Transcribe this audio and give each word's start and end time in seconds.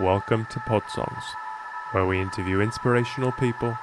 Welcome 0.00 0.44
to 0.50 0.60
Pod 0.60 0.82
Songs, 0.90 1.24
where 1.92 2.04
we 2.04 2.20
interview 2.20 2.60
inspirational 2.60 3.32
people 3.32 3.78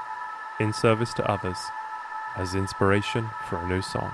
in 0.60 0.72
service 0.72 1.12
to 1.16 1.28
others 1.28 1.58
as 2.36 2.54
inspiration 2.54 3.28
for 3.50 3.56
a 3.58 3.68
new 3.68 3.82
song. 3.82 4.12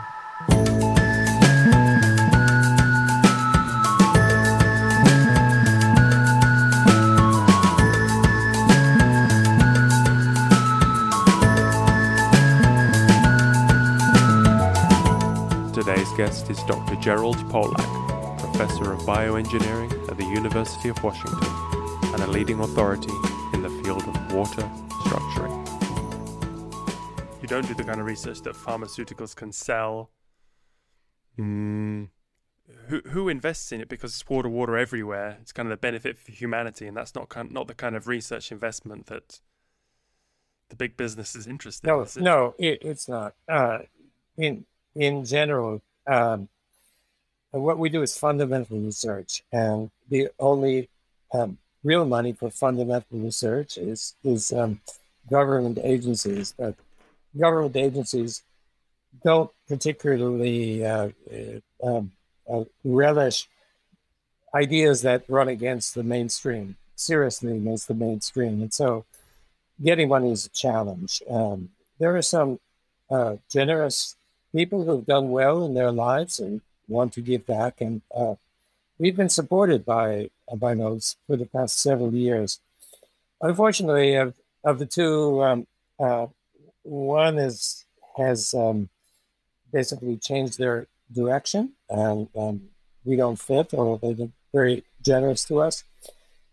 Today's 15.74 16.08
guest 16.16 16.50
is 16.50 16.64
Dr. 16.64 16.96
Gerald 17.02 17.38
Pollack, 17.50 18.40
Professor 18.40 18.94
of 18.94 19.02
Bioengineering 19.02 20.10
at 20.10 20.16
the 20.16 20.24
University 20.24 20.88
of 20.88 21.04
Washington 21.04 21.69
and 22.20 22.30
a 22.30 22.32
leading 22.34 22.60
authority 22.60 23.14
in 23.54 23.62
the 23.62 23.70
field 23.84 24.04
of 24.04 24.34
water 24.34 24.70
structuring. 25.06 25.56
You 27.42 27.48
don't 27.48 27.66
do 27.66 27.74
the 27.74 27.84
kind 27.86 28.02
of 28.02 28.06
research 28.06 28.42
that 28.42 28.56
pharmaceuticals 28.56 29.34
can 29.36 29.54
sell. 29.54 30.10
Mm, 31.40 32.10
who 32.88 33.00
who 33.08 33.30
invests 33.30 33.72
in 33.72 33.80
it 33.80 33.88
because 33.88 34.12
it's 34.14 34.28
water, 34.30 34.50
water 34.50 34.78
everywhere. 34.78 35.38
It's 35.42 35.54
kind 35.54 35.68
of 35.68 35.72
the 35.72 35.78
benefit 35.78 36.18
for 36.18 36.34
humanity, 36.34 36.88
and 36.88 36.98
that's 36.98 37.16
not 37.16 37.30
kind, 37.30 37.52
not 37.52 37.68
the 37.68 37.74
kind 37.74 37.96
of 37.96 38.08
research 38.08 38.52
investment 38.52 39.06
that 39.06 39.40
the 40.68 40.76
big 40.76 40.98
business 40.98 41.36
is 41.36 41.48
interested 41.48 41.88
No, 41.88 42.00
in. 42.00 42.06
is 42.06 42.18
it? 42.18 42.24
no, 42.24 42.54
it, 42.60 42.80
it's 42.82 43.08
not. 43.08 43.34
Uh, 43.48 43.80
in 44.38 44.66
in 44.94 45.24
general, 45.24 45.82
um, 46.06 46.50
what 47.52 47.80
we 47.80 47.88
do 47.88 48.02
is 48.02 48.18
fundamental 48.18 48.78
research, 48.78 49.44
and 49.54 49.90
the 50.10 50.28
only 50.38 50.90
um, 51.34 51.58
real 51.84 52.06
money 52.06 52.34
for 52.34 52.50
fundamental 52.50 53.20
research 53.20 53.78
is 53.78 54.16
is 54.24 54.52
um, 54.52 54.82
government 55.30 55.80
agencies. 55.84 56.54
But 56.58 56.76
government 57.38 57.76
agencies 57.76 58.44
don't 59.24 59.52
particularly 59.68 60.86
uh, 60.86 61.10
uh, 61.32 61.88
um, 61.88 62.12
uh, 62.52 62.64
relish 62.84 63.48
ideas 64.54 65.02
that 65.04 65.24
run 65.28 65.48
against 65.48 65.96
the 65.96 66.04
mainstream. 66.04 66.76
Seriously, 66.96 67.56
against 67.56 67.88
the 67.88 67.94
mainstream, 67.94 68.62
and 68.62 68.74
so 68.74 69.06
getting 69.82 70.10
money 70.10 70.32
is 70.32 70.46
a 70.46 70.50
challenge. 70.50 71.24
Um, 71.30 71.70
there 71.98 72.16
are 72.18 72.22
some 72.22 72.60
uh, 73.10 73.38
generous 73.50 74.18
people 74.52 74.84
who've 74.84 75.06
done 75.06 75.30
well 75.30 75.66
in 75.66 75.76
their 75.76 75.92
lives 75.92 76.40
and 76.40 76.60
want 76.90 77.14
to 77.14 77.22
give 77.22 77.46
back, 77.46 77.80
and 77.80 78.02
uh, 78.14 78.36
we've 78.98 79.16
been 79.16 79.30
supported 79.30 79.86
by 79.86 80.30
by 80.56 80.76
those 80.76 81.16
for 81.28 81.38
the 81.38 81.46
past 81.46 81.80
several 81.80 82.14
years. 82.14 82.60
Unfortunately, 83.42 84.16
of 84.16 84.34
of 84.64 84.80
the 84.80 84.86
two, 84.86 85.42
um, 85.44 85.68
uh, 86.00 86.28
one 86.84 87.38
is 87.38 87.86
has 88.18 88.54
um, 88.54 88.90
basically 89.72 90.18
changed 90.18 90.58
their 90.58 90.88
direction, 91.14 91.74
and 91.90 92.28
um, 92.36 92.62
we 93.06 93.16
don't 93.16 93.40
fit, 93.40 93.74
although 93.74 93.98
they've 93.98 94.18
been 94.18 94.34
very 94.54 94.84
generous 95.02 95.46
to 95.46 95.62
us. 95.62 95.84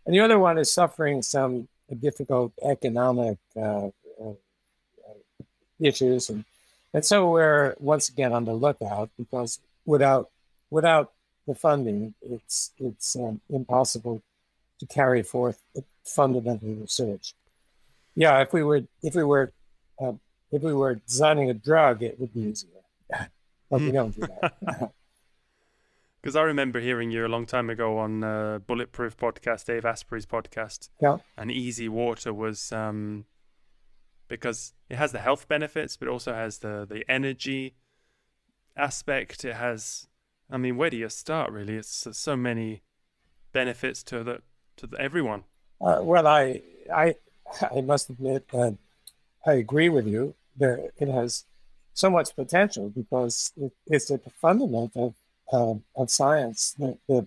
And 0.04 0.14
the 0.14 0.20
other 0.20 0.38
one 0.38 0.58
is 0.58 0.72
suffering 0.72 1.22
some 1.22 1.68
difficult 2.00 2.52
economic 2.62 3.38
uh, 3.56 3.88
uh, 4.22 4.34
issues, 5.80 6.30
and 6.30 6.44
and 6.94 7.04
so 7.04 7.30
we're 7.30 7.74
once 7.78 8.08
again 8.08 8.32
on 8.32 8.44
the 8.44 8.54
lookout 8.54 9.10
because 9.18 9.58
without 9.84 10.30
without 10.70 11.12
the 11.46 11.54
funding, 11.54 12.14
it's 12.22 12.72
it's 12.78 13.16
um, 13.16 13.40
impossible 13.48 14.22
to 14.80 14.86
carry 14.86 15.22
forth 15.22 15.62
fundamental 16.04 16.68
research. 16.68 17.34
Yeah, 18.14 18.40
if 18.40 18.52
we 18.52 18.62
were 18.62 18.82
if 19.02 19.14
we 19.14 19.24
were 19.24 19.52
uh, 20.00 20.12
if 20.50 20.62
we 20.62 20.72
were 20.72 20.96
designing 20.96 21.50
a 21.50 21.54
drug, 21.54 22.02
it 22.02 22.18
would 22.20 22.32
be 22.32 22.40
easier, 22.40 22.70
but 23.70 23.80
we 23.80 23.90
don't 23.92 24.14
do 24.14 24.26
that. 24.40 24.92
Because 26.22 26.34
I 26.34 26.42
remember 26.42 26.80
hearing 26.80 27.12
you 27.12 27.24
a 27.24 27.28
long 27.28 27.46
time 27.46 27.70
ago 27.70 27.98
on 27.98 28.24
uh, 28.24 28.58
Bulletproof 28.66 29.16
podcast, 29.16 29.66
Dave 29.66 29.84
Asprey's 29.84 30.26
podcast, 30.26 30.88
yeah, 31.00 31.18
and 31.36 31.52
Easy 31.52 31.88
Water 31.88 32.34
was 32.34 32.72
um, 32.72 33.26
because 34.26 34.74
it 34.88 34.96
has 34.96 35.12
the 35.12 35.20
health 35.20 35.46
benefits, 35.46 35.96
but 35.96 36.08
also 36.08 36.34
has 36.34 36.58
the 36.58 36.84
the 36.84 37.04
energy 37.08 37.76
aspect. 38.76 39.44
It 39.44 39.54
has, 39.54 40.08
I 40.50 40.56
mean, 40.56 40.76
where 40.76 40.90
do 40.90 40.96
you 40.96 41.08
start? 41.08 41.50
Really, 41.50 41.76
it's 41.76 42.06
so 42.12 42.36
many 42.36 42.82
benefits 43.52 44.02
to 44.04 44.22
the 44.22 44.42
to 44.76 44.86
the, 44.86 45.00
everyone. 45.00 45.44
Uh, 45.80 46.00
well, 46.02 46.26
I 46.26 46.62
I 46.92 47.16
I 47.76 47.80
must 47.80 48.10
admit 48.10 48.48
that 48.48 48.76
I 49.46 49.52
agree 49.54 49.88
with 49.88 50.06
you. 50.06 50.34
There, 50.56 50.90
it 50.98 51.08
has 51.08 51.44
so 51.94 52.10
much 52.10 52.34
potential 52.34 52.90
because 52.90 53.52
it, 53.56 53.72
it's 53.86 54.10
at 54.10 54.24
the 54.24 54.30
fundament 54.30 54.92
of 54.96 55.14
um, 55.52 55.84
of 55.94 56.10
science, 56.10 56.74
the, 56.78 56.98
the 57.08 57.26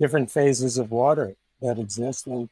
different 0.00 0.30
phases 0.30 0.78
of 0.78 0.90
water 0.90 1.36
that 1.60 1.78
exist, 1.78 2.26
and 2.26 2.48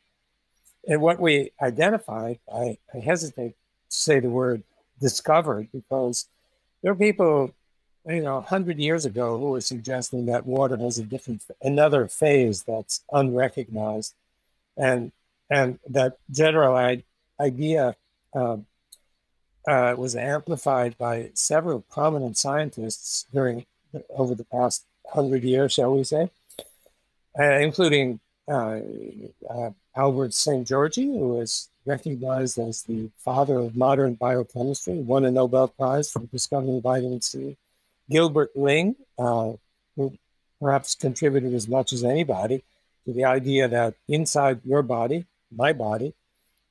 and 0.86 1.00
what 1.00 1.20
we 1.20 1.50
identified. 1.60 2.38
I, 2.52 2.78
I 2.94 2.98
hesitate 2.98 3.50
to 3.90 3.96
say 3.96 4.20
the 4.20 4.30
word 4.30 4.62
discovered 5.00 5.68
because 5.72 6.26
there 6.82 6.92
are 6.92 6.96
people, 6.96 7.52
you 8.08 8.22
know, 8.22 8.40
hundred 8.40 8.78
years 8.78 9.04
ago 9.04 9.38
who 9.38 9.50
was 9.50 9.66
suggesting 9.66 10.26
that 10.26 10.46
water 10.46 10.76
has 10.76 10.98
a 10.98 11.02
different, 11.02 11.42
another 11.60 12.06
phase 12.06 12.62
that's 12.62 13.02
unrecognized, 13.12 14.14
and 14.76 15.12
and 15.50 15.78
that 15.88 16.18
general 16.30 16.76
idea 17.40 17.96
uh, 18.34 18.56
uh, 19.66 19.94
was 19.96 20.14
amplified 20.16 20.96
by 20.98 21.30
several 21.34 21.80
prominent 21.80 22.36
scientists 22.36 23.26
during 23.32 23.66
over 24.10 24.34
the 24.34 24.44
past 24.44 24.84
hundred 25.08 25.42
years, 25.42 25.72
shall 25.72 25.94
we 25.94 26.04
say, 26.04 26.30
uh, 27.38 27.58
including 27.58 28.20
uh, 28.48 28.80
uh, 29.48 29.70
Albert 29.96 30.30
Szent-Györgyi, 30.32 31.18
who 31.18 31.40
is 31.40 31.68
recognized 31.84 32.58
as 32.58 32.82
the 32.82 33.10
father 33.16 33.58
of 33.58 33.76
modern 33.76 34.14
biochemistry, 34.14 34.98
won 34.98 35.24
a 35.24 35.30
Nobel 35.30 35.68
Prize 35.68 36.10
for 36.10 36.20
discovering 36.20 36.80
vitamin 36.80 37.20
C. 37.20 37.56
Gilbert 38.10 38.50
Ling, 38.56 38.96
uh, 39.18 39.52
who 39.96 40.16
perhaps 40.60 40.94
contributed 40.94 41.54
as 41.54 41.68
much 41.68 41.92
as 41.92 42.04
anybody 42.04 42.64
to 43.04 43.12
the 43.12 43.24
idea 43.24 43.68
that 43.68 43.94
inside 44.08 44.60
your 44.64 44.82
body, 44.82 45.26
my 45.54 45.72
body, 45.72 46.14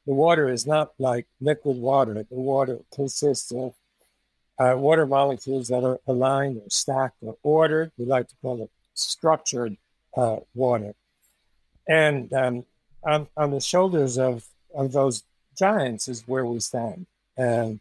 the 0.06 0.14
water 0.14 0.50
is 0.50 0.68
not 0.68 0.94
like 1.00 1.26
liquid 1.42 1.78
water. 1.78 2.14
The 2.14 2.26
water 2.36 2.80
consists 2.94 3.52
of 3.52 3.74
uh, 4.60 4.76
water 4.78 5.06
molecules 5.06 5.68
that 5.70 5.84
are 5.84 6.00
aligned 6.08 6.58
or 6.58 6.70
stacked 6.70 7.18
or 7.22 7.38
ordered. 7.44 7.92
We 7.98 8.06
like 8.06 8.28
to 8.30 8.36
call 8.42 8.64
it 8.64 8.70
structured 8.94 9.78
uh, 10.16 10.38
water. 10.54 10.94
And 11.88 12.32
um, 12.34 12.66
on, 13.04 13.28
on 13.36 13.52
the 13.52 13.60
shoulders 13.60 14.18
of, 14.18 14.46
of 14.74 14.92
those 14.92 15.24
giants 15.58 16.08
is 16.08 16.28
where 16.28 16.46
we 16.46 16.60
stand. 16.60 17.08
And, 17.38 17.80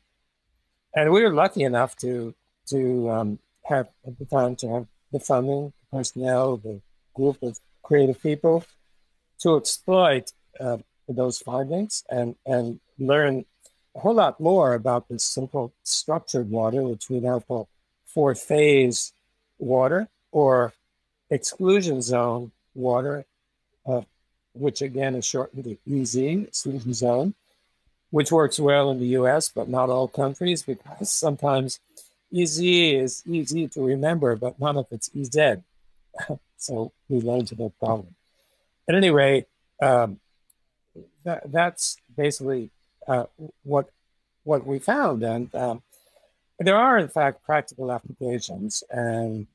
and 0.94 1.12
we 1.12 1.22
were 1.22 1.32
lucky 1.32 1.62
enough 1.62 1.96
to, 1.96 2.34
to 2.68 3.10
um, 3.10 3.38
have 3.64 3.88
at 4.06 4.18
the 4.18 4.24
time 4.24 4.56
to 4.56 4.68
have 4.68 4.86
the 5.12 5.20
funding, 5.20 5.72
the 5.90 5.96
personnel, 5.96 6.56
the 6.56 6.80
group 7.14 7.42
of 7.42 7.58
creative 7.82 8.20
people 8.22 8.64
to 9.40 9.56
exploit 9.56 10.32
uh, 10.60 10.78
those 11.08 11.38
findings 11.38 12.04
and, 12.10 12.34
and 12.46 12.80
learn 12.98 13.44
a 13.94 14.00
whole 14.00 14.14
lot 14.14 14.40
more 14.40 14.74
about 14.74 15.08
this 15.08 15.22
simple 15.22 15.72
structured 15.82 16.50
water, 16.50 16.82
which 16.82 17.08
we 17.08 17.20
now 17.20 17.40
call 17.40 17.68
four 18.06 18.34
phase 18.34 19.12
water 19.58 20.08
or 20.32 20.72
exclusion 21.30 22.02
zone 22.02 22.52
water, 22.74 23.24
uh, 23.86 24.02
which 24.54 24.82
again 24.82 25.14
is 25.14 25.24
shortened 25.24 25.64
to 25.64 25.76
EZ, 25.90 26.16
exclusion 26.16 26.94
zone, 26.94 27.34
which 28.10 28.32
works 28.32 28.58
well 28.58 28.90
in 28.90 28.98
the 28.98 29.18
US, 29.18 29.48
but 29.48 29.68
not 29.68 29.90
all 29.90 30.08
countries 30.08 30.62
because 30.62 31.10
sometimes 31.10 31.80
EZ 32.34 32.60
is 32.60 33.22
easy 33.26 33.68
to 33.68 33.84
remember, 33.84 34.36
but 34.36 34.58
none 34.58 34.76
of 34.76 34.86
it's 34.90 35.10
EZ. 35.16 35.58
so 36.56 36.92
we 37.08 37.20
learn 37.20 37.40
into 37.40 37.54
that 37.56 37.78
problem. 37.78 38.14
At 38.88 38.94
any 38.94 39.10
rate, 39.10 39.46
um, 39.82 40.20
that, 41.24 41.50
that's 41.50 41.96
basically 42.16 42.70
uh, 43.06 43.24
what 43.62 43.88
what 44.44 44.66
we 44.66 44.78
found, 44.78 45.22
and 45.22 45.54
um, 45.54 45.82
there 46.58 46.76
are 46.76 46.98
in 46.98 47.08
fact 47.08 47.44
practical 47.44 47.90
applications, 47.90 48.84
and 48.90 49.46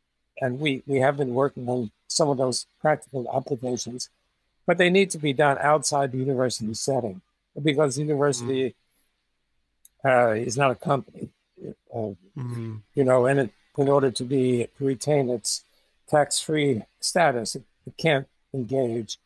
and 0.41 0.59
we 0.59 0.83
we 0.87 0.99
have 0.99 1.17
been 1.17 1.33
working 1.33 1.67
on 1.69 1.91
some 2.07 2.29
of 2.29 2.37
those 2.37 2.65
practical 2.81 3.29
applications, 3.33 4.09
but 4.65 4.77
they 4.77 4.89
need 4.89 5.09
to 5.11 5.17
be 5.17 5.33
done 5.33 5.57
outside 5.59 6.11
the 6.11 6.17
university 6.17 6.73
setting 6.73 7.21
because 7.61 7.95
the 7.95 8.01
university 8.01 8.75
uh, 10.03 10.29
is 10.29 10.57
not 10.57 10.71
a 10.71 10.75
company, 10.75 11.29
uh, 11.93 12.13
Mm-hmm. 12.37 12.75
you 12.95 13.03
know, 13.03 13.25
and 13.25 13.39
it, 13.39 13.49
in 13.77 13.89
order 13.89 14.11
to 14.11 14.23
be 14.23 14.67
to 14.77 14.85
retain 14.85 15.29
its 15.29 15.63
tax-free 16.07 16.83
status, 16.99 17.55
it, 17.55 17.63
it 17.85 17.97
can't 17.97 18.27
engage 18.53 19.17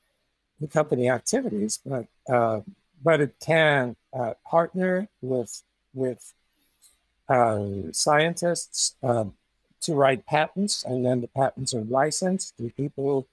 the 0.60 0.68
company 0.68 1.10
activities, 1.10 1.80
but 1.86 2.06
uh, 2.27 2.62
but 3.04 3.21
it 3.21 3.36
can 3.39 3.95
uh, 4.18 4.33
partner 4.50 5.07
with 5.21 5.62
with 5.94 6.33
uh, 7.30 7.92
scientists 7.92 8.95
um, 9.04 9.33
to 9.81 9.94
write 9.94 10.25
patents, 10.25 10.83
and 10.83 11.06
then 11.06 11.21
the 11.21 11.27
patents 11.27 11.74
are 11.74 11.83
licensed 11.83 12.57
to 12.57 12.69
people 12.71 13.27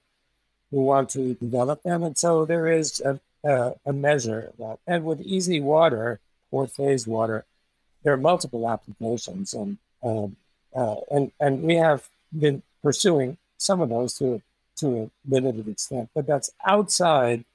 who 0.69 0.83
want 0.83 1.09
to 1.09 1.33
develop 1.35 1.83
them. 1.83 2.03
And 2.03 2.17
so 2.17 2.45
there 2.45 2.67
is 2.67 3.01
a, 3.01 3.19
a, 3.43 3.73
a 3.85 3.93
measure 3.93 4.39
of 4.49 4.57
that. 4.57 4.79
And 4.87 5.03
with 5.03 5.21
easy 5.21 5.59
water 5.59 6.19
or 6.49 6.67
phase 6.67 7.05
water, 7.07 7.45
there 8.03 8.13
are 8.13 8.17
multiple 8.17 8.69
applications, 8.69 9.53
and 9.53 9.77
um, 10.03 10.35
uh, 10.75 10.95
and 11.09 11.31
and 11.39 11.63
we 11.63 11.75
have 11.75 12.09
been 12.37 12.63
pursuing 12.81 13.37
some 13.57 13.81
of 13.81 13.89
those 13.89 14.13
to 14.15 14.41
to 14.77 15.03
a 15.03 15.09
limited 15.27 15.67
extent, 15.67 16.09
but 16.15 16.25
that's 16.25 16.51
outside 16.65 17.45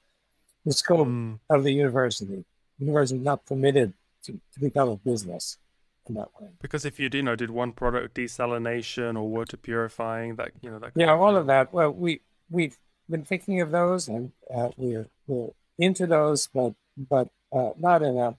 the 0.65 0.73
scope 0.73 1.07
mm. 1.07 1.39
of 1.49 1.63
the 1.63 1.71
university. 1.71 2.45
The 2.79 2.85
university 2.85 3.19
is 3.19 3.25
not 3.25 3.45
permitted 3.45 3.93
to, 4.23 4.33
to 4.53 4.59
become 4.59 4.89
a 4.89 4.95
business 4.97 5.57
in 6.07 6.15
that 6.15 6.29
way. 6.39 6.49
Because 6.61 6.85
if 6.85 6.99
you 6.99 7.09
you 7.11 7.23
know 7.23 7.35
did 7.35 7.49
one 7.49 7.71
product 7.71 8.15
desalination 8.15 9.15
or 9.15 9.27
water 9.27 9.57
purifying, 9.57 10.35
that 10.35 10.51
you 10.61 10.69
know 10.69 10.79
that 10.79 10.91
yeah, 10.95 11.13
all 11.13 11.35
of 11.35 11.47
that. 11.47 11.73
Well, 11.73 11.91
we 11.91 12.21
we've 12.49 12.77
been 13.09 13.23
thinking 13.23 13.61
of 13.61 13.71
those, 13.71 14.07
and 14.07 14.31
uh, 14.53 14.69
we're 14.77 15.07
we're 15.27 15.49
into 15.77 16.07
those, 16.07 16.47
but 16.47 16.73
but 16.97 17.29
uh, 17.51 17.71
not 17.77 18.01
in 18.01 18.17
a 18.17 18.35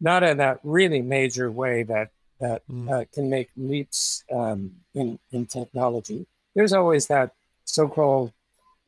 not 0.00 0.22
in 0.22 0.36
that 0.38 0.60
really 0.62 1.02
major 1.02 1.50
way 1.50 1.82
that 1.84 2.10
that 2.40 2.62
mm. 2.70 2.88
uh, 2.90 3.04
can 3.12 3.28
make 3.28 3.50
leaps 3.56 4.24
um, 4.32 4.72
in 4.94 5.18
in 5.32 5.46
technology. 5.46 6.26
There's 6.54 6.72
always 6.72 7.06
that 7.06 7.32
so-called 7.64 8.32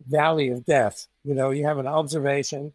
valley 0.07 0.49
of 0.49 0.65
death. 0.65 1.07
You 1.25 1.35
know, 1.35 1.51
you 1.51 1.67
have 1.67 1.79
an 1.79 1.87
observation 1.87 2.73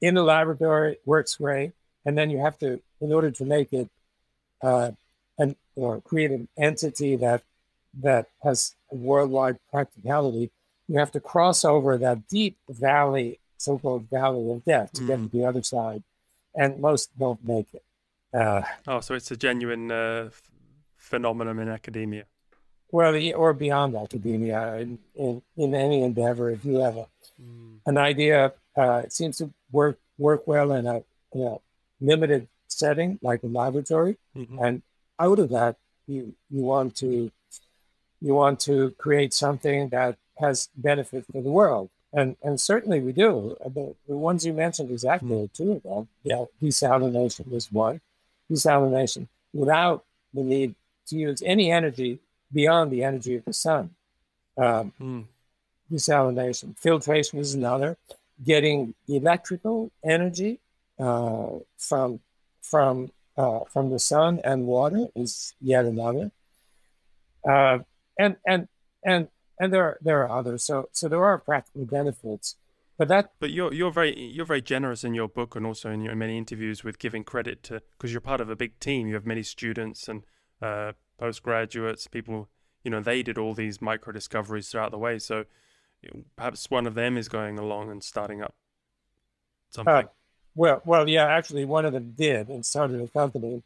in 0.00 0.14
the 0.14 0.22
laboratory, 0.22 0.98
works 1.04 1.36
great, 1.36 1.72
and 2.04 2.16
then 2.18 2.30
you 2.30 2.38
have 2.38 2.58
to, 2.58 2.80
in 3.00 3.12
order 3.12 3.30
to 3.30 3.44
make 3.44 3.72
it, 3.72 3.88
uh, 4.62 4.90
and 5.38 5.56
or 5.74 6.00
create 6.00 6.30
an 6.30 6.48
entity 6.58 7.16
that 7.16 7.42
that 8.02 8.28
has 8.42 8.74
worldwide 8.90 9.58
practicality, 9.70 10.50
you 10.88 10.98
have 10.98 11.12
to 11.12 11.20
cross 11.20 11.64
over 11.64 11.96
that 11.96 12.28
deep 12.28 12.56
valley, 12.68 13.38
so-called 13.56 14.08
valley 14.10 14.50
of 14.50 14.64
death, 14.64 14.92
to 14.92 15.02
mm. 15.02 15.06
get 15.06 15.16
to 15.16 15.28
the 15.28 15.44
other 15.46 15.62
side, 15.62 16.02
and 16.56 16.80
most 16.80 17.16
don't 17.18 17.42
make 17.44 17.68
it. 17.72 17.84
Uh, 18.34 18.62
oh, 18.86 19.00
so 19.00 19.14
it's 19.14 19.30
a 19.30 19.36
genuine 19.36 19.90
uh, 19.90 20.30
phenomenon 20.96 21.58
in 21.58 21.68
academia. 21.68 22.24
Well, 22.90 23.14
or 23.34 23.52
beyond 23.52 23.96
academia, 23.96 24.76
in, 24.76 24.98
in, 25.14 25.42
in 25.56 25.74
any 25.74 26.02
endeavor, 26.02 26.50
if 26.50 26.64
you 26.64 26.76
have 26.78 26.96
a, 26.96 27.06
mm. 27.40 27.78
an 27.84 27.98
idea, 27.98 28.52
uh, 28.76 29.02
it 29.04 29.12
seems 29.12 29.38
to 29.38 29.52
work 29.72 29.98
work 30.18 30.46
well 30.46 30.72
in 30.72 30.86
a, 30.86 31.02
in 31.32 31.42
a 31.42 31.56
limited 32.00 32.48
setting 32.68 33.18
like 33.22 33.42
a 33.42 33.46
laboratory, 33.46 34.16
mm-hmm. 34.36 34.58
and 34.62 34.82
out 35.18 35.38
of 35.38 35.50
that, 35.50 35.76
you 36.06 36.34
you 36.50 36.62
want 36.62 36.94
to 36.96 37.30
you 38.20 38.34
want 38.34 38.60
to 38.60 38.90
create 38.98 39.34
something 39.34 39.88
that 39.90 40.16
has 40.38 40.68
benefit 40.76 41.24
for 41.26 41.42
the 41.42 41.50
world, 41.50 41.90
and 42.16 42.36
and 42.42 42.58
certainly 42.58 43.00
we 43.00 43.12
do. 43.12 43.56
The, 43.62 43.94
the 44.08 44.16
ones 44.16 44.44
you 44.46 44.54
mentioned 44.54 44.90
exactly 44.90 45.28
mm. 45.28 45.52
two 45.52 45.72
of 45.72 45.82
them. 45.82 46.08
Yeah, 46.24 46.46
desalination 46.60 47.48
was 47.48 47.70
one. 47.70 48.00
Desalination 48.50 49.28
without 49.52 50.04
the 50.32 50.42
need 50.42 50.74
to 51.08 51.16
use 51.16 51.42
any 51.44 51.70
energy 51.70 52.18
beyond 52.52 52.90
the 52.90 53.04
energy 53.04 53.36
of 53.36 53.44
the 53.44 53.52
sun. 53.52 53.90
Um, 54.56 54.92
mm. 55.00 55.24
Desalination, 55.92 56.76
filtration 56.78 57.38
is 57.38 57.54
another. 57.54 57.96
Getting 58.44 58.94
electrical 59.08 59.92
energy 60.02 60.58
uh, 60.98 61.50
from 61.78 62.20
from 62.62 63.12
uh, 63.36 63.60
from 63.68 63.90
the 63.90 63.98
sun 63.98 64.40
and 64.42 64.66
water 64.66 65.08
is 65.14 65.54
yet 65.60 65.84
another. 65.84 66.30
Uh, 67.46 67.78
and 68.18 68.36
and 68.46 68.68
and 69.04 69.28
and 69.58 69.72
there 69.72 69.84
are, 69.84 69.98
there 70.00 70.22
are 70.22 70.38
others. 70.38 70.64
So 70.64 70.88
so 70.92 71.08
there 71.08 71.24
are 71.24 71.38
practical 71.38 71.84
benefits. 71.84 72.56
But 72.98 73.08
that. 73.08 73.32
But 73.40 73.50
you're 73.50 73.72
you're 73.72 73.92
very 73.92 74.18
you're 74.18 74.46
very 74.46 74.62
generous 74.62 75.04
in 75.04 75.14
your 75.14 75.28
book 75.28 75.54
and 75.56 75.66
also 75.66 75.90
in 75.90 76.00
your 76.00 76.14
many 76.14 76.38
interviews 76.38 76.82
with 76.82 76.98
giving 76.98 77.24
credit 77.24 77.62
to 77.64 77.82
because 77.96 78.12
you're 78.12 78.20
part 78.20 78.40
of 78.40 78.50
a 78.50 78.56
big 78.56 78.78
team. 78.80 79.06
You 79.06 79.14
have 79.14 79.26
many 79.26 79.42
students 79.42 80.08
and 80.08 80.22
uh, 80.62 80.92
postgraduates, 81.18 82.06
people, 82.06 82.48
you 82.84 82.90
know, 82.90 83.00
they 83.00 83.22
did 83.22 83.38
all 83.38 83.54
these 83.54 83.80
micro 83.80 84.12
discoveries 84.12 84.68
throughout 84.68 84.90
the 84.90 84.98
way. 84.98 85.18
So 85.18 85.44
perhaps 86.36 86.70
one 86.70 86.86
of 86.86 86.94
them 86.94 87.16
is 87.16 87.28
going 87.28 87.58
along 87.58 87.90
and 87.90 88.02
starting 88.02 88.42
up 88.42 88.54
something. 89.70 89.92
Uh, 89.92 90.02
well, 90.54 90.80
well, 90.84 91.08
yeah, 91.08 91.26
actually, 91.26 91.64
one 91.64 91.84
of 91.84 91.92
them 91.92 92.14
did 92.16 92.48
and 92.48 92.64
started 92.64 93.00
a 93.00 93.08
company, 93.08 93.62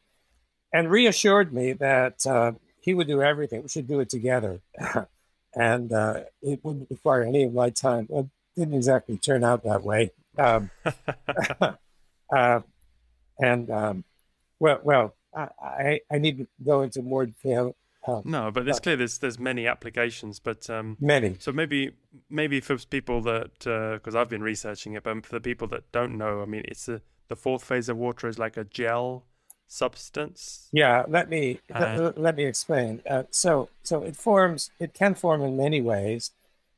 and 0.72 0.90
reassured 0.90 1.52
me 1.52 1.72
that 1.75 2.26
uh, 2.26 2.52
he 2.81 2.94
would 2.94 3.06
do 3.06 3.22
everything. 3.22 3.62
We 3.62 3.69
should 3.69 3.86
do 3.86 4.00
it 4.00 4.10
together, 4.10 4.60
and 5.55 5.93
uh, 5.93 6.20
it 6.43 6.61
wouldn't 6.62 6.91
require 6.91 7.23
any 7.23 7.44
of 7.44 7.52
my 7.52 7.70
time. 7.70 8.06
It 8.11 8.26
didn't 8.56 8.75
exactly 8.75 9.17
turn 9.17 9.44
out 9.44 9.64
that 9.64 9.82
way. 9.82 10.11
Um, 10.38 10.70
uh, 12.35 12.61
and 13.38 13.70
um, 13.70 14.05
well, 14.58 14.81
well, 14.82 15.14
I, 15.35 16.00
I 16.11 16.19
need 16.19 16.38
to 16.38 16.47
go 16.64 16.82
into 16.82 17.02
more 17.02 17.26
detail. 17.26 17.76
Um, 18.06 18.23
no, 18.25 18.50
but 18.50 18.67
it's 18.67 18.81
clear 18.81 18.97
there's 18.97 19.19
there's 19.19 19.38
many 19.38 19.67
applications, 19.67 20.41
but 20.41 20.69
um, 20.70 20.97
many. 21.00 21.37
So 21.38 21.53
maybe 21.53 21.93
maybe 22.31 22.61
for 22.61 22.79
people 22.79 23.20
that 23.23 23.58
because 23.58 24.14
uh, 24.14 24.20
I've 24.20 24.31
been 24.31 24.43
researching 24.43 24.94
it, 24.94 25.03
but 25.03 25.26
for 25.26 25.32
the 25.32 25.41
people 25.41 25.69
that 25.69 25.91
don't 25.93 26.17
know, 26.17 26.41
I 26.41 26.46
mean, 26.46 26.62
it's 26.67 26.88
a, 26.88 27.03
the 27.29 27.37
fourth 27.37 27.62
phase 27.62 27.88
of 27.88 27.99
water 27.99 28.26
is 28.26 28.38
like 28.38 28.56
a 28.56 28.64
gel 28.64 29.26
substance. 29.70 30.69
Yeah, 30.72 31.05
let 31.08 31.31
me 31.31 31.61
uh, 31.72 32.12
let, 32.17 32.37
me 32.37 32.44
explain. 32.44 33.00
Uh, 33.08 33.22
so 33.31 33.70
so 33.82 34.02
it 34.02 34.17
forms. 34.17 34.70
It 34.78 34.93
can 34.93 35.14
form 35.14 35.43
in 35.43 35.56
many 35.56 35.81
ways. 35.81 36.32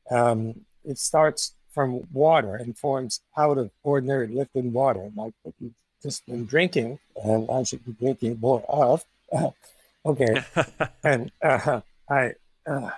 Um, 0.09 0.61
it 0.85 0.97
starts 0.97 1.55
from 1.69 2.07
water 2.13 2.55
and 2.55 2.77
forms 2.77 3.21
out 3.35 3.57
of 3.57 3.71
ordinary 3.83 4.27
liquid 4.27 4.71
water, 4.71 5.11
like 5.15 5.33
what 5.41 5.55
you 5.59 5.73
just 6.01 6.25
been 6.25 6.45
drinking, 6.45 6.99
and 7.21 7.49
I 7.49 7.63
should 7.63 7.83
be 7.83 7.93
drinking 7.93 8.39
more 8.39 8.63
of. 8.69 9.05
okay, 10.05 10.43
and 11.03 11.31
uh, 11.41 11.81
I 12.09 12.33
uh, 12.67 12.91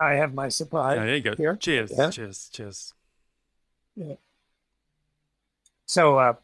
I 0.00 0.14
have 0.14 0.34
my 0.34 0.48
supply. 0.48 0.96
Yeah, 0.96 1.04
there 1.04 1.16
you 1.16 1.22
go. 1.22 1.36
Here. 1.36 1.56
Cheers, 1.56 1.92
yeah. 1.96 2.10
cheers, 2.10 2.50
cheers. 2.52 2.94
Yeah. 3.94 4.14
So, 5.86 6.18
uh, 6.18 6.34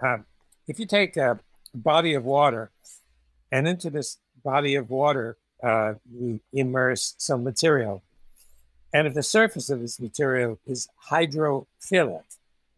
uh, 0.00 0.18
if 0.66 0.78
you 0.78 0.86
take 0.86 1.16
a 1.16 1.40
body 1.74 2.14
of 2.14 2.24
water, 2.24 2.70
and 3.50 3.68
into 3.68 3.90
this 3.90 4.18
body 4.44 4.74
of 4.74 4.90
water, 4.90 5.36
uh, 5.62 5.94
immerse 6.52 7.14
some 7.18 7.44
material, 7.44 8.02
and 8.92 9.06
if 9.06 9.14
the 9.14 9.22
surface 9.22 9.70
of 9.70 9.80
this 9.80 9.98
material 10.00 10.58
is 10.66 10.88
hydrophilic, 11.10 12.24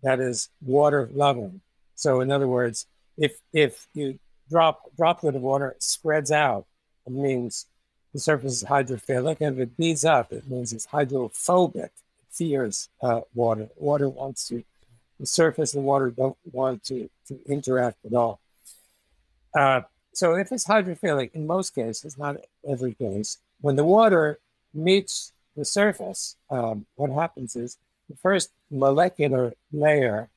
that 0.03 0.21
is 0.21 0.49
water 0.65 1.11
loving. 1.13 1.61
So 1.95 2.21
in 2.21 2.31
other 2.31 2.49
words, 2.49 2.87
if 3.17 3.41
if 3.53 3.87
you 3.95 4.19
drop 4.49 4.95
droplet 4.97 5.35
of 5.35 5.43
water 5.43 5.71
it 5.71 5.83
spreads 5.83 6.31
out, 6.31 6.67
it 7.07 7.13
means 7.13 7.67
the 8.13 8.21
surface 8.21 8.63
is 8.63 8.65
hydrophilic, 8.65 9.41
and 9.41 9.59
if 9.59 9.69
it 9.69 9.77
beads 9.77 10.05
up, 10.05 10.33
it 10.33 10.49
means 10.49 10.73
it's 10.73 10.87
hydrophobic. 10.87 11.93
It 12.19 12.27
fears 12.31 12.89
uh, 13.03 13.21
water. 13.35 13.69
Water 13.77 14.09
wants 14.09 14.49
to. 14.49 14.65
The 15.19 15.27
surface 15.27 15.75
and 15.75 15.85
water 15.85 16.11
don't 16.11 16.37
want 16.53 16.85
to 16.85 17.09
to 17.29 17.39
interact 17.47 18.05
at 18.05 18.15
all. 18.15 18.41
Uh, 19.57 19.83
so 20.13 20.35
if 20.35 20.53
it's 20.53 20.67
hydrophilic, 20.67 21.33
in 21.35 21.47
most 21.47 21.75
cases, 21.75 22.19
not 22.19 22.37
every 22.69 22.95
case, 22.95 23.39
when 23.61 23.77
the 23.77 23.85
water 23.85 24.39
meets 24.75 25.33
the 25.57 25.65
surface, 25.65 26.37
um, 26.51 26.87
what 26.97 27.11
happens 27.11 27.57
is 27.57 27.79
the 28.09 28.17
first 28.17 28.51
molecular 28.71 29.55
layer 29.73 30.29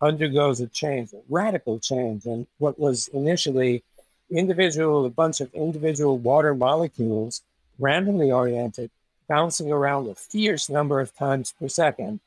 undergoes 0.00 0.60
a 0.60 0.66
change, 0.66 1.12
a 1.12 1.20
radical 1.28 1.78
change. 1.78 2.26
And 2.26 2.46
what 2.58 2.78
was 2.78 3.08
initially 3.08 3.82
individual, 4.30 5.04
a 5.04 5.10
bunch 5.10 5.40
of 5.40 5.52
individual 5.54 6.18
water 6.18 6.54
molecules, 6.54 7.42
randomly 7.78 8.30
oriented, 8.32 8.90
bouncing 9.28 9.70
around 9.70 10.08
a 10.08 10.14
fierce 10.14 10.68
number 10.68 11.00
of 11.00 11.14
times 11.14 11.54
per 11.58 11.68
second, 11.68 12.20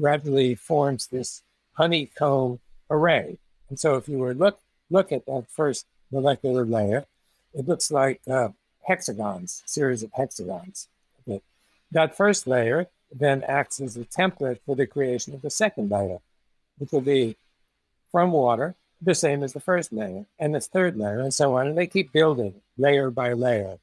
gradually 0.00 0.54
forms 0.54 1.06
this 1.06 1.42
honeycomb 1.74 2.60
array. 2.90 3.38
And 3.68 3.78
so 3.78 3.96
if 3.96 4.08
you 4.08 4.18
were 4.18 4.34
look 4.34 4.58
look 4.90 5.12
at 5.12 5.26
that 5.26 5.44
first 5.48 5.86
molecular 6.10 6.64
layer, 6.64 7.06
it 7.54 7.68
looks 7.68 7.90
like 7.90 8.20
uh, 8.28 8.48
hexagons, 8.82 9.62
series 9.66 10.02
of 10.02 10.10
hexagons. 10.12 10.88
That 11.92 12.16
first 12.16 12.46
layer 12.46 12.86
then 13.12 13.42
acts 13.42 13.80
as 13.80 13.96
a 13.96 14.04
template 14.04 14.60
for 14.64 14.76
the 14.76 14.86
creation 14.86 15.34
of 15.34 15.42
the 15.42 15.50
second 15.50 15.90
layer, 15.90 16.18
which 16.78 16.92
will 16.92 17.00
be 17.00 17.36
from 18.12 18.30
water, 18.30 18.76
the 19.02 19.14
same 19.14 19.42
as 19.42 19.52
the 19.52 19.60
first 19.60 19.92
layer 19.92 20.26
and 20.38 20.54
the 20.54 20.60
third 20.60 20.96
layer, 20.96 21.18
and 21.18 21.34
so 21.34 21.56
on. 21.56 21.66
And 21.66 21.78
they 21.78 21.88
keep 21.88 22.12
building 22.12 22.54
layer 22.78 23.10
by 23.10 23.32
layer. 23.32 23.78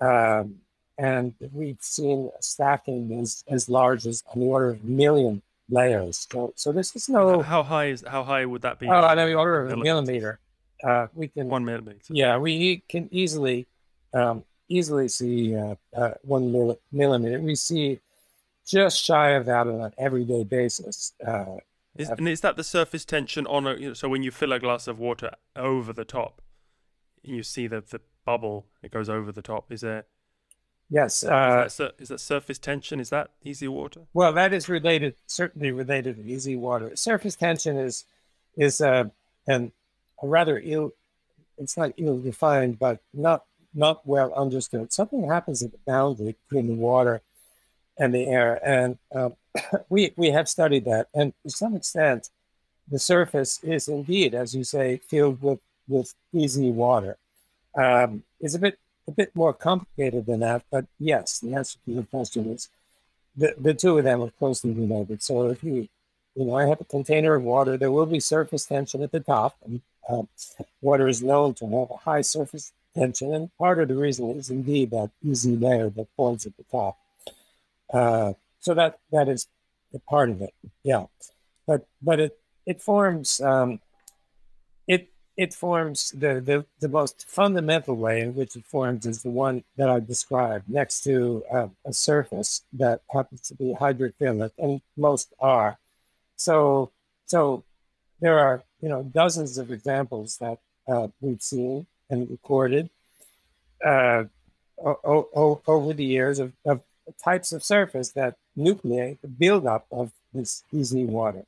Um, 0.00 0.60
and 0.98 1.34
we've 1.52 1.80
seen 1.80 2.30
stacking 2.40 3.18
as, 3.20 3.44
as 3.48 3.68
large 3.68 4.06
as 4.06 4.22
on 4.32 4.40
the 4.40 4.46
order 4.46 4.70
of 4.70 4.82
a 4.82 4.86
million 4.86 5.42
layers. 5.68 6.26
So, 6.30 6.52
so 6.56 6.72
this 6.72 6.94
is 6.96 7.08
no. 7.08 7.42
How 7.42 7.62
high 7.62 7.86
is 7.86 8.04
how 8.06 8.24
high 8.24 8.44
would 8.44 8.62
that 8.62 8.78
be? 8.78 8.88
Oh, 8.88 8.92
on 8.92 9.16
the 9.16 9.34
order 9.34 9.66
of 9.66 9.72
a 9.72 9.76
millimeter. 9.76 10.38
Uh, 10.82 11.06
we 11.14 11.28
can 11.28 11.48
one 11.48 11.64
millimeter. 11.64 12.00
Yeah, 12.10 12.38
we 12.38 12.82
can 12.88 13.08
easily 13.10 13.66
um, 14.12 14.44
easily 14.68 15.08
see 15.08 15.56
uh, 15.56 15.74
uh, 15.94 16.14
one 16.22 16.76
millimeter. 16.92 17.40
We 17.40 17.54
see 17.54 18.00
just 18.66 19.02
shy 19.02 19.30
of 19.30 19.46
that 19.46 19.66
on 19.66 19.80
an 19.80 19.92
everyday 19.98 20.44
basis. 20.44 21.12
Uh, 21.24 21.56
is, 21.96 22.10
and 22.10 22.28
is 22.28 22.42
that 22.42 22.56
the 22.56 22.64
surface 22.64 23.04
tension 23.04 23.46
on 23.46 23.66
a? 23.66 23.74
You 23.74 23.88
know, 23.88 23.94
so 23.94 24.08
when 24.08 24.22
you 24.22 24.30
fill 24.30 24.52
a 24.52 24.60
glass 24.60 24.86
of 24.86 24.98
water 24.98 25.32
over 25.54 25.92
the 25.92 26.04
top, 26.04 26.42
you 27.22 27.42
see 27.42 27.66
the 27.66 27.80
the 27.80 28.00
bubble. 28.24 28.66
It 28.82 28.90
goes 28.90 29.08
over 29.08 29.32
the 29.32 29.42
top. 29.42 29.72
Is 29.72 29.80
there? 29.80 30.04
Yes. 30.88 31.24
Uh, 31.24 31.64
is, 31.66 31.76
that, 31.78 31.94
is 31.98 32.08
that 32.08 32.20
surface 32.20 32.58
tension? 32.58 33.00
Is 33.00 33.10
that 33.10 33.30
easy 33.44 33.68
water? 33.68 34.02
Well, 34.14 34.32
that 34.34 34.52
is 34.52 34.68
related, 34.68 35.14
certainly 35.26 35.72
related 35.72 36.16
to 36.16 36.24
easy 36.24 36.56
water. 36.56 36.94
Surface 36.94 37.34
tension 37.34 37.76
is 37.76 38.04
is 38.56 38.80
uh, 38.80 39.04
an, 39.46 39.72
a 40.22 40.26
rather 40.26 40.60
ill. 40.64 40.92
It's 41.58 41.76
not 41.76 41.92
ill 41.96 42.18
defined, 42.18 42.78
but 42.78 43.00
not 43.12 43.44
not 43.74 44.06
well 44.06 44.32
understood. 44.34 44.92
Something 44.92 45.28
happens 45.28 45.62
at 45.62 45.72
the 45.72 45.78
boundary 45.86 46.36
between 46.48 46.68
the 46.68 46.74
water 46.74 47.20
and 47.98 48.14
the 48.14 48.26
air, 48.26 48.60
and 48.64 48.98
um, 49.14 49.34
we 49.88 50.12
we 50.16 50.30
have 50.30 50.48
studied 50.48 50.84
that, 50.84 51.08
and 51.14 51.32
to 51.42 51.50
some 51.50 51.74
extent, 51.74 52.30
the 52.88 52.98
surface 52.98 53.58
is 53.64 53.88
indeed, 53.88 54.34
as 54.34 54.54
you 54.54 54.62
say, 54.62 54.98
filled 54.98 55.42
with 55.42 55.60
with 55.88 56.14
easy 56.32 56.70
water. 56.70 57.16
Um, 57.76 58.22
it's 58.40 58.54
a 58.54 58.58
bit 58.58 58.78
a 59.08 59.12
bit 59.12 59.34
more 59.34 59.52
complicated 59.52 60.26
than 60.26 60.40
that, 60.40 60.62
but 60.70 60.86
yes, 60.98 61.40
the 61.40 61.54
answer 61.54 61.78
to 61.84 61.92
your 61.92 62.02
question 62.04 62.50
is 62.50 62.68
the, 63.36 63.54
the 63.58 63.74
two 63.74 63.98
of 63.98 64.04
them 64.04 64.22
are 64.22 64.30
closely 64.30 64.72
related. 64.72 65.22
So 65.22 65.48
if 65.50 65.62
you, 65.62 65.88
you 66.34 66.44
know, 66.44 66.56
I 66.56 66.66
have 66.66 66.80
a 66.80 66.84
container 66.84 67.34
of 67.34 67.42
water, 67.42 67.76
there 67.76 67.92
will 67.92 68.06
be 68.06 68.20
surface 68.20 68.66
tension 68.66 69.02
at 69.02 69.12
the 69.12 69.20
top. 69.20 69.56
And 69.64 69.80
uh, 70.08 70.22
water 70.80 71.08
is 71.08 71.22
known 71.22 71.54
to 71.54 71.64
have 71.66 71.90
a 71.90 71.96
high 71.96 72.22
surface 72.22 72.72
tension, 72.94 73.34
and 73.34 73.56
part 73.58 73.78
of 73.78 73.88
the 73.88 73.94
reason 73.94 74.30
is 74.30 74.50
indeed 74.50 74.90
that 74.90 75.10
easy 75.22 75.56
layer 75.56 75.90
that 75.90 76.08
forms 76.16 76.46
at 76.46 76.56
the 76.56 76.64
top. 76.70 76.96
Uh, 77.92 78.32
so 78.60 78.74
that 78.74 78.98
that 79.12 79.28
is 79.28 79.46
a 79.94 79.98
part 79.98 80.30
of 80.30 80.40
it, 80.42 80.54
yeah. 80.82 81.06
But 81.66 81.86
but 82.02 82.20
it 82.20 82.38
it 82.64 82.82
forms 82.82 83.40
um, 83.40 83.80
it 85.36 85.52
forms 85.52 86.12
the, 86.12 86.40
the, 86.40 86.64
the 86.80 86.88
most 86.88 87.26
fundamental 87.28 87.94
way 87.94 88.20
in 88.20 88.34
which 88.34 88.56
it 88.56 88.64
forms 88.64 89.04
is 89.04 89.22
the 89.22 89.30
one 89.30 89.64
that 89.76 89.88
I 89.88 90.00
described 90.00 90.68
next 90.68 91.02
to 91.04 91.44
uh, 91.52 91.68
a 91.84 91.92
surface 91.92 92.62
that 92.72 93.02
happens 93.10 93.42
to 93.48 93.54
be 93.54 93.74
hydrophilic, 93.78 94.52
and 94.58 94.80
most 94.96 95.34
are. 95.38 95.78
So, 96.36 96.90
so 97.26 97.64
there 98.20 98.38
are 98.38 98.62
you 98.80 98.88
know 98.88 99.02
dozens 99.02 99.58
of 99.58 99.70
examples 99.70 100.38
that 100.38 100.58
uh, 100.88 101.08
we've 101.20 101.42
seen 101.42 101.86
and 102.08 102.30
recorded 102.30 102.88
uh, 103.84 104.24
o- 104.82 105.28
o- 105.34 105.62
over 105.66 105.92
the 105.92 106.04
years 106.04 106.38
of, 106.38 106.52
of 106.64 106.80
types 107.22 107.52
of 107.52 107.62
surface 107.62 108.10
that 108.12 108.36
nucleate 108.56 109.20
the 109.20 109.28
buildup 109.28 109.86
of 109.90 110.12
this 110.32 110.64
easy 110.72 111.04
water. 111.04 111.44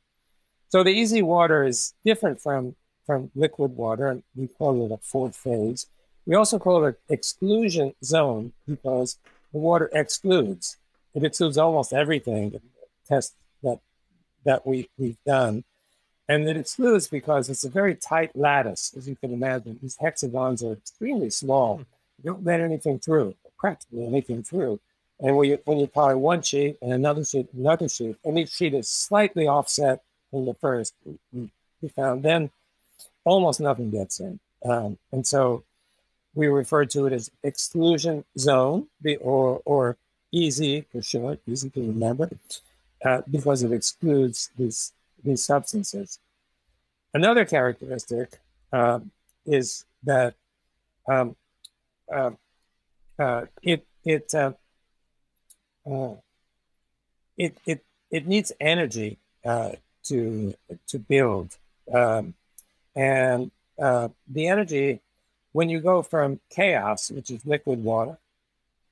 So 0.68 0.82
the 0.82 0.90
easy 0.90 1.22
water 1.22 1.64
is 1.64 1.94
different 2.04 2.40
from 2.40 2.76
from 3.08 3.30
liquid 3.34 3.74
water, 3.74 4.08
and 4.08 4.22
we 4.36 4.46
call 4.46 4.84
it 4.84 4.92
a 4.92 4.98
fourth 4.98 5.34
phase. 5.34 5.86
We 6.26 6.34
also 6.34 6.58
call 6.58 6.84
it 6.84 7.00
exclusion 7.08 7.94
zone 8.04 8.52
because 8.66 9.16
the 9.50 9.58
water 9.58 9.88
excludes. 9.94 10.76
It 11.14 11.24
excludes 11.24 11.56
almost 11.56 11.94
everything. 11.94 12.50
The 12.50 12.60
test 13.08 13.34
that 13.62 13.78
that 14.44 14.66
we 14.66 14.90
we've 14.98 15.16
done, 15.24 15.64
and 16.28 16.46
it 16.46 16.58
excludes 16.58 17.08
because 17.08 17.48
it's 17.48 17.64
a 17.64 17.70
very 17.70 17.94
tight 17.94 18.36
lattice, 18.36 18.92
as 18.94 19.08
you 19.08 19.16
can 19.16 19.32
imagine. 19.32 19.78
These 19.80 19.96
hexagons 19.96 20.62
are 20.62 20.72
extremely 20.72 21.30
small. 21.30 21.78
You 22.22 22.32
don't 22.32 22.44
let 22.44 22.60
anything 22.60 22.98
through, 22.98 23.36
practically 23.58 24.04
anything 24.04 24.42
through. 24.42 24.80
And 25.18 25.34
when 25.34 25.48
you 25.48 25.58
when 25.64 25.78
you 25.78 25.84
apply 25.84 26.12
one 26.12 26.42
sheet 26.42 26.76
and 26.82 26.92
another 26.92 27.24
sheet, 27.24 27.48
another 27.54 27.88
sheet, 27.88 28.16
and 28.22 28.38
each 28.38 28.50
sheet 28.50 28.74
is 28.74 28.86
slightly 28.86 29.48
offset 29.48 30.02
from 30.30 30.44
the 30.44 30.52
first, 30.52 30.92
we 31.32 31.88
found 31.88 32.22
then 32.22 32.50
almost 33.28 33.60
nothing 33.60 33.90
gets 33.90 34.20
in. 34.20 34.40
Um, 34.64 34.98
and 35.12 35.26
so 35.26 35.62
we 36.34 36.46
refer 36.48 36.84
to 36.86 37.06
it 37.06 37.12
as 37.12 37.30
exclusion 37.42 38.24
zone 38.38 38.88
or, 39.20 39.60
or 39.64 39.96
easy 40.32 40.82
for 40.90 41.02
short, 41.02 41.40
easy 41.46 41.70
to 41.70 41.80
remember, 41.80 42.30
uh, 43.04 43.22
because 43.30 43.62
it 43.62 43.72
excludes 43.72 44.50
these, 44.56 44.92
these 45.22 45.44
substances. 45.44 46.18
Another 47.12 47.44
characteristic 47.44 48.38
uh, 48.72 49.00
is 49.46 49.84
that 50.04 50.34
um, 51.08 51.36
uh, 52.12 52.30
uh 53.18 53.46
it, 53.62 53.86
it, 54.04 54.34
uh, 54.34 54.52
uh, 55.90 56.14
it, 57.36 57.56
it, 57.66 57.84
it 58.10 58.26
needs 58.26 58.52
energy 58.60 59.18
to, 59.44 60.54
to 60.86 60.98
build. 60.98 61.56
Um, 61.92 62.34
and 62.98 63.52
uh, 63.80 64.08
the 64.26 64.48
energy, 64.48 65.00
when 65.52 65.68
you 65.68 65.78
go 65.78 66.02
from 66.02 66.40
chaos, 66.50 67.12
which 67.12 67.30
is 67.30 67.46
liquid 67.46 67.82
water, 67.82 68.18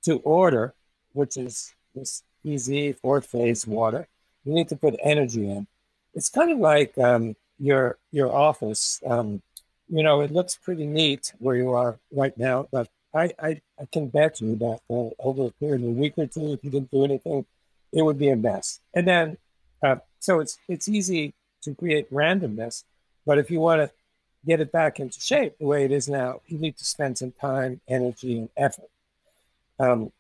to 0.05 0.19
order, 0.21 0.75
which 1.13 1.37
is 1.37 1.75
this 1.93 2.23
easy 2.45 2.93
fourth 2.93 3.27
phase 3.27 3.67
water, 3.67 4.07
you 4.45 4.55
need 4.55 4.69
to 4.69 4.77
put 4.77 4.95
energy 5.03 5.51
in. 5.51 5.67
It's 6.15 6.29
kind 6.29 6.53
of 6.53 6.59
like 6.59 6.97
um, 6.99 7.35
your 7.59 7.99
your 8.13 8.33
office. 8.33 9.03
Um, 9.05 9.43
you 9.89 10.05
know, 10.05 10.21
it 10.21 10.31
looks 10.31 10.57
pretty 10.57 10.87
neat 10.87 11.33
where 11.41 11.57
you 11.57 11.73
are 11.73 11.99
right 12.13 12.37
now, 12.39 12.69
but 12.71 12.89
I, 13.13 13.33
I, 13.43 13.61
I 13.81 13.87
can 13.91 14.07
bet 14.07 14.41
you 14.41 14.55
that 14.57 14.81
uh, 14.89 15.11
over 15.19 15.47
a 15.47 15.51
period 15.51 15.83
of 15.83 15.89
a 15.89 15.93
week 15.93 16.15
or 16.17 16.27
two, 16.27 16.53
if 16.53 16.63
you 16.63 16.71
didn't 16.71 16.93
do 16.93 17.05
anything, 17.05 17.45
it 17.93 18.03
would 18.03 18.19
be 18.19 18.29
a 18.29 18.37
mess. 18.37 18.81
And 18.95 19.07
then, 19.07 19.37
uh, 19.83 19.97
so 20.21 20.39
it's 20.39 20.59
it's 20.69 20.87
easy 20.87 21.35
to 21.63 21.75
create 21.75 22.09
randomness 22.13 22.85
but 23.27 23.39
if 23.39 23.51
you 23.51 23.61
want 23.61 23.83
to 23.83 23.91
get 24.47 24.61
it 24.61 24.73
back 24.73 25.01
into 25.01 25.21
shape 25.21 25.59
the 25.59 25.67
way 25.67 25.85
it 25.85 25.93
is 25.93 26.09
now, 26.09 26.41
you 26.47 26.59
need 26.59 26.77
to 26.77 26.85
spend 26.85 27.19
some 27.19 27.33
time, 27.33 27.81
energy, 27.89 28.39
and 28.39 28.49
effort. 28.57 28.91
Um, 29.79 30.13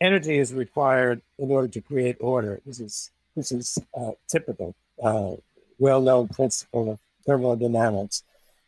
energy 0.00 0.38
is 0.38 0.52
required 0.52 1.22
in 1.38 1.50
order 1.50 1.68
to 1.68 1.80
create 1.80 2.16
order. 2.20 2.60
This 2.66 2.80
is 2.80 3.10
this 3.34 3.52
is 3.52 3.78
uh, 3.94 4.12
typical, 4.28 4.74
uh, 5.02 5.32
well-known 5.78 6.28
principle 6.28 6.92
of 6.92 6.98
thermodynamics. 7.26 8.22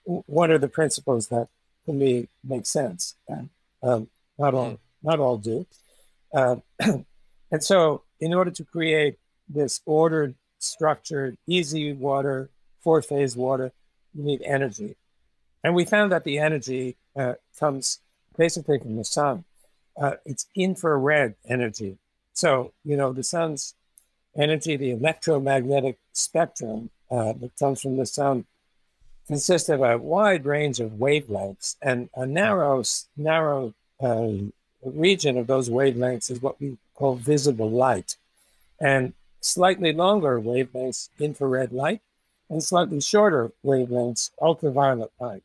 What 0.04 0.50
are 0.50 0.58
the 0.58 0.68
principles 0.68 1.28
that 1.28 1.48
to 1.88 1.94
me 1.94 2.28
makes 2.44 2.68
sense. 2.68 3.16
Um, 3.82 4.08
not 4.38 4.54
all 4.54 4.78
not 5.02 5.18
all 5.18 5.38
do. 5.38 5.66
Uh, 6.34 6.56
and 7.50 7.64
so, 7.64 8.02
in 8.20 8.34
order 8.34 8.50
to 8.50 8.64
create 8.64 9.16
this 9.48 9.80
ordered, 9.86 10.34
structured, 10.58 11.38
easy 11.46 11.92
water, 11.94 12.50
four-phase 12.82 13.36
water, 13.36 13.72
you 14.18 14.24
need 14.24 14.42
energy. 14.42 14.96
And 15.62 15.74
we 15.74 15.84
found 15.84 16.12
that 16.12 16.24
the 16.24 16.38
energy 16.38 16.96
uh, 17.16 17.34
comes 17.58 18.00
basically 18.36 18.78
from 18.78 18.96
the 18.96 19.04
sun. 19.04 19.44
Uh, 20.00 20.14
it's 20.24 20.46
infrared 20.54 21.34
energy. 21.48 21.98
So, 22.32 22.72
you 22.84 22.96
know, 22.96 23.12
the 23.12 23.22
sun's 23.22 23.74
energy, 24.36 24.76
the 24.76 24.90
electromagnetic 24.90 25.98
spectrum 26.12 26.90
uh, 27.10 27.32
that 27.34 27.56
comes 27.58 27.80
from 27.80 27.96
the 27.96 28.06
sun, 28.06 28.44
consists 29.26 29.68
of 29.68 29.82
a 29.82 29.98
wide 29.98 30.44
range 30.44 30.80
of 30.80 30.92
wavelengths, 30.92 31.76
and 31.82 32.08
a 32.14 32.26
narrow, 32.26 32.82
narrow 33.16 33.74
uh, 34.00 34.28
region 34.82 35.36
of 35.36 35.46
those 35.46 35.68
wavelengths 35.68 36.30
is 36.30 36.40
what 36.40 36.60
we 36.60 36.78
call 36.94 37.16
visible 37.16 37.70
light. 37.70 38.16
And 38.80 39.14
slightly 39.40 39.92
longer 39.92 40.40
wavelengths, 40.40 41.08
infrared 41.18 41.72
light, 41.72 42.00
and 42.50 42.62
slightly 42.62 43.00
shorter 43.00 43.52
wavelengths, 43.64 44.30
ultraviolet 44.40 45.12
light. 45.20 45.42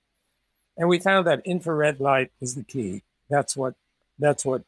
And 0.78 0.90
we 0.90 1.00
found 1.00 1.28
that 1.28 1.46
infrared 1.46 2.00
light 2.00 2.32
is 2.42 2.56
the 2.56 2.64
key. 2.64 3.04
That's 3.30 3.56
what 3.56 3.76
that's 4.20 4.46
what 4.46 4.64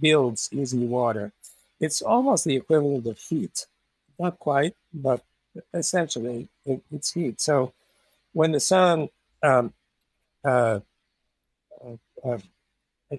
builds 0.00 0.48
easy 0.52 0.86
water. 0.86 1.32
It's 1.80 2.02
almost 2.02 2.44
the 2.44 2.56
equivalent 2.56 3.06
of 3.06 3.18
heat. 3.18 3.66
Not 4.18 4.38
quite, 4.38 4.74
but 4.92 5.22
essentially 5.74 6.48
it, 6.64 6.82
it's 6.92 7.12
heat. 7.12 7.40
So 7.40 7.72
when 8.32 8.52
the 8.52 8.60
sun 8.60 9.08
um, 9.42 9.72
uh, 10.44 10.80
uh, 11.84 11.96
uh, 12.24 12.38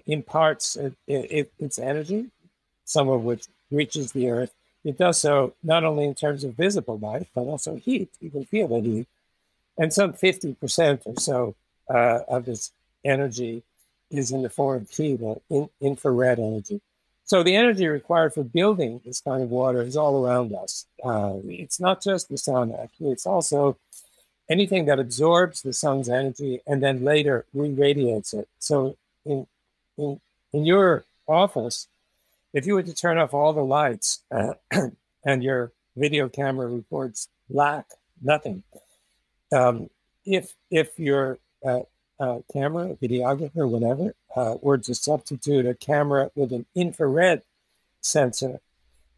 imparts 0.06 0.76
it, 0.76 0.94
it, 1.06 1.52
its 1.58 1.78
energy, 1.78 2.30
some 2.84 3.08
of 3.08 3.22
which 3.24 3.46
reaches 3.70 4.12
the 4.12 4.30
earth, 4.30 4.54
it 4.84 4.98
does 4.98 5.20
so 5.20 5.54
not 5.62 5.84
only 5.84 6.04
in 6.04 6.14
terms 6.14 6.44
of 6.44 6.54
visible 6.54 6.98
light, 6.98 7.28
but 7.34 7.42
also 7.42 7.76
heat. 7.76 8.10
You 8.20 8.30
can 8.30 8.44
feel 8.44 8.68
the 8.68 8.80
heat. 8.80 9.06
And 9.78 9.92
some 9.92 10.12
50% 10.12 11.02
or 11.06 11.20
so 11.20 11.54
uh, 11.88 12.20
of 12.28 12.44
this 12.44 12.72
energy 13.04 13.62
is 14.10 14.30
in 14.30 14.42
the 14.42 14.50
form 14.50 14.82
of 14.82 14.90
heat, 14.90 15.20
in, 15.48 15.68
infrared 15.80 16.38
energy. 16.38 16.80
So 17.24 17.42
the 17.42 17.56
energy 17.56 17.86
required 17.86 18.34
for 18.34 18.44
building 18.44 19.00
this 19.04 19.20
kind 19.20 19.42
of 19.42 19.50
water 19.50 19.82
is 19.82 19.96
all 19.96 20.24
around 20.24 20.54
us. 20.54 20.86
Uh, 21.02 21.36
it's 21.44 21.80
not 21.80 22.02
just 22.02 22.28
the 22.28 22.36
sun, 22.36 22.74
actually. 22.78 23.12
It's 23.12 23.26
also 23.26 23.78
anything 24.50 24.84
that 24.86 24.98
absorbs 24.98 25.62
the 25.62 25.72
sun's 25.72 26.08
energy 26.08 26.60
and 26.66 26.82
then 26.82 27.04
later 27.04 27.46
re-radiates 27.54 28.34
it. 28.34 28.48
So 28.58 28.96
in, 29.24 29.46
in, 29.96 30.20
in 30.52 30.66
your 30.66 31.04
office, 31.26 31.88
if 32.52 32.66
you 32.66 32.74
were 32.74 32.82
to 32.82 32.94
turn 32.94 33.18
off 33.18 33.34
all 33.34 33.52
the 33.52 33.64
lights 33.64 34.22
uh, 34.30 34.54
and 35.24 35.42
your 35.42 35.72
video 35.96 36.28
camera 36.28 36.68
records 36.68 37.28
lack 37.48 37.86
nothing. 38.22 38.62
Um, 39.52 39.90
if 40.24 40.54
if 40.70 40.98
your 40.98 41.38
uh, 41.64 41.80
uh, 42.18 42.38
camera, 42.52 42.96
videographer, 43.02 43.68
whatever, 43.68 44.14
uh, 44.36 44.56
were 44.62 44.78
to 44.78 44.94
substitute 44.94 45.66
a 45.66 45.74
camera 45.74 46.30
with 46.34 46.52
an 46.52 46.66
infrared 46.74 47.42
sensor, 48.00 48.60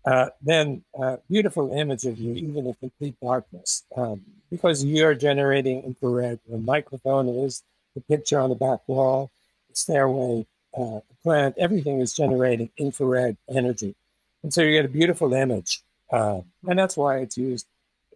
uh, 0.05 0.31
then 0.41 0.85
uh, 0.99 1.17
beautiful 1.29 1.73
image 1.73 2.05
of 2.05 2.19
you, 2.19 2.35
even 2.35 2.67
in 2.67 2.75
complete 2.75 3.17
darkness, 3.23 3.85
um, 3.97 4.23
because 4.51 4.85
you're 4.85 5.15
generating 5.15 5.83
infrared. 5.83 6.41
The 6.49 6.59
microphone 6.59 7.29
is 7.29 7.63
the 7.95 8.01
picture 8.01 8.39
on 8.39 8.51
the 8.51 8.57
back 8.57 8.81
wall, 8.87 9.31
the 9.71 9.77
stairway, 9.77 10.47
uh, 10.77 11.01
plant, 11.23 11.57
everything 11.59 12.01
is 12.01 12.13
generating 12.13 12.71
infrared 12.77 13.37
energy. 13.49 13.95
And 14.43 14.53
so 14.53 14.63
you 14.63 14.73
get 14.73 14.85
a 14.85 14.89
beautiful 14.89 15.33
image. 15.33 15.83
Uh, 16.11 16.41
and 16.67 16.79
that's 16.79 16.97
why 16.97 17.19
it's 17.19 17.39
used 17.39 17.67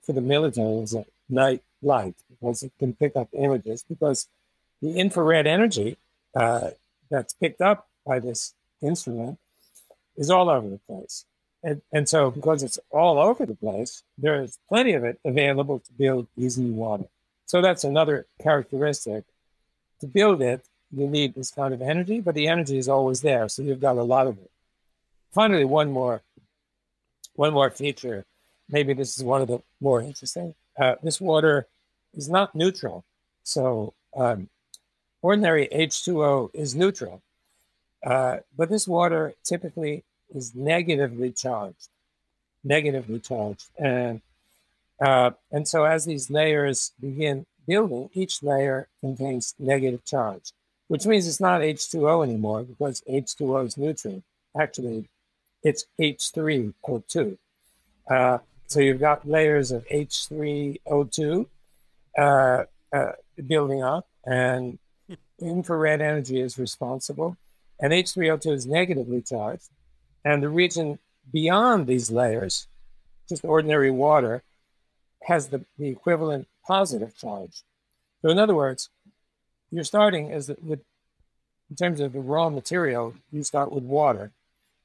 for 0.02 0.12
the 0.12 0.20
military 0.20 0.82
as 0.82 0.94
a 0.94 1.04
night 1.28 1.62
light, 1.82 2.14
because 2.28 2.62
it 2.62 2.72
can 2.78 2.92
pick 2.92 3.16
up 3.16 3.28
images, 3.32 3.84
because 3.88 4.26
the 4.82 4.98
infrared 4.98 5.46
energy 5.46 5.96
uh, 6.34 6.70
that's 7.10 7.34
picked 7.34 7.60
up 7.60 7.88
by 8.06 8.18
this 8.18 8.54
instrument 8.82 9.38
is 10.16 10.30
all 10.30 10.48
over 10.48 10.68
the 10.68 10.80
place. 10.88 11.24
And, 11.62 11.82
and 11.92 12.08
so, 12.08 12.30
because 12.30 12.62
it's 12.62 12.78
all 12.90 13.18
over 13.18 13.44
the 13.44 13.54
place, 13.54 14.04
there's 14.16 14.58
plenty 14.68 14.92
of 14.92 15.04
it 15.04 15.18
available 15.24 15.80
to 15.80 15.92
build 15.92 16.28
easy 16.36 16.70
water. 16.70 17.06
So, 17.46 17.60
that's 17.60 17.84
another 17.84 18.26
characteristic. 18.40 19.24
To 20.00 20.06
build 20.06 20.40
it, 20.40 20.64
you 20.94 21.06
need 21.06 21.34
this 21.34 21.50
kind 21.50 21.74
of 21.74 21.82
energy, 21.82 22.20
but 22.20 22.34
the 22.34 22.48
energy 22.48 22.78
is 22.78 22.88
always 22.88 23.20
there. 23.20 23.48
So, 23.48 23.62
you've 23.62 23.80
got 23.80 23.96
a 23.96 24.02
lot 24.02 24.26
of 24.26 24.38
it. 24.38 24.50
Finally, 25.32 25.64
one 25.64 25.90
more, 25.90 26.22
one 27.34 27.52
more 27.52 27.70
feature. 27.70 28.24
Maybe 28.68 28.92
this 28.94 29.16
is 29.16 29.24
one 29.24 29.42
of 29.42 29.48
the 29.48 29.60
more 29.80 30.00
interesting. 30.00 30.54
Uh, 30.78 30.94
this 31.02 31.20
water 31.20 31.66
is 32.14 32.28
not 32.28 32.54
neutral. 32.54 33.04
So, 33.44 33.94
um, 34.16 34.48
ordinary 35.22 35.68
H2O 35.72 36.50
is 36.54 36.74
neutral, 36.74 37.22
uh, 38.04 38.38
but 38.56 38.68
this 38.68 38.86
water 38.86 39.34
typically 39.44 40.04
is 40.34 40.54
negatively 40.54 41.32
charged, 41.32 41.88
negatively 42.62 43.18
charged. 43.18 43.66
And, 43.78 44.20
uh, 45.00 45.30
and 45.50 45.66
so 45.66 45.84
as 45.84 46.04
these 46.04 46.30
layers 46.30 46.92
begin 47.00 47.46
building, 47.66 48.10
each 48.14 48.42
layer 48.42 48.88
contains 49.00 49.54
negative 49.58 50.04
charge, 50.04 50.52
which 50.88 51.06
means 51.06 51.26
it's 51.26 51.40
not 51.40 51.60
H2O 51.60 52.24
anymore 52.24 52.64
because 52.64 53.02
H2O 53.08 53.66
is 53.66 53.76
neutral. 53.76 54.22
Actually, 54.58 55.08
it's 55.62 55.86
H3O2. 56.00 57.36
Uh, 58.10 58.38
so 58.66 58.80
you've 58.80 59.00
got 59.00 59.28
layers 59.28 59.70
of 59.70 59.86
H3O2 59.88 61.46
uh, 62.18 62.64
uh, 62.92 63.12
building 63.46 63.82
up, 63.82 64.06
and 64.24 64.78
infrared 65.40 66.00
energy 66.00 66.40
is 66.40 66.58
responsible, 66.58 67.36
and 67.80 67.92
H3O2 67.92 68.52
is 68.52 68.66
negatively 68.66 69.22
charged. 69.22 69.68
And 70.24 70.42
the 70.42 70.48
region 70.48 70.98
beyond 71.32 71.86
these 71.86 72.10
layers, 72.10 72.66
just 73.28 73.44
ordinary 73.44 73.90
water, 73.90 74.42
has 75.24 75.48
the, 75.48 75.64
the 75.78 75.88
equivalent 75.88 76.48
positive 76.66 77.16
charge. 77.16 77.62
So, 78.22 78.30
in 78.30 78.38
other 78.38 78.54
words, 78.54 78.90
you're 79.70 79.84
starting 79.84 80.32
as 80.32 80.50
with, 80.62 80.80
in 81.70 81.76
terms 81.76 82.00
of 82.00 82.12
the 82.12 82.20
raw 82.20 82.48
material, 82.48 83.14
you 83.30 83.42
start 83.42 83.72
with 83.72 83.84
water. 83.84 84.32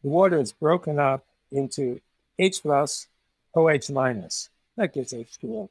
The 0.04 0.10
water 0.10 0.39
is 0.39 0.52
broken 0.52 1.00
up 1.00 1.26
into 1.52 2.02
H 2.38 2.62
plus, 2.62 3.08
OH 3.56 3.91
minus. 3.91 4.50
That 4.76 4.93
gives 4.93 5.13
H2O. 5.13 5.69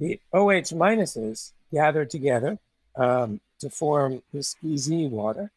The 0.00 0.20
OH 0.32 0.74
minuses 0.74 1.52
gather 1.72 2.04
together 2.04 2.58
um, 2.96 3.40
to 3.60 3.70
form 3.70 4.22
this 4.32 4.56
EZ 4.64 4.90
water. 5.10 5.50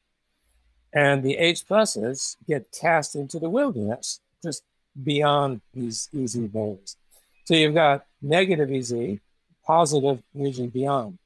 And 0.94 1.24
the 1.24 1.38
H 1.38 1.68
pluses 1.68 2.38
get 2.48 2.72
cast 2.72 3.16
into 3.16 3.40
the 3.40 3.50
wilderness 3.50 4.20
just 4.44 4.64
beyond 5.04 5.62
these 5.74 6.10
EZ 6.18 6.36
veins. 6.36 6.98
So 7.46 7.56
you've 7.56 7.74
got 7.74 8.06
negative 8.22 8.72
EZ, 8.72 9.20
positive 9.66 10.22
region 10.34 10.70
beyond. 10.70 11.18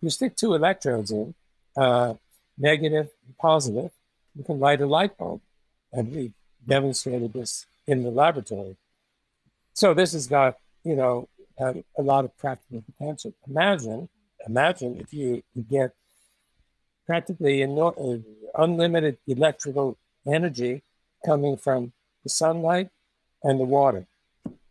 You 0.00 0.10
stick 0.10 0.36
two 0.36 0.54
electrodes 0.54 1.10
in, 1.10 1.34
uh, 1.76 2.14
negative, 2.56 3.10
positive, 3.40 3.90
you 4.34 4.44
can 4.44 4.58
light 4.58 4.80
a 4.80 4.86
light 4.86 5.16
bulb. 5.16 5.40
And 5.92 6.12
we 6.12 6.32
demonstrated 6.66 7.32
this 7.32 7.66
in 7.86 8.02
the 8.02 8.10
laboratory. 8.10 8.76
So 9.74 9.94
this 9.94 10.12
has 10.12 10.26
got, 10.26 10.56
you 10.84 10.94
know, 10.94 11.28
a, 11.58 11.82
a 11.98 12.02
lot 12.02 12.24
of 12.24 12.36
practical 12.36 12.82
potential. 12.82 13.34
Imagine, 13.48 14.08
imagine 14.46 14.98
if 15.00 15.12
you 15.12 15.42
get 15.68 15.92
practically 17.06 17.62
uh, 17.64 18.18
unlimited 18.54 19.18
electrical 19.26 19.96
energy 20.26 20.82
coming 21.26 21.56
from 21.56 21.92
the 22.22 22.28
sunlight 22.28 22.88
and 23.42 23.58
the 23.58 23.64
water. 23.64 24.06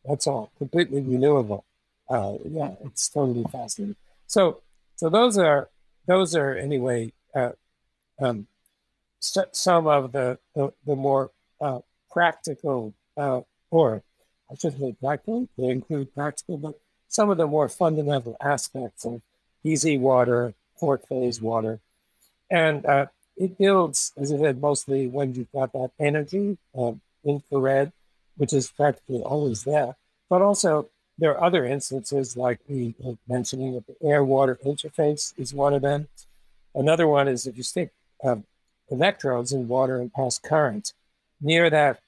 That's 0.06 0.26
all, 0.28 0.52
completely 0.58 1.02
renewable. 1.02 1.66
Uh, 2.10 2.36
yeah, 2.46 2.72
it's 2.86 3.10
totally 3.10 3.44
fascinating. 3.52 3.96
So, 4.26 4.62
so 5.00 5.10
those 5.10 5.38
are 5.38 5.70
those 6.08 6.36
are 6.36 6.54
anyway 6.56 7.14
uh, 7.34 7.52
um, 8.22 8.48
some 9.22 9.88
of 9.88 10.12
the 10.12 10.40
the, 10.54 10.74
the 10.86 10.98
more 10.98 11.32
uh, 11.62 11.80
practical, 12.12 12.94
uh, 13.16 13.40
or 13.72 14.04
I 14.52 14.56
shouldn't 14.56 14.82
say 14.82 14.96
practical. 15.00 15.48
They 15.58 15.70
include 15.70 16.14
practical, 16.14 16.58
but 16.58 16.82
some 17.08 17.30
of 17.30 17.38
the 17.38 17.48
more 17.48 17.70
fundamental 17.70 18.36
aspects 18.42 19.06
of 19.06 19.22
easy 19.64 19.98
water, 19.98 20.54
fourth 20.78 21.08
phase 21.08 21.42
water, 21.42 21.80
and 22.52 22.86
uh, 22.86 23.06
it 23.38 23.58
builds, 23.58 24.12
as 24.18 24.34
I 24.34 24.38
said, 24.38 24.60
mostly 24.60 25.08
when 25.08 25.34
you've 25.34 25.54
got 25.54 25.72
that 25.72 25.92
energy, 25.98 26.58
um, 26.78 27.00
infrared, 27.24 27.94
which 28.36 28.52
is 28.52 28.70
practically 28.70 29.22
always 29.22 29.64
there. 29.64 29.96
But 30.30 30.42
also, 30.42 30.90
there 31.20 31.38
are 31.38 31.44
other 31.44 31.66
instances 31.66 32.38
like 32.38 32.60
the 32.68 32.94
mentioning 33.28 33.76
of 33.76 33.86
the 33.86 33.96
air 34.08 34.24
water 34.24 34.58
interface 34.66 35.34
is 35.38 35.54
one 35.54 35.74
of 35.74 35.82
them. 35.82 36.08
Another 36.74 37.08
one 37.08 37.28
is 37.28 37.46
if 37.46 37.58
you 37.58 37.64
stick 37.64 37.92
um, 38.24 38.46
electrodes 38.90 39.52
in 39.52 39.68
water 39.68 40.00
and 40.00 40.14
pass 40.14 40.40
current 40.40 40.94
near 41.42 41.70
that 41.70 42.00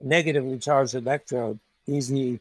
negatively 0.00 0.58
charged 0.58 0.94
electrode, 0.94 1.58
easy 1.86 2.40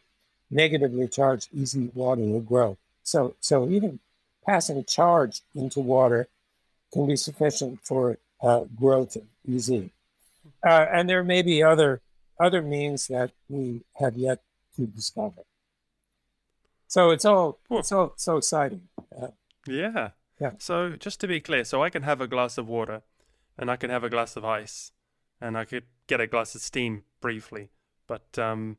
negatively 0.49 1.07
charged 1.07 1.49
easy 1.53 1.91
water 1.93 2.21
will 2.21 2.39
grow. 2.39 2.77
So, 3.03 3.35
so 3.41 3.67
even 3.69 3.99
passing 4.45 4.83
charge 4.85 5.41
into 5.53 5.79
water 5.79 6.27
can 6.93 7.07
be 7.07 7.15
sufficient 7.15 7.79
for 7.83 8.17
uh, 8.41 8.61
growth 8.79 9.15
of 9.15 9.23
EZ. 9.51 9.71
Uh, 9.71 10.85
and 10.91 11.09
there 11.09 11.23
may 11.23 11.41
be 11.41 11.61
other 11.61 12.01
other 12.39 12.61
means 12.61 13.07
that 13.07 13.31
we 13.49 13.81
have 13.99 14.15
yet 14.15 14.41
to 14.75 14.85
discover. 14.85 15.43
So 16.87 17.11
it's 17.11 17.25
all 17.25 17.59
it's 17.69 17.91
all 17.91 18.13
so 18.15 18.37
exciting. 18.37 18.87
Uh, 19.19 19.27
yeah. 19.67 20.09
Yeah. 20.39 20.51
So 20.59 20.91
just 20.91 21.19
to 21.21 21.27
be 21.27 21.39
clear, 21.39 21.63
so 21.63 21.81
I 21.81 21.89
can 21.89 22.03
have 22.03 22.21
a 22.21 22.27
glass 22.27 22.57
of 22.57 22.67
water, 22.67 23.01
and 23.57 23.71
I 23.71 23.77
can 23.77 23.89
have 23.89 24.03
a 24.03 24.09
glass 24.09 24.35
of 24.35 24.43
ice, 24.43 24.91
and 25.39 25.57
I 25.57 25.65
could 25.65 25.83
get 26.07 26.19
a 26.19 26.27
glass 26.27 26.55
of 26.55 26.61
steam 26.61 27.03
briefly. 27.21 27.69
But 28.07 28.37
um, 28.37 28.77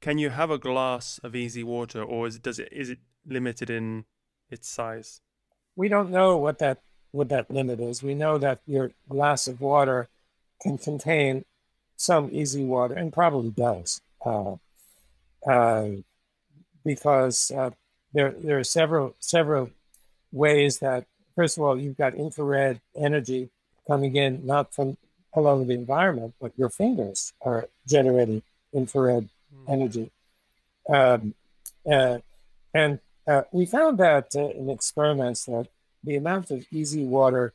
can 0.00 0.18
you 0.18 0.30
have 0.30 0.50
a 0.50 0.58
glass 0.58 1.20
of 1.22 1.36
easy 1.36 1.62
water, 1.62 2.02
or 2.02 2.26
is 2.26 2.36
it, 2.36 2.42
does 2.42 2.58
it 2.58 2.68
is 2.72 2.90
it 2.90 2.98
limited 3.26 3.70
in 3.70 4.06
its 4.50 4.68
size? 4.68 5.20
We 5.76 5.88
don't 5.88 6.10
know 6.10 6.36
what 6.36 6.58
that 6.58 6.82
what 7.10 7.28
that 7.28 7.50
limit 7.50 7.80
is. 7.80 8.02
We 8.02 8.14
know 8.14 8.38
that 8.38 8.60
your 8.66 8.92
glass 9.08 9.46
of 9.46 9.60
water 9.60 10.08
can 10.62 10.78
contain 10.78 11.44
some 11.96 12.28
easy 12.32 12.64
water, 12.64 12.94
and 12.94 13.12
probably 13.12 13.50
does, 13.50 14.00
uh, 14.24 14.56
uh, 15.46 15.88
because 16.84 17.50
uh, 17.50 17.70
there 18.12 18.32
there 18.32 18.58
are 18.58 18.64
several 18.64 19.14
several 19.20 19.70
ways 20.32 20.78
that 20.78 21.06
first 21.36 21.56
of 21.56 21.64
all 21.64 21.78
you've 21.78 21.96
got 21.96 22.14
infrared 22.14 22.80
energy 22.96 23.50
coming 23.86 24.16
in 24.16 24.44
not 24.46 24.72
from 24.74 24.96
along 25.36 25.66
the 25.66 25.74
environment, 25.74 26.32
but 26.40 26.52
your 26.56 26.70
fingers 26.70 27.32
are 27.42 27.68
generating 27.88 28.42
infrared 28.72 29.28
mm. 29.52 29.72
energy, 29.72 30.10
um, 30.88 31.34
uh, 31.90 32.18
and 32.72 33.00
uh, 33.26 33.42
we 33.52 33.66
found 33.66 33.98
that 33.98 34.28
uh, 34.36 34.48
in 34.50 34.68
experiments 34.70 35.46
that 35.46 35.68
the 36.02 36.16
amount 36.16 36.50
of 36.50 36.66
easy 36.70 37.04
water 37.04 37.52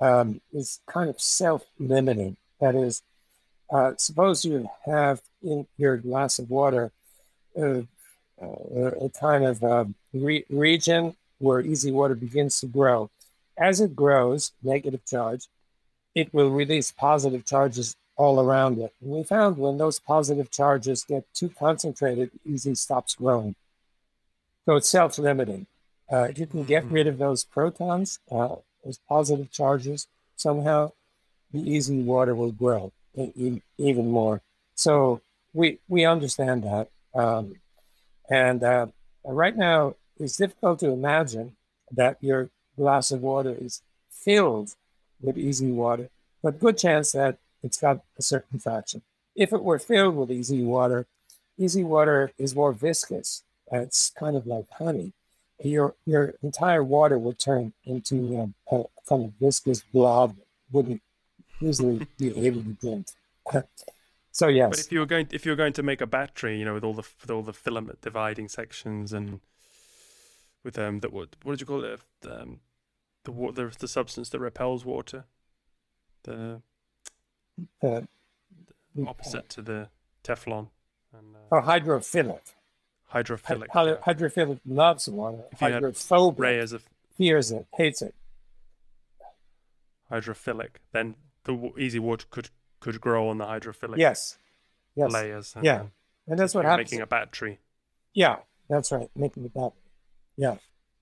um, 0.00 0.40
is 0.52 0.80
kind 0.86 1.08
of 1.08 1.20
self-limiting. 1.20 2.36
That 2.60 2.74
is, 2.74 3.02
uh, 3.72 3.92
suppose 3.96 4.44
you 4.44 4.68
have 4.84 5.22
in 5.42 5.66
your 5.78 5.96
glass 5.96 6.38
of 6.38 6.50
water 6.50 6.92
uh, 7.58 7.60
uh 7.62 7.82
a 8.42 9.08
kind 9.10 9.44
of 9.44 9.62
uh, 9.62 9.84
re- 10.12 10.44
region 10.50 11.16
where 11.38 11.60
easy 11.60 11.90
water 11.90 12.14
begins 12.14 12.60
to 12.60 12.66
grow. 12.66 13.10
As 13.56 13.80
it 13.80 13.94
grows, 13.94 14.52
negative 14.62 15.04
charge, 15.04 15.48
it 16.14 16.32
will 16.32 16.50
release 16.50 16.92
positive 16.92 17.44
charges 17.44 17.96
all 18.16 18.40
around 18.40 18.78
it. 18.78 18.92
And 19.00 19.10
we 19.10 19.24
found 19.24 19.58
when 19.58 19.78
those 19.78 19.98
positive 19.98 20.50
charges 20.50 21.04
get 21.04 21.24
too 21.34 21.48
concentrated, 21.48 22.30
easy 22.44 22.74
stops 22.74 23.14
growing. 23.14 23.54
So 24.66 24.76
it's 24.76 24.88
self 24.88 25.18
limiting. 25.18 25.66
Uh, 26.10 26.24
if 26.24 26.38
you 26.38 26.46
can 26.46 26.64
get 26.64 26.84
mm-hmm. 26.84 26.94
rid 26.94 27.06
of 27.06 27.18
those 27.18 27.44
protons, 27.44 28.18
uh, 28.30 28.56
those 28.84 28.98
positive 29.08 29.50
charges, 29.50 30.06
somehow 30.36 30.92
the 31.52 31.60
easy 31.60 32.00
water 32.02 32.34
will 32.34 32.52
grow 32.52 32.92
even 33.78 34.10
more. 34.10 34.40
So 34.74 35.20
we 35.52 35.78
we 35.88 36.04
understand 36.04 36.64
that, 36.64 36.88
um, 37.14 37.54
and 38.30 38.62
uh, 38.62 38.86
right 39.24 39.56
now 39.56 39.94
it's 40.18 40.36
difficult 40.36 40.80
to 40.80 40.90
imagine 40.90 41.56
that 41.90 42.16
your 42.20 42.50
glass 42.76 43.10
of 43.10 43.22
water 43.22 43.56
is 43.58 43.82
filled 44.10 44.74
with 45.20 45.38
easy 45.38 45.70
water, 45.70 46.08
but 46.42 46.60
good 46.60 46.78
chance 46.78 47.12
that 47.12 47.38
it's 47.62 47.78
got 47.78 48.00
a 48.18 48.22
certain 48.22 48.58
fraction. 48.58 49.02
If 49.34 49.52
it 49.52 49.62
were 49.62 49.78
filled 49.78 50.16
with 50.16 50.30
easy 50.30 50.62
water, 50.62 51.06
easy 51.58 51.84
water 51.84 52.32
is 52.38 52.54
more 52.54 52.72
viscous. 52.72 53.44
It's 53.70 54.10
kind 54.10 54.36
of 54.36 54.46
like 54.46 54.66
honey. 54.78 55.12
Your 55.62 55.94
your 56.04 56.34
entire 56.42 56.82
water 56.82 57.18
would 57.18 57.38
turn 57.38 57.72
into 57.84 58.40
um, 58.40 58.54
a 58.70 58.84
kind 59.08 59.26
of 59.26 59.32
viscous 59.40 59.82
blob. 59.82 60.36
Wouldn't 60.72 61.02
easily 61.60 62.06
be 62.18 62.46
able 62.46 62.62
to 62.62 62.72
drink. 62.72 63.06
so 64.32 64.48
yes. 64.48 64.70
But 64.70 64.78
if 64.80 64.92
you 64.92 64.98
were 64.98 65.06
going, 65.06 65.28
if 65.30 65.46
you 65.46 65.52
were 65.52 65.56
going 65.56 65.74
to 65.74 65.82
make 65.82 66.00
a 66.00 66.06
battery, 66.06 66.58
you 66.58 66.64
know, 66.64 66.74
with 66.74 66.84
all 66.84 66.94
the 66.94 67.04
with 67.20 67.30
all 67.30 67.42
the 67.42 67.52
filament 67.52 68.00
dividing 68.00 68.48
sections 68.48 69.12
and 69.12 69.40
with 70.64 70.78
um, 70.78 71.00
that 71.00 71.12
what 71.12 71.36
what 71.42 71.52
did 71.52 71.60
you 71.60 71.66
call 71.66 71.84
it? 71.84 72.00
Um, 72.28 72.60
the 73.24 73.32
water, 73.32 73.68
the, 73.68 73.76
the 73.78 73.88
substance 73.88 74.28
that 74.30 74.40
repels 74.40 74.84
water, 74.84 75.26
the, 76.24 76.60
uh, 77.82 78.00
opposite 79.06 79.48
to 79.50 79.62
the 79.62 79.88
Teflon. 80.24 80.68
And, 81.16 81.36
uh, 81.36 81.56
oh, 81.56 81.60
hydrophilic. 81.60 82.54
Hydrophilic. 83.12 83.68
Hy- 83.72 83.84
yeah. 83.84 83.94
Hydrophilic 84.06 84.60
loves 84.66 85.08
water. 85.08 85.44
Hydrophobic. 85.58 86.72
Of... 86.72 86.88
fears 87.16 87.50
it, 87.52 87.66
hates 87.76 88.02
it. 88.02 88.14
Hydrophilic. 90.10 90.76
Then 90.92 91.16
the 91.44 91.72
easy 91.78 91.98
water 91.98 92.26
could 92.30 92.50
could 92.82 93.00
grow 93.00 93.28
on 93.28 93.38
the 93.38 93.46
hydrophilic 93.46 93.96
yes. 93.96 94.36
Yes. 94.94 95.10
layers. 95.12 95.54
And, 95.54 95.64
yeah. 95.64 95.84
And 96.26 96.38
that's 96.38 96.54
what 96.54 96.64
happens. 96.64 96.90
Making 96.90 97.02
a 97.02 97.06
battery. 97.06 97.58
Yeah, 98.12 98.36
that's 98.68 98.92
right. 98.92 99.08
Making 99.16 99.46
a 99.46 99.48
battery. 99.48 99.80
Yeah. 100.36 100.56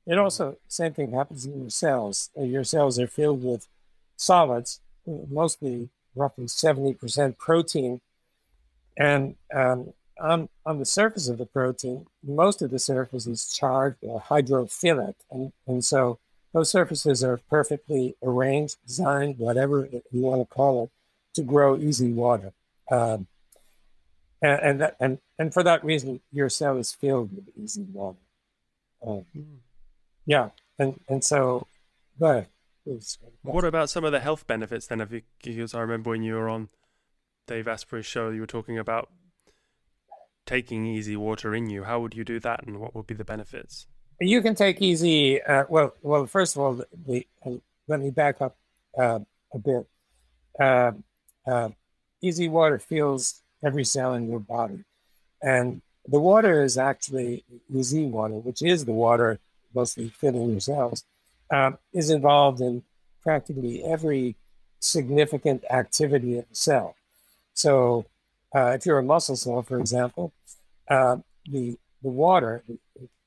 It 0.07 0.19
also, 0.19 0.57
same 0.69 0.93
thing 0.93 1.13
happens 1.13 1.45
in 1.45 1.61
your 1.61 1.71
cells. 1.71 2.31
Your 2.37 2.65
cells 2.65 2.99
are 2.99 3.07
filled 3.07 3.43
with 3.43 3.69
solids, 4.17 4.81
mostly 5.07 5.91
roughly 6.15 6.47
70% 6.47 7.39
protein. 7.39 8.01
And 8.97 9.37
um, 9.55 9.93
on, 10.21 10.49
on 10.67 10.79
the 10.79 10.85
surface 10.85 11.29
of 11.29 11.39
the 11.39 11.47
protein, 11.47 12.07
most 12.23 12.61
of 12.63 12.71
the 12.71 12.79
surface 12.79 13.27
is 13.27 13.53
charged 13.53 13.99
or 14.03 14.21
hydrophilic. 14.21 15.15
And, 15.31 15.53
and 15.67 15.85
so 15.85 16.19
those 16.53 16.71
surfaces 16.71 17.23
are 17.23 17.41
perfectly 17.49 18.17
arranged, 18.23 18.77
designed, 18.87 19.39
whatever 19.39 19.89
you 20.11 20.23
want 20.23 20.43
to 20.43 20.55
call 20.55 20.85
it, 20.85 20.91
to 21.35 21.43
grow 21.43 21.77
easy 21.77 22.13
water. 22.13 22.53
Um, 22.91 23.27
and, 24.43 24.61
and, 24.63 24.81
that, 24.81 24.97
and, 25.01 25.19
and 25.39 25.53
for 25.53 25.63
that 25.63 25.85
reason, 25.85 26.21
your 26.33 26.49
cell 26.49 26.77
is 26.79 26.93
filled 26.93 27.35
with 27.35 27.45
easy 27.57 27.87
water. 27.93 28.19
Um, 29.07 29.25
mm. 29.37 29.45
Yeah. 30.27 30.51
And, 30.79 30.99
and 31.09 31.23
so, 31.23 31.67
but 32.19 32.47
what 33.43 33.65
about 33.65 33.91
some 33.91 34.05
of 34.05 34.13
the 34.13 34.21
health 34.21 34.47
benefits 34.47 34.87
then? 34.87 35.07
You, 35.11 35.23
because 35.43 35.75
I 35.75 35.81
remember 35.81 36.11
when 36.11 36.23
you 36.23 36.35
were 36.35 36.49
on 36.49 36.69
Dave 37.47 37.69
Asprey's 37.69 38.07
show, 38.07 38.31
you 38.31 38.41
were 38.41 38.47
talking 38.47 38.79
about 38.79 39.09
taking 40.47 40.87
easy 40.87 41.17
water 41.17 41.55
in 41.55 41.69
you. 41.69 41.85
How 41.85 42.01
would 42.01 42.15
you 42.15 42.25
do 42.25 42.41
that, 42.41 42.67
and 42.67 42.81
what 42.81 42.95
would 42.95 43.07
be 43.07 43.15
the 43.15 43.25
benefits? 43.25 43.87
You 44.21 44.43
can 44.43 44.55
take 44.55 44.83
easy. 44.83 45.43
Uh, 45.43 45.65
well, 45.69 45.95
well, 46.03 46.27
first 46.27 46.57
of 46.57 46.63
all, 46.63 46.75
the, 46.75 47.27
the, 47.45 47.61
let 47.89 48.01
me 48.01 48.11
back 48.11 48.41
up 48.41 48.57
uh, 48.99 49.21
a 49.53 49.59
bit. 49.59 49.87
Uh, 50.59 50.93
uh, 51.47 51.71
easy 52.21 52.49
water 52.49 52.79
fills 52.79 53.43
every 53.65 53.85
cell 53.85 54.15
in 54.15 54.29
your 54.29 54.41
body, 54.41 54.85
and 55.43 55.83
the 56.07 56.19
water 56.19 56.63
is 56.63 56.79
actually 56.79 57.45
easy 57.73 58.07
water, 58.07 58.35
which 58.35 58.63
is 58.63 58.85
the 58.85 58.93
water 58.93 59.39
mostly 59.75 60.09
filling 60.09 60.51
your 60.51 60.61
cells, 60.61 61.05
uh, 61.53 61.73
is 61.93 62.11
involved 62.11 62.61
in 62.61 62.83
practically 63.23 63.85
every 63.85 64.37
significant 64.81 65.63
activity 65.71 66.39
of 66.39 66.49
the 66.49 66.55
cell. 66.55 66.97
So, 67.55 68.07
if 68.55 68.87
you're 68.87 68.99
a 68.99 69.03
muscle 69.03 69.37
cell, 69.37 69.63
for 69.63 69.79
example, 69.79 70.33
the 70.89 71.77
the 72.03 72.09
water 72.09 72.65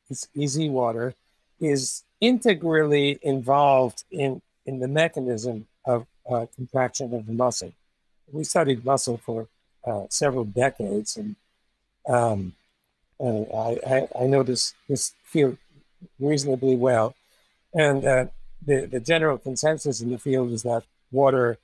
it's 0.09 0.27
easy 0.35 0.69
water, 0.69 1.15
is 1.59 2.03
integrally 2.21 3.19
involved 3.21 4.03
in, 4.11 4.41
in 4.65 4.79
the 4.79 4.87
mechanism 4.87 5.67
of 5.85 6.05
uh, 6.29 6.45
contraction 6.55 7.13
of 7.13 7.25
the 7.25 7.33
muscle. 7.33 7.73
We 8.33 8.43
studied 8.43 8.83
muscle 8.83 9.17
for 9.17 9.47
uh, 9.85 10.05
several 10.09 10.43
decades, 10.43 11.17
and 11.17 11.35
um, 12.07 12.53
I, 13.21 13.79
I, 13.87 14.07
I, 14.21 14.25
know 14.25 14.43
this, 14.43 14.73
this 14.89 15.13
field 15.23 15.57
reasonably 16.19 16.75
well. 16.75 17.15
And 17.73 18.05
uh, 18.05 18.25
the, 18.65 18.85
the 18.85 18.99
general 18.99 19.37
consensus 19.37 20.01
in 20.01 20.11
the 20.11 20.17
field 20.17 20.51
is 20.51 20.63
that 20.63 20.83
water 21.11 21.57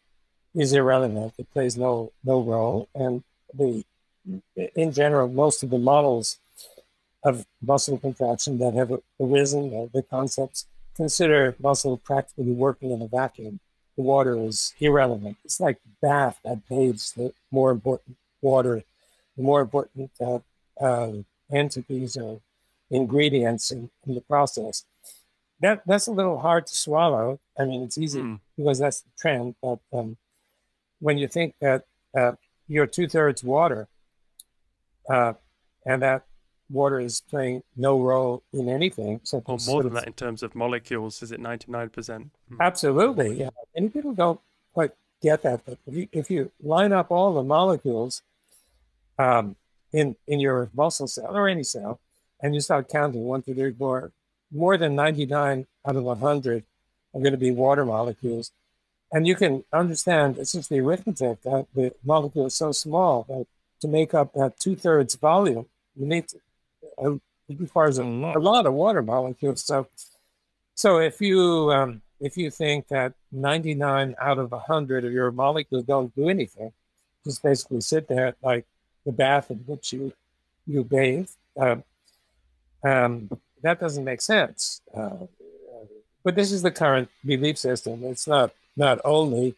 is 0.55 0.73
irrelevant. 0.73 1.33
It 1.37 1.51
plays 1.51 1.77
no, 1.77 2.11
no 2.23 2.41
role. 2.41 2.89
And 2.95 3.23
the, 3.53 3.83
in 4.75 4.91
general, 4.91 5.27
most 5.27 5.63
of 5.63 5.69
the 5.69 5.77
models 5.77 6.37
of 7.23 7.45
muscle 7.61 7.97
contraction 7.97 8.57
that 8.59 8.73
have 8.73 8.91
arisen, 9.19 9.89
the 9.93 10.03
concepts 10.03 10.65
consider 10.95 11.55
muscle 11.59 11.97
practically 11.97 12.51
working 12.51 12.91
in 12.91 13.01
a 13.01 13.07
vacuum. 13.07 13.59
The 13.99 14.03
water 14.03 14.37
is 14.37 14.73
irrelevant. 14.79 15.35
It's 15.43 15.59
like 15.59 15.81
bath 16.01 16.39
that 16.45 16.65
bathes 16.69 17.11
the 17.11 17.33
more 17.51 17.69
important 17.69 18.15
water, 18.41 18.81
the 19.35 19.43
more 19.43 19.59
important 19.59 20.09
uh, 20.21 20.39
uh, 20.79 21.11
entities 21.51 22.15
or 22.15 22.39
ingredients 22.89 23.71
in, 23.71 23.89
in, 24.07 24.15
the 24.15 24.21
process. 24.21 24.85
That 25.59 25.81
that's 25.85 26.07
a 26.07 26.13
little 26.13 26.39
hard 26.39 26.65
to 26.67 26.75
swallow. 26.77 27.41
I 27.59 27.65
mean, 27.65 27.83
it's 27.83 27.97
easy 27.97 28.21
mm. 28.21 28.39
because 28.55 28.79
that's 28.79 29.01
the 29.01 29.09
trend. 29.19 29.55
But 29.61 29.79
um, 29.91 30.15
when 31.01 31.17
you 31.17 31.27
think 31.27 31.55
that 31.59 31.83
uh, 32.17 32.31
you're 32.69 32.87
two 32.87 33.09
thirds 33.09 33.43
water, 33.43 33.89
uh, 35.09 35.33
and 35.85 36.01
that 36.03 36.23
water 36.69 36.99
is 36.99 37.21
playing 37.21 37.63
no 37.75 37.99
role 37.99 38.43
in 38.53 38.69
anything. 38.69 39.19
So 39.23 39.43
well, 39.45 39.59
more 39.67 39.83
than 39.83 39.93
that 39.93 40.07
in 40.07 40.13
terms 40.13 40.43
of 40.43 40.55
molecules, 40.55 41.21
is 41.21 41.31
it 41.31 41.39
99%? 41.39 42.29
Hmm. 42.49 42.61
Absolutely, 42.61 43.39
yeah. 43.39 43.49
Many 43.75 43.89
people 43.89 44.13
don't 44.13 44.39
quite 44.73 44.91
get 45.21 45.41
that, 45.43 45.65
but 45.65 45.77
if 45.87 45.93
you, 45.93 46.07
if 46.11 46.31
you 46.31 46.51
line 46.61 46.93
up 46.93 47.11
all 47.11 47.33
the 47.33 47.43
molecules 47.43 48.21
um, 49.17 49.55
in, 49.91 50.15
in 50.27 50.39
your 50.39 50.69
muscle 50.73 51.07
cell 51.07 51.35
or 51.35 51.47
any 51.47 51.63
cell, 51.63 51.99
and 52.41 52.55
you 52.55 52.61
start 52.61 52.87
counting 52.89 53.23
one, 53.23 53.41
two, 53.41 53.53
three, 53.53 53.73
four, 53.73 54.11
more 54.51 54.77
than 54.77 54.95
99 54.95 55.67
out 55.85 55.95
of 55.95 56.03
100 56.03 56.63
are 57.13 57.21
going 57.21 57.31
to 57.31 57.37
be 57.37 57.51
water 57.51 57.85
molecules. 57.85 58.51
And 59.11 59.27
you 59.27 59.35
can 59.35 59.63
understand, 59.73 60.37
it's 60.37 60.53
just 60.53 60.69
the 60.69 60.79
arithmetic 60.79 61.41
that 61.41 61.65
the 61.73 61.93
molecule 62.03 62.45
is 62.45 62.55
so 62.55 62.71
small 62.71 63.25
that 63.27 63.47
to 63.81 63.87
make 63.87 64.13
up 64.13 64.33
that 64.33 64.59
two 64.59 64.75
thirds 64.75 65.15
volume, 65.15 65.65
you 65.95 66.05
need 66.05 66.27
requires 67.57 67.97
a 67.97 68.03
lot, 68.03 68.35
a 68.35 68.39
lot 68.39 68.65
of 68.65 68.73
water 68.73 69.01
molecules. 69.01 69.63
So, 69.63 69.87
so 70.75 70.99
if 70.99 71.21
you 71.21 71.71
um, 71.71 72.01
if 72.19 72.37
you 72.37 72.51
think 72.51 72.87
that 72.89 73.13
99 73.31 74.15
out 74.19 74.39
of 74.39 74.51
100 74.51 75.05
of 75.05 75.11
your 75.11 75.31
molecules 75.31 75.83
don't 75.83 76.13
do 76.15 76.29
anything, 76.29 76.73
just 77.23 77.41
basically 77.43 77.81
sit 77.81 78.07
there 78.07 78.35
like 78.43 78.65
the 79.05 79.11
bath 79.11 79.51
in 79.51 79.57
which 79.59 79.93
you 79.93 80.13
you 80.67 80.83
bathe. 80.83 81.29
Um, 81.57 81.83
um, 82.83 83.29
that 83.61 83.79
doesn't 83.79 84.03
make 84.03 84.21
sense. 84.21 84.81
Uh, 84.95 85.25
but 86.23 86.35
this 86.35 86.51
is 86.51 86.61
the 86.61 86.71
current 86.71 87.09
belief 87.25 87.57
system. 87.57 88.03
It's 88.03 88.27
not 88.27 88.51
not 88.75 88.99
only 89.03 89.55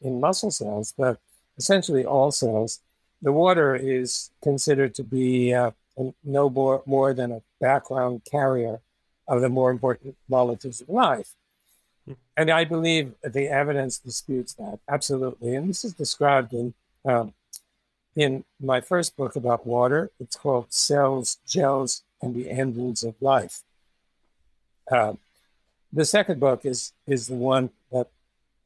in 0.00 0.20
muscle 0.20 0.50
cells, 0.50 0.94
but 0.96 1.18
essentially 1.56 2.04
all 2.04 2.30
cells. 2.30 2.80
The 3.22 3.32
water 3.32 3.74
is 3.74 4.30
considered 4.42 4.94
to 4.96 5.02
be 5.02 5.54
uh, 5.54 5.70
no 6.24 6.50
more, 6.50 6.82
more 6.86 7.14
than 7.14 7.32
a 7.32 7.42
background 7.60 8.22
carrier 8.30 8.80
of 9.26 9.40
the 9.40 9.48
more 9.48 9.70
important 9.70 10.16
molecules 10.28 10.80
of 10.80 10.88
life. 10.88 11.34
Hmm. 12.06 12.12
And 12.36 12.50
I 12.50 12.64
believe 12.64 13.14
the 13.22 13.48
evidence 13.48 13.98
disputes 13.98 14.54
that 14.54 14.80
absolutely. 14.88 15.54
And 15.54 15.68
this 15.68 15.84
is 15.84 15.94
described 15.94 16.52
in 16.52 16.74
um, 17.04 17.34
in 18.16 18.44
my 18.60 18.80
first 18.80 19.16
book 19.16 19.36
about 19.36 19.66
water. 19.66 20.10
It's 20.20 20.36
called 20.36 20.72
Cells, 20.72 21.38
Gels, 21.46 22.02
and 22.22 22.34
the 22.34 22.50
Engines 22.50 23.02
of 23.02 23.14
Life. 23.20 23.62
Uh, 24.90 25.14
the 25.92 26.04
second 26.04 26.40
book 26.40 26.64
is 26.64 26.92
is 27.06 27.28
the 27.28 27.34
one 27.34 27.70
that 27.92 28.08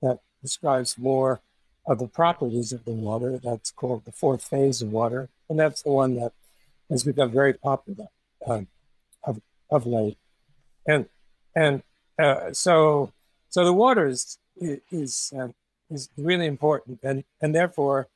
that 0.03 0.21
describes 0.43 0.99
more 0.99 1.41
of 1.87 1.99
the 1.99 2.07
properties 2.07 2.73
of 2.73 2.85
the 2.85 2.93
water. 2.93 3.39
That's 3.39 3.71
called 3.71 4.05
the 4.05 4.13
fourth 4.13 4.43
phase 4.43 4.83
of 4.83 4.93
water, 4.93 5.29
and 5.49 5.59
that's 5.59 5.83
the 5.83 5.91
one 5.91 6.15
that 6.17 6.33
has 6.91 7.05
become 7.05 7.31
very 7.31 7.53
popular 7.53 8.07
uh, 8.47 8.63
of 9.25 9.41
of 9.71 9.87
late. 9.87 10.19
And 10.87 11.07
and 11.55 11.83
uh, 12.19 12.53
so 12.53 13.13
so 13.49 13.65
the 13.65 13.73
water 13.73 14.07
is 14.07 14.39
is 14.57 15.33
uh, 15.39 15.49
is 15.91 16.09
really 16.17 16.47
important, 16.47 17.01
and 17.03 17.25
and 17.41 17.55
therefore, 17.55 18.09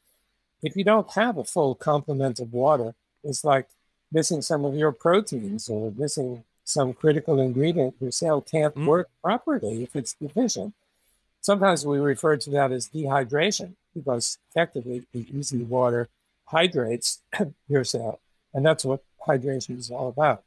if 0.62 0.76
you 0.76 0.84
don't 0.84 1.10
have 1.12 1.38
a 1.38 1.44
full 1.44 1.74
complement 1.74 2.40
of 2.40 2.52
water, 2.52 2.94
it's 3.24 3.44
like 3.44 3.68
missing 4.10 4.42
some 4.42 4.64
of 4.64 4.74
your 4.74 4.92
proteins 4.92 5.68
or 5.68 5.92
missing 5.96 6.44
some 6.64 6.92
critical 6.92 7.40
ingredient. 7.40 7.94
Your 8.00 8.12
cell 8.12 8.40
can't 8.40 8.74
mm. 8.74 8.86
work 8.86 9.08
properly 9.22 9.82
if 9.82 9.96
it's 9.96 10.14
deficient. 10.14 10.74
Sometimes 11.40 11.84
we 11.84 11.98
refer 11.98 12.36
to 12.36 12.50
that 12.50 12.70
as 12.70 12.88
dehydration 12.88 13.74
because 13.94 14.38
effectively 14.50 15.04
the 15.12 15.26
easy 15.36 15.62
water 15.64 16.08
hydrates 16.46 17.20
your 17.68 17.84
cell, 17.84 18.20
and 18.54 18.64
that's 18.64 18.84
what 18.84 19.02
hydration 19.26 19.78
is 19.78 19.90
all 19.90 20.08
about. 20.08 20.42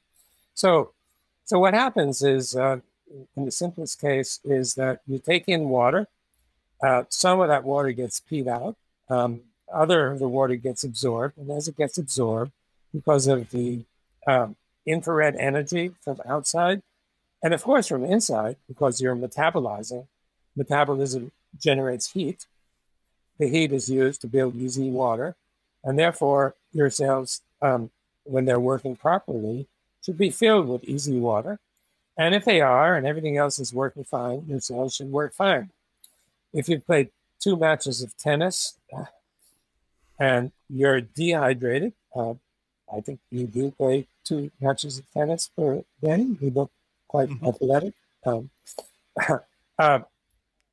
So, 0.53 0.91
so 1.43 1.59
what 1.59 1.73
happens 1.73 2.23
is, 2.23 2.55
uh, 2.55 2.79
in 3.35 3.45
the 3.45 3.51
simplest 3.51 4.01
case, 4.01 4.39
is 4.43 4.75
that 4.75 5.01
you 5.07 5.19
take 5.19 5.47
in 5.47 5.69
water 5.69 6.07
uh, 6.83 7.03
some 7.09 7.39
of 7.39 7.47
that 7.47 7.63
water 7.63 7.91
gets 7.91 8.21
peed 8.21 8.47
out. 8.47 8.75
Um, 9.09 9.41
other 9.73 10.11
of 10.11 10.19
the 10.19 10.27
water 10.27 10.55
gets 10.55 10.83
absorbed, 10.83 11.37
and 11.37 11.49
as 11.49 11.67
it 11.67 11.77
gets 11.77 11.97
absorbed, 11.97 12.51
because 12.93 13.27
of 13.27 13.49
the 13.49 13.81
um, 14.27 14.55
infrared 14.85 15.35
energy 15.35 15.91
from 16.01 16.21
outside, 16.25 16.81
and 17.43 17.53
of 17.53 17.63
course 17.63 17.87
from 17.87 18.03
inside, 18.03 18.57
because 18.67 19.01
you're 19.01 19.15
metabolizing, 19.15 20.07
metabolism 20.55 21.31
generates 21.59 22.11
heat. 22.11 22.45
The 23.39 23.47
heat 23.47 23.73
is 23.73 23.89
used 23.89 24.21
to 24.21 24.27
build 24.27 24.55
easy 24.55 24.89
water, 24.89 25.35
and 25.83 25.97
therefore 25.97 26.55
your 26.71 26.89
cells, 26.89 27.41
um, 27.61 27.89
when 28.25 28.45
they're 28.45 28.59
working 28.59 28.95
properly, 28.95 29.67
should 30.03 30.17
be 30.17 30.29
filled 30.29 30.67
with 30.67 30.83
easy 30.83 31.17
water. 31.17 31.59
And 32.17 32.35
if 32.35 32.45
they 32.45 32.61
are, 32.61 32.95
and 32.95 33.05
everything 33.05 33.37
else 33.37 33.59
is 33.59 33.73
working 33.73 34.03
fine, 34.03 34.45
your 34.47 34.59
cells 34.59 34.95
should 34.95 35.11
work 35.11 35.33
fine 35.33 35.71
if 36.55 36.69
you've 36.69 36.85
played 36.85 37.09
two 37.39 37.57
matches 37.57 38.01
of 38.01 38.17
tennis 38.17 38.79
and 40.17 40.51
you're 40.69 41.01
dehydrated, 41.01 41.93
uh, 42.15 42.33
I 42.91 43.01
think 43.01 43.19
you 43.29 43.45
do 43.45 43.71
play 43.71 44.07
two 44.23 44.49
matches 44.61 44.97
of 44.97 45.11
tennis 45.11 45.51
for 45.53 45.83
Danny. 46.01 46.37
You 46.39 46.49
look 46.49 46.71
quite 47.09 47.29
mm-hmm. 47.29 47.45
athletic. 47.45 47.93
Um, 48.25 48.49
uh, 49.79 49.99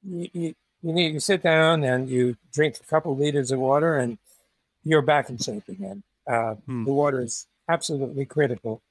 you, 0.08 0.28
you, 0.32 0.54
you, 0.82 0.92
need 0.92 1.12
to 1.12 1.20
sit 1.20 1.42
down 1.42 1.82
and 1.82 2.08
you 2.08 2.36
drink 2.52 2.76
a 2.80 2.86
couple 2.86 3.16
liters 3.16 3.50
of 3.50 3.58
water 3.58 3.96
and 3.96 4.18
you're 4.84 5.02
back 5.02 5.30
in 5.30 5.38
shape 5.38 5.68
again. 5.68 6.04
Uh, 6.26 6.56
mm. 6.68 6.84
The 6.84 6.92
water 6.92 7.20
is 7.20 7.46
absolutely 7.68 8.24
critical, 8.24 8.82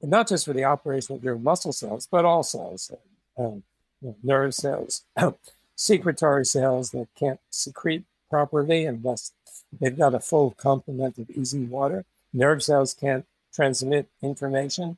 and 0.00 0.10
not 0.10 0.28
just 0.28 0.44
for 0.44 0.52
the 0.52 0.64
operation 0.64 1.14
of 1.14 1.24
your 1.24 1.38
muscle 1.38 1.72
cells, 1.72 2.08
but 2.10 2.24
all 2.24 2.42
cells, 2.42 2.90
um, 3.38 3.62
you 4.00 4.08
know, 4.08 4.16
nerve 4.22 4.54
cells. 4.54 5.02
secretory 5.76 6.44
cells 6.44 6.90
that 6.90 7.08
can't 7.18 7.40
secrete 7.50 8.04
properly 8.30 8.84
unless 8.84 9.32
they've 9.80 9.98
got 9.98 10.14
a 10.14 10.20
full 10.20 10.52
complement 10.52 11.18
of 11.18 11.28
easy 11.30 11.64
water. 11.64 12.04
Nerve 12.32 12.62
cells 12.62 12.94
can't 12.94 13.26
transmit 13.52 14.08
information 14.22 14.96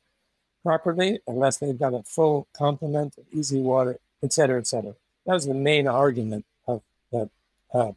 properly 0.62 1.20
unless 1.26 1.58
they've 1.58 1.78
got 1.78 1.94
a 1.94 2.02
full 2.02 2.46
complement 2.52 3.16
of 3.18 3.24
easy 3.32 3.60
water, 3.60 3.98
et 4.22 4.32
cetera, 4.32 4.58
et 4.58 4.66
cetera. 4.66 4.94
That 5.26 5.34
was 5.34 5.46
the 5.46 5.54
main 5.54 5.87
argument 5.87 6.44
of 6.66 6.82
that 7.12 7.30
uh, 7.72 7.92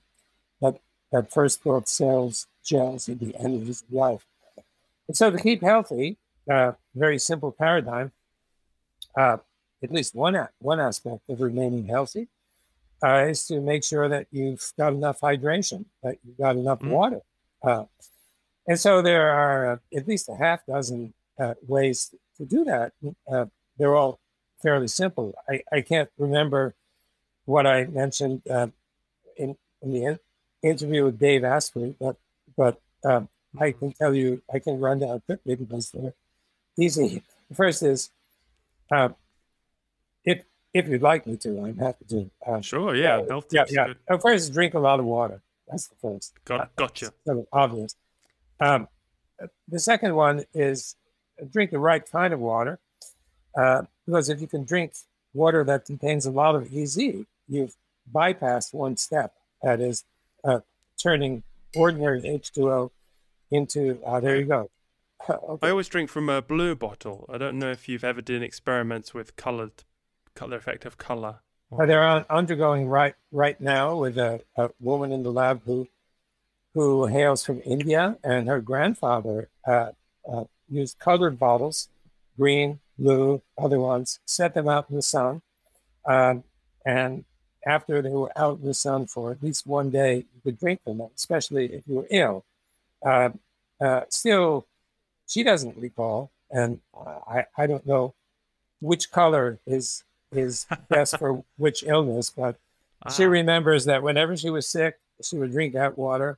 that 0.62 0.80
that 1.12 1.32
first 1.32 1.63
book, 1.63 1.88
cells, 1.88 2.48
gels, 2.68 3.10
at 3.10 3.20
the 3.20 3.36
end 3.38 3.62
of 3.62 3.68
his 3.68 3.84
life. 3.90 4.26
And 5.08 5.16
so 5.16 5.32
to 5.32 5.38
keep 5.38 5.62
healthy, 5.62 6.18
uh, 6.50 6.74
very 6.94 7.20
simple 7.20 7.52
paradigm. 7.52 8.12
Uh, 9.16 9.38
at 9.84 9.92
least 9.92 10.16
one 10.16 10.36
one 10.60 10.80
aspect 10.80 11.22
of 11.30 11.42
remaining 11.42 11.88
healthy 11.88 12.28
uh, 13.04 13.26
is 13.30 13.46
to 13.48 13.60
make 13.60 13.84
sure 13.84 14.08
that 14.10 14.28
you've 14.32 14.72
got 14.78 14.94
enough 14.94 15.20
hydration, 15.22 15.86
that 16.04 16.18
you've 16.24 16.38
got 16.38 16.56
enough 16.56 16.80
mm-hmm. 16.80 16.92
water. 16.92 17.22
Uh, 17.64 17.86
and 18.68 18.80
so 18.80 19.02
there 19.02 19.30
are 19.32 19.74
uh, 19.74 19.78
at 19.96 20.08
least 20.08 20.30
a 20.30 20.36
half 20.36 20.66
dozen 20.66 21.14
uh, 21.40 21.54
ways 21.68 22.14
to 22.38 22.46
do 22.46 22.64
that. 22.66 22.94
Uh, 23.32 23.46
they're 23.78 23.96
all 23.96 24.20
fairly 24.62 24.88
simple. 24.88 25.34
I, 25.48 25.64
I 25.72 25.82
can't 25.82 26.10
remember 26.18 26.76
what 27.46 27.66
I 27.66 27.86
mentioned 27.86 28.42
uh, 28.50 28.68
in, 29.38 29.56
in 29.82 29.94
the 29.94 30.06
in- 30.06 30.20
interview 30.64 31.06
with 31.06 31.20
Dave 31.20 31.44
Asprey, 31.44 31.96
but 32.00 32.18
but 32.58 32.82
um, 33.06 33.30
I 33.60 33.70
mm-hmm. 33.70 33.80
can 33.80 33.93
tell 33.93 34.13
you, 34.13 34.41
I 34.54 34.60
can 34.60 34.80
run 34.80 35.00
down 35.00 35.22
quickly 35.26 35.56
because 35.56 35.91
they're 35.91 36.13
easy. 36.78 37.24
The 37.50 37.56
first 37.56 37.84
is 37.84 38.10
if 40.24 40.43
if 40.74 40.88
you'd 40.88 41.02
like 41.02 41.26
me 41.26 41.38
to, 41.38 41.62
I'm 41.62 41.78
happy 41.78 42.06
to. 42.10 42.30
Uh, 42.46 42.62
sure, 42.62 42.96
yeah. 42.96 43.20
Uh, 43.20 43.41
yeah, 43.52 43.65
yeah. 43.70 43.93
Good. 44.10 44.22
First, 44.22 44.54
drink 44.54 44.74
a 44.74 44.80
lot 44.80 45.00
of 45.00 45.06
water. 45.06 45.41
That's 45.67 45.88
the 45.88 45.96
first. 46.02 46.34
Got, 46.46 46.62
uh, 46.62 46.65
gotcha. 46.76 47.12
Sort 47.26 47.39
of 47.39 47.48
obvious. 47.52 47.96
Um, 48.60 48.88
the 49.67 49.80
second 49.80 50.15
one 50.15 50.46
is 50.54 50.96
drink 51.52 51.72
the 51.72 51.80
right 51.80 52.10
kind 52.10 52.34
of 52.34 52.39
water. 52.39 52.80
Uh, 53.58 53.84
because 54.06 54.30
if 54.30 54.39
you 54.39 54.48
can 54.48 54.63
drink 54.63 54.93
water 55.34 55.63
that 55.63 55.86
contains 55.86 56.26
a 56.26 56.32
lot 56.32 56.56
of 56.56 56.74
EZ, 56.74 56.98
you've 57.48 57.76
bypassed 58.13 58.74
one 58.74 58.98
step. 58.98 59.34
That 59.63 59.82
is 59.82 60.06
uh, 60.43 60.60
turning 61.02 61.43
ordinary 61.76 62.22
H2O 62.22 62.92
into, 63.52 64.00
uh, 64.06 64.20
there 64.20 64.38
you 64.38 64.46
go. 64.46 64.70
okay. 65.30 65.68
I 65.68 65.72
always 65.72 65.88
drink 65.88 66.10
from 66.10 66.30
a 66.30 66.42
blue 66.42 66.76
bottle. 66.76 67.26
I 67.32 67.38
don't 67.38 67.60
know 67.60 67.72
if 67.72 67.90
you've 67.90 68.04
ever 68.04 68.22
done 68.22 68.44
experiments 68.44 69.14
with 69.14 69.36
colored 69.36 69.84
color 70.36 70.58
effect 70.58 70.86
of 70.86 70.98
color. 70.98 71.40
they're 71.86 72.32
undergoing 72.32 72.88
right 72.88 73.16
right 73.32 73.60
now 73.60 73.98
with 73.98 74.18
a, 74.18 74.42
a, 74.56 74.70
woman 74.80 75.12
in 75.12 75.24
the 75.24 75.32
lab 75.32 75.62
who 75.66 75.88
who 76.74 77.08
hails 77.08 77.44
from 77.44 77.62
India, 77.66 78.18
and 78.24 78.48
her 78.48 78.62
grandfather 78.62 79.50
uh, 79.68 79.92
uh, 80.32 80.44
used 80.70 81.00
colored 81.00 81.40
bottles, 81.40 81.90
green, 82.38 82.80
blue, 83.00 83.42
other 83.58 83.80
ones, 83.80 84.20
set 84.26 84.54
them 84.54 84.70
out 84.70 84.88
in 84.90 84.96
the 84.96 85.02
sun, 85.02 85.42
um, 86.06 86.44
and 86.86 87.26
after 87.68 88.02
they 88.02 88.10
were 88.10 88.32
out 88.38 88.60
in 88.60 88.66
the 88.66 88.74
sun 88.74 89.08
for 89.08 89.32
at 89.32 89.44
least 89.44 89.68
one 89.68 89.90
day, 89.90 90.18
you 90.18 90.42
could 90.44 90.60
drink 90.60 90.84
them, 90.86 91.02
especially 91.16 91.66
if 91.74 91.84
you 91.88 91.96
were 91.96 92.08
ill. 92.10 92.46
Uh, 93.06 93.30
uh 93.80 94.02
still, 94.10 94.66
she 95.28 95.44
doesn't 95.44 95.78
recall, 95.78 96.32
and 96.50 96.80
I, 96.96 97.46
I 97.58 97.68
don't 97.68 97.86
know 97.86 98.14
which 98.80 99.12
color 99.12 99.60
is 99.66 100.04
is 100.32 100.66
best 100.90 101.18
for 101.18 101.44
which 101.58 101.84
illness, 101.86 102.30
but 102.30 102.58
ah. 103.04 103.10
she 103.10 103.26
remembers 103.26 103.86
that 103.86 104.04
whenever 104.04 104.36
she 104.36 104.50
was 104.50 104.68
sick, 104.68 105.00
she 105.22 105.38
would 105.38 105.52
drink 105.52 105.74
that 105.74 105.98
water 105.98 106.38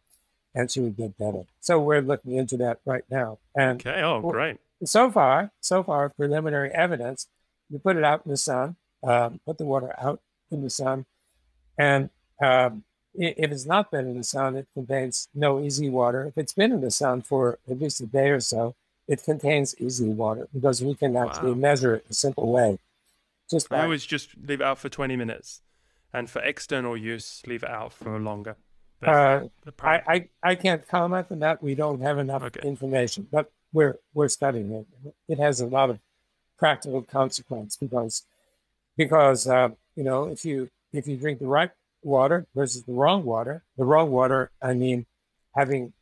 and 0.55 0.69
she 0.69 0.79
would 0.79 0.97
get 0.97 1.17
better. 1.17 1.45
So 1.59 1.79
we're 1.79 2.01
looking 2.01 2.35
into 2.35 2.57
that 2.57 2.79
right 2.85 3.03
now. 3.09 3.39
And 3.55 3.79
okay, 3.85 4.01
oh 4.01 4.21
great. 4.21 4.57
So 4.83 5.11
far, 5.11 5.51
so 5.59 5.83
far, 5.83 6.09
preliminary 6.09 6.71
evidence, 6.71 7.27
you 7.69 7.79
put 7.79 7.97
it 7.97 8.03
out 8.03 8.21
in 8.25 8.31
the 8.31 8.37
sun, 8.37 8.77
um, 9.03 9.39
put 9.45 9.57
the 9.57 9.65
water 9.65 9.93
out 9.99 10.21
in 10.51 10.63
the 10.63 10.69
sun, 10.69 11.05
and 11.79 12.09
um, 12.43 12.83
if 13.15 13.51
it's 13.51 13.65
not 13.65 13.89
been 13.89 14.07
in 14.07 14.17
the 14.17 14.23
sun, 14.23 14.57
it 14.57 14.67
contains 14.73 15.29
no 15.33 15.59
easy 15.61 15.89
water. 15.89 16.25
If 16.25 16.37
it's 16.37 16.53
been 16.53 16.71
in 16.71 16.81
the 16.81 16.91
sun 16.91 17.21
for 17.21 17.57
at 17.69 17.79
least 17.79 18.01
a 18.01 18.05
day 18.05 18.29
or 18.29 18.41
so, 18.41 18.75
it 19.07 19.23
contains 19.23 19.73
easy 19.79 20.09
water 20.09 20.47
because 20.53 20.83
we 20.83 20.93
can 20.93 21.15
actually 21.15 21.53
wow. 21.53 21.57
measure 21.57 21.95
it 21.95 22.05
in 22.05 22.11
a 22.11 22.13
simple 22.13 22.51
way. 22.51 22.77
Just 23.49 23.71
I 23.71 23.83
always 23.83 24.05
just 24.05 24.37
leave 24.37 24.61
it 24.61 24.63
out 24.63 24.77
for 24.77 24.89
20 24.89 25.15
minutes, 25.15 25.61
and 26.13 26.29
for 26.29 26.39
external 26.43 26.95
use, 26.95 27.41
leave 27.47 27.63
it 27.63 27.69
out 27.69 27.93
for 27.93 28.19
longer. 28.19 28.57
Uh, 29.01 29.45
I, 29.81 30.01
I, 30.07 30.29
I 30.43 30.55
can't 30.55 30.87
comment 30.87 31.27
on 31.31 31.39
that. 31.39 31.63
We 31.63 31.73
don't 31.73 32.01
have 32.01 32.19
enough 32.19 32.43
okay. 32.43 32.67
information, 32.67 33.27
but 33.31 33.51
we're 33.73 33.97
we're 34.13 34.27
studying 34.27 34.71
it. 34.71 35.13
It 35.27 35.39
has 35.39 35.61
a 35.61 35.65
lot 35.65 35.89
of 35.89 35.99
practical 36.57 37.01
consequence 37.01 37.77
because 37.77 38.23
because 38.97 39.47
uh, 39.47 39.69
you 39.95 40.03
know 40.03 40.25
if 40.25 40.45
you 40.45 40.69
if 40.93 41.07
you 41.07 41.17
drink 41.17 41.39
the 41.39 41.47
right 41.47 41.71
water 42.03 42.47
versus 42.55 42.83
the 42.83 42.93
wrong 42.93 43.23
water, 43.23 43.63
the 43.77 43.85
wrong 43.85 44.11
water, 44.11 44.51
I 44.61 44.73
mean, 44.73 45.05
having 45.55 45.93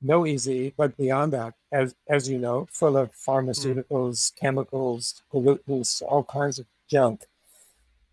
no 0.00 0.26
easy, 0.26 0.74
but 0.76 0.96
beyond 0.96 1.32
that, 1.32 1.54
as 1.72 1.94
as 2.08 2.28
you 2.28 2.38
know, 2.38 2.68
full 2.70 2.96
of 2.96 3.12
pharmaceuticals, 3.12 3.86
mm. 4.32 4.36
chemicals, 4.36 5.22
pollutants, 5.32 6.02
all 6.02 6.24
kinds 6.24 6.58
of 6.58 6.66
junk. 6.88 7.26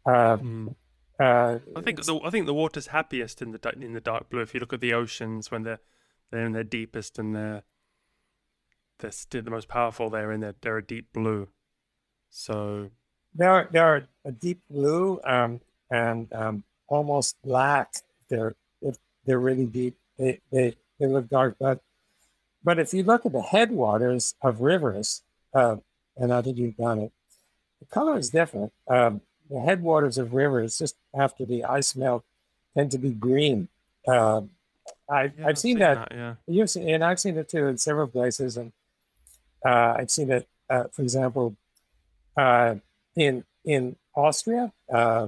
Uh, 0.05 0.37
mm. 0.37 0.75
uh, 1.19 1.59
I 1.75 1.81
think 1.81 2.03
the 2.03 2.19
I 2.23 2.29
think 2.29 2.45
the 2.45 2.53
water's 2.53 2.87
happiest 2.87 3.41
in 3.41 3.51
the 3.51 3.73
in 3.79 3.93
the 3.93 4.01
dark 4.01 4.29
blue. 4.29 4.41
If 4.41 4.53
you 4.53 4.59
look 4.59 4.73
at 4.73 4.81
the 4.81 4.93
oceans 4.93 5.51
when 5.51 5.63
they're 5.63 5.79
they're 6.31 6.45
in 6.45 6.53
their 6.53 6.63
deepest 6.63 7.19
and 7.19 7.35
they're 7.35 7.63
they're 8.99 9.11
still 9.11 9.43
the 9.43 9.51
most 9.51 9.67
powerful. 9.67 10.09
They're 10.09 10.31
in 10.31 10.41
their 10.41 10.55
they're 10.61 10.77
a 10.77 10.85
deep 10.85 11.13
blue. 11.13 11.49
So 12.29 12.89
they're 13.33 13.69
they're 13.71 14.07
a 14.23 14.31
deep 14.31 14.61
blue 14.69 15.19
um, 15.23 15.61
and 15.89 16.31
um, 16.33 16.63
almost 16.87 17.37
black. 17.43 17.93
They're 18.29 18.55
they're 19.25 19.39
really 19.39 19.65
deep. 19.65 19.97
They 20.17 20.39
they 20.51 20.75
they 20.99 21.07
look 21.07 21.29
dark, 21.29 21.55
but 21.59 21.81
but 22.63 22.79
if 22.79 22.93
you 22.93 23.03
look 23.03 23.25
at 23.25 23.31
the 23.31 23.41
headwaters 23.41 24.35
of 24.41 24.61
rivers, 24.61 25.21
uh, 25.53 25.77
and 26.17 26.33
I 26.33 26.41
think 26.41 26.57
you've 26.57 26.77
done 26.77 26.99
it, 26.99 27.11
the 27.79 27.85
color 27.85 28.17
is 28.17 28.29
different. 28.29 28.71
Um, 28.87 29.21
the 29.49 29.59
headwaters 29.59 30.17
of 30.17 30.33
rivers 30.33 30.77
just 30.77 30.95
after 31.13 31.45
the 31.45 31.63
ice 31.63 31.95
melt 31.95 32.23
tend 32.75 32.91
to 32.91 32.97
be 32.97 33.11
green. 33.11 33.67
Uh, 34.07 34.41
I, 35.09 35.23
yeah, 35.37 35.47
I've 35.47 35.57
seen, 35.57 35.73
seen 35.73 35.79
that. 35.79 36.09
that. 36.09 36.15
Yeah, 36.15 36.35
you've 36.47 36.69
seen, 36.69 36.89
and 36.89 37.03
I've 37.03 37.19
seen 37.19 37.37
it 37.37 37.49
too 37.49 37.67
in 37.67 37.77
several 37.77 38.07
places, 38.07 38.57
and 38.57 38.71
uh, 39.65 39.95
I've 39.97 40.11
seen 40.11 40.31
it, 40.31 40.47
uh, 40.69 40.85
for 40.91 41.01
example, 41.01 41.55
uh, 42.37 42.75
in 43.15 43.43
in 43.63 43.95
Austria, 44.15 44.71
uh, 44.93 45.27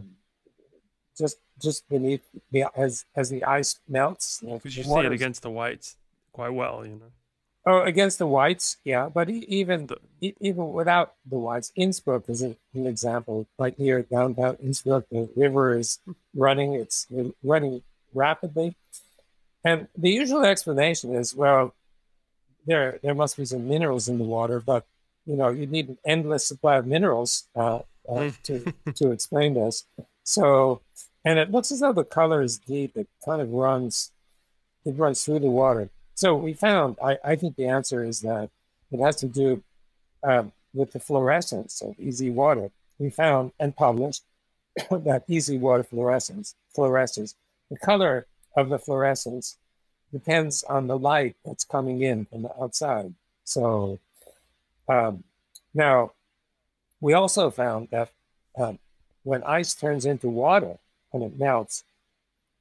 just 1.18 1.38
just 1.62 1.88
beneath 1.90 2.24
the 2.52 2.66
as 2.76 3.06
as 3.16 3.30
the 3.30 3.44
ice 3.44 3.80
melts. 3.88 4.40
Because 4.42 4.78
you 4.78 4.84
see 4.84 5.00
it 5.00 5.12
against 5.12 5.42
the 5.42 5.50
whites 5.50 5.98
quite 6.32 6.54
well, 6.54 6.86
you 6.86 6.96
know. 6.96 7.12
Oh, 7.70 7.82
against 7.82 8.18
the 8.18 8.28
whites, 8.28 8.78
yeah, 8.86 9.10
but 9.10 9.30
even 9.30 9.88
the, 9.88 9.98
even 10.40 10.72
without 10.72 11.16
the 11.30 11.38
whites, 11.38 11.74
Innsbruck 11.76 12.30
is 12.30 12.42
an, 12.42 12.56
an 12.74 12.88
example. 12.88 13.46
Right 13.60 13.76
here, 13.78 14.04
downtown 14.04 14.56
Innsbruck, 14.64 15.10
the 15.12 15.28
river 15.36 15.78
is 15.78 16.00
running; 16.34 16.76
it's 16.76 17.08
running 17.44 17.82
rapidly, 18.14 18.78
and 19.66 19.90
the 19.98 20.12
usual 20.12 20.46
explanation 20.46 21.14
is, 21.14 21.36
well, 21.36 21.74
there 22.66 23.00
there 23.04 23.14
must 23.14 23.36
be 23.36 23.44
some 23.44 23.68
minerals 23.68 24.08
in 24.08 24.18
the 24.18 24.24
water, 24.24 24.62
but 24.62 24.86
you 25.26 25.36
know, 25.36 25.50
you 25.50 25.66
need 25.66 25.90
an 25.90 25.98
endless 26.06 26.46
supply 26.48 26.78
of 26.78 26.88
minerals 26.88 27.50
uh, 27.54 27.80
uh, 28.08 28.32
to 28.44 28.74
to 28.96 29.12
explain 29.12 29.56
this. 29.56 29.84
So, 30.28 30.82
and 31.24 31.40
it 31.40 31.52
looks 31.52 31.72
as 31.72 31.80
though 31.80 31.94
the 31.94 32.04
color 32.04 32.42
is 32.42 32.58
deep. 32.58 32.98
It 32.98 33.08
kind 33.24 33.42
of 33.42 33.50
runs, 33.50 34.12
it 34.84 34.98
runs 34.98 35.24
through 35.24 35.40
the 35.40 35.50
water. 35.50 35.90
So 36.16 36.36
we 36.36 36.52
found, 36.52 36.98
I, 37.02 37.18
I 37.24 37.36
think 37.38 37.56
the 37.56 37.68
answer 37.68 38.04
is 38.04 38.20
that 38.22 38.50
it 38.92 39.00
has 39.00 39.16
to 39.18 39.28
do 39.28 39.64
um, 40.24 40.52
with 40.74 40.92
the 40.92 41.00
fluorescence 41.00 41.82
of 41.82 41.96
EZ 42.06 42.24
water. 42.24 42.72
We 43.00 43.10
found 43.10 43.54
and 43.58 43.74
published 43.74 44.24
that 44.92 45.24
EZ 45.32 45.52
water 45.52 45.84
fluorescence, 45.84 46.56
fluoresces, 46.76 47.36
the 47.72 47.78
color 47.78 48.28
of 48.58 48.68
the 48.68 48.80
fluorescence 48.80 49.58
depends 50.12 50.62
on 50.66 50.88
the 50.88 50.98
light 50.98 51.38
that's 51.46 51.64
coming 51.64 52.02
in 52.02 52.26
from 52.26 52.42
the 52.42 52.62
outside. 52.62 53.14
So 53.46 54.00
um, 54.90 55.24
now, 55.74 56.12
we 57.00 57.14
also 57.14 57.50
found 57.50 57.88
that 57.92 58.10
um, 58.58 58.80
when 59.24 59.44
ice 59.44 59.74
turns 59.74 60.06
into 60.06 60.30
water 60.30 60.78
and 61.14 61.24
it 61.24 61.40
melts, 61.40 61.84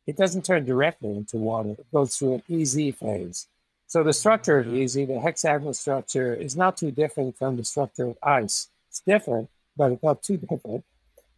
it 0.07 0.17
doesn't 0.17 0.45
turn 0.45 0.65
directly 0.65 1.11
into 1.11 1.37
water. 1.37 1.71
It 1.71 1.91
goes 1.93 2.17
through 2.17 2.35
an 2.35 2.43
EZ 2.61 2.95
phase. 2.95 3.49
So 3.89 4.03
the 4.03 4.13
structure 4.13 4.59
of 4.59 4.75
EZ, 4.75 4.95
the 4.95 5.21
hexagonal 5.21 5.75
structure, 5.75 6.35
is 6.35 6.57
not 6.57 6.77
too 6.77 6.91
different 6.91 7.37
from 7.37 7.57
the 7.57 7.65
structure 7.65 8.07
of 8.07 8.19
ice. 8.23 8.69
It's 8.89 9.01
different, 9.01 9.49
but 9.77 9.93
it's 9.93 10.03
not 10.03 10.23
too 10.23 10.37
different. 10.37 10.85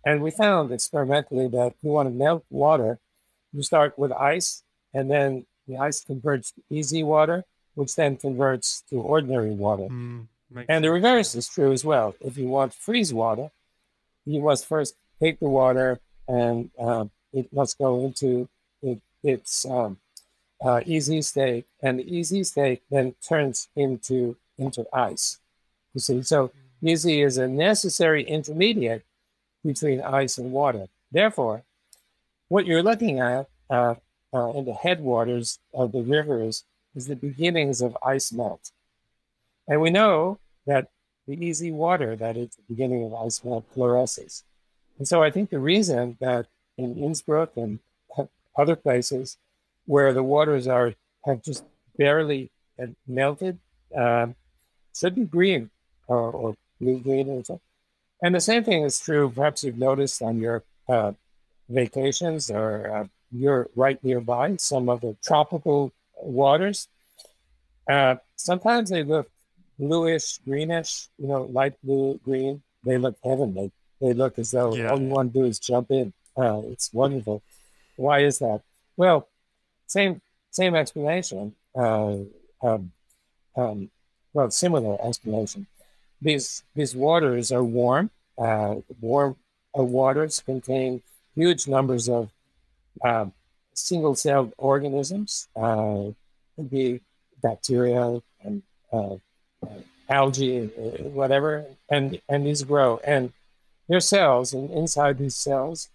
And 0.04 0.22
we 0.22 0.30
found 0.30 0.72
experimentally 0.72 1.48
that 1.48 1.68
if 1.68 1.74
you 1.82 1.90
want 1.90 2.08
to 2.08 2.14
melt 2.14 2.44
water, 2.50 2.98
you 3.52 3.62
start 3.62 3.98
with 3.98 4.12
ice, 4.12 4.62
and 4.94 5.10
then 5.10 5.46
the 5.66 5.76
ice 5.76 6.02
converts 6.02 6.52
to 6.52 6.78
EZ 6.78 7.02
water, 7.02 7.44
which 7.74 7.94
then 7.94 8.16
converts 8.16 8.82
to 8.88 8.96
ordinary 8.96 9.50
water. 9.50 9.88
Mm, 9.88 10.26
and 10.68 10.84
the 10.84 10.90
reverse 10.90 11.34
is 11.34 11.48
true 11.48 11.72
as 11.72 11.84
well. 11.84 12.14
If 12.20 12.38
you 12.38 12.48
want 12.48 12.72
freeze 12.72 13.12
water, 13.12 13.50
you 14.24 14.40
must 14.40 14.66
first 14.66 14.94
take 15.20 15.40
the 15.40 15.48
water 15.48 16.00
and 16.26 16.70
uh, 16.78 17.06
it 17.32 17.52
must 17.52 17.78
go 17.78 18.04
into 18.04 18.48
it, 18.82 19.00
its 19.22 19.64
um, 19.66 19.98
uh, 20.64 20.80
EZ 20.86 21.26
state, 21.26 21.66
and 21.82 21.98
the 21.98 22.20
EZ 22.20 22.48
state 22.48 22.82
then 22.90 23.14
turns 23.26 23.68
into 23.76 24.36
into 24.58 24.84
ice. 24.92 25.38
You 25.94 26.00
see, 26.00 26.22
so 26.22 26.50
EZ 26.84 27.06
is 27.06 27.38
a 27.38 27.48
necessary 27.48 28.24
intermediate 28.24 29.04
between 29.64 30.00
ice 30.00 30.38
and 30.38 30.52
water. 30.52 30.88
Therefore, 31.12 31.62
what 32.48 32.66
you're 32.66 32.82
looking 32.82 33.20
at 33.20 33.48
uh, 33.70 33.94
uh, 34.34 34.50
in 34.50 34.64
the 34.64 34.74
headwaters 34.74 35.58
of 35.72 35.92
the 35.92 36.02
rivers 36.02 36.64
is 36.94 37.06
the 37.06 37.16
beginnings 37.16 37.80
of 37.80 37.96
ice 38.04 38.32
melt. 38.32 38.72
And 39.66 39.80
we 39.80 39.90
know 39.90 40.38
that 40.66 40.88
the 41.26 41.48
EZ 41.48 41.64
water 41.70 42.16
that 42.16 42.36
is 42.36 42.56
the 42.56 42.62
beginning 42.68 43.04
of 43.04 43.14
ice 43.14 43.44
melt 43.44 43.64
fluoresces. 43.74 44.42
And 44.98 45.06
so 45.06 45.22
I 45.22 45.30
think 45.30 45.50
the 45.50 45.58
reason 45.60 46.16
that 46.20 46.46
in 46.76 46.96
Innsbruck 46.96 47.56
and 47.56 47.78
other 48.56 48.76
places 48.76 49.36
where 49.86 50.12
the 50.12 50.22
waters 50.22 50.66
are 50.66 50.94
have 51.24 51.42
just 51.42 51.64
barely 51.96 52.50
melted 53.06 53.58
um, 53.96 54.34
should 54.94 55.14
be 55.14 55.24
green 55.24 55.70
or, 56.06 56.30
or 56.30 56.54
blue 56.80 56.98
green 56.98 57.28
or 57.28 57.44
something. 57.44 57.60
And 58.22 58.34
the 58.34 58.40
same 58.40 58.64
thing 58.64 58.82
is 58.82 58.98
true, 58.98 59.30
perhaps 59.30 59.62
you've 59.62 59.78
noticed 59.78 60.20
on 60.22 60.38
your 60.38 60.64
uh, 60.88 61.12
vacations 61.68 62.50
or 62.50 62.96
uh, 62.96 63.06
you're 63.30 63.68
right 63.76 64.02
nearby, 64.02 64.56
some 64.56 64.88
of 64.88 65.00
the 65.00 65.16
tropical 65.24 65.92
waters. 66.20 66.88
Uh, 67.88 68.16
sometimes 68.36 68.90
they 68.90 69.04
look 69.04 69.30
bluish, 69.78 70.38
greenish, 70.38 71.08
you 71.18 71.28
know, 71.28 71.42
light 71.42 71.74
blue, 71.82 72.18
green. 72.24 72.62
They 72.84 72.98
look 72.98 73.16
heavenly. 73.24 73.70
They 74.00 74.12
look 74.12 74.38
as 74.38 74.50
though 74.52 74.74
yeah. 74.74 74.90
all 74.90 75.00
you 75.00 75.08
want 75.08 75.32
to 75.32 75.40
do 75.40 75.44
is 75.44 75.58
jump 75.58 75.90
in. 75.90 76.12
Uh, 76.36 76.62
it's 76.66 76.92
wonderful. 76.92 77.42
Why 77.96 78.20
is 78.20 78.38
that? 78.38 78.62
Well, 78.96 79.28
same 79.86 80.20
same 80.50 80.74
explanation. 80.74 81.54
Uh, 81.74 82.18
um, 82.62 82.92
um, 83.56 83.90
well, 84.32 84.50
similar 84.50 84.98
explanation. 85.04 85.66
These 86.22 86.62
these 86.74 86.94
waters 86.94 87.50
are 87.50 87.64
warm. 87.64 88.10
Uh, 88.36 88.76
warm 89.00 89.36
uh, 89.76 89.82
waters 89.82 90.40
contain 90.40 91.02
huge 91.34 91.66
numbers 91.66 92.08
of 92.08 92.30
um, 93.04 93.32
single-celled 93.74 94.52
organisms. 94.58 95.48
Uh, 95.56 96.10
could 96.56 96.70
be 96.70 97.00
bacteria 97.42 98.20
and 98.42 98.62
uh, 98.92 99.16
algae, 100.08 100.66
whatever, 101.20 101.64
and 101.88 102.20
and 102.28 102.46
these 102.46 102.62
grow. 102.62 103.00
And 103.04 103.32
their 103.88 104.00
cells, 104.00 104.52
and 104.52 104.70
inside 104.70 105.18
these 105.18 105.36
cells 105.36 105.88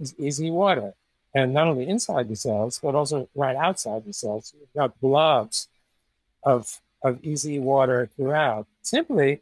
is 0.00 0.14
EZ 0.20 0.40
water. 0.50 0.94
And 1.34 1.52
not 1.52 1.66
only 1.66 1.88
inside 1.88 2.28
the 2.28 2.36
cells, 2.36 2.78
but 2.82 2.94
also 2.94 3.28
right 3.34 3.56
outside 3.56 4.04
the 4.04 4.12
cells. 4.12 4.54
You've 4.58 4.72
got 4.74 5.00
blobs 5.00 5.68
of, 6.44 6.80
of 7.02 7.18
EZ 7.24 7.46
water 7.58 8.08
throughout, 8.16 8.66
simply 8.82 9.40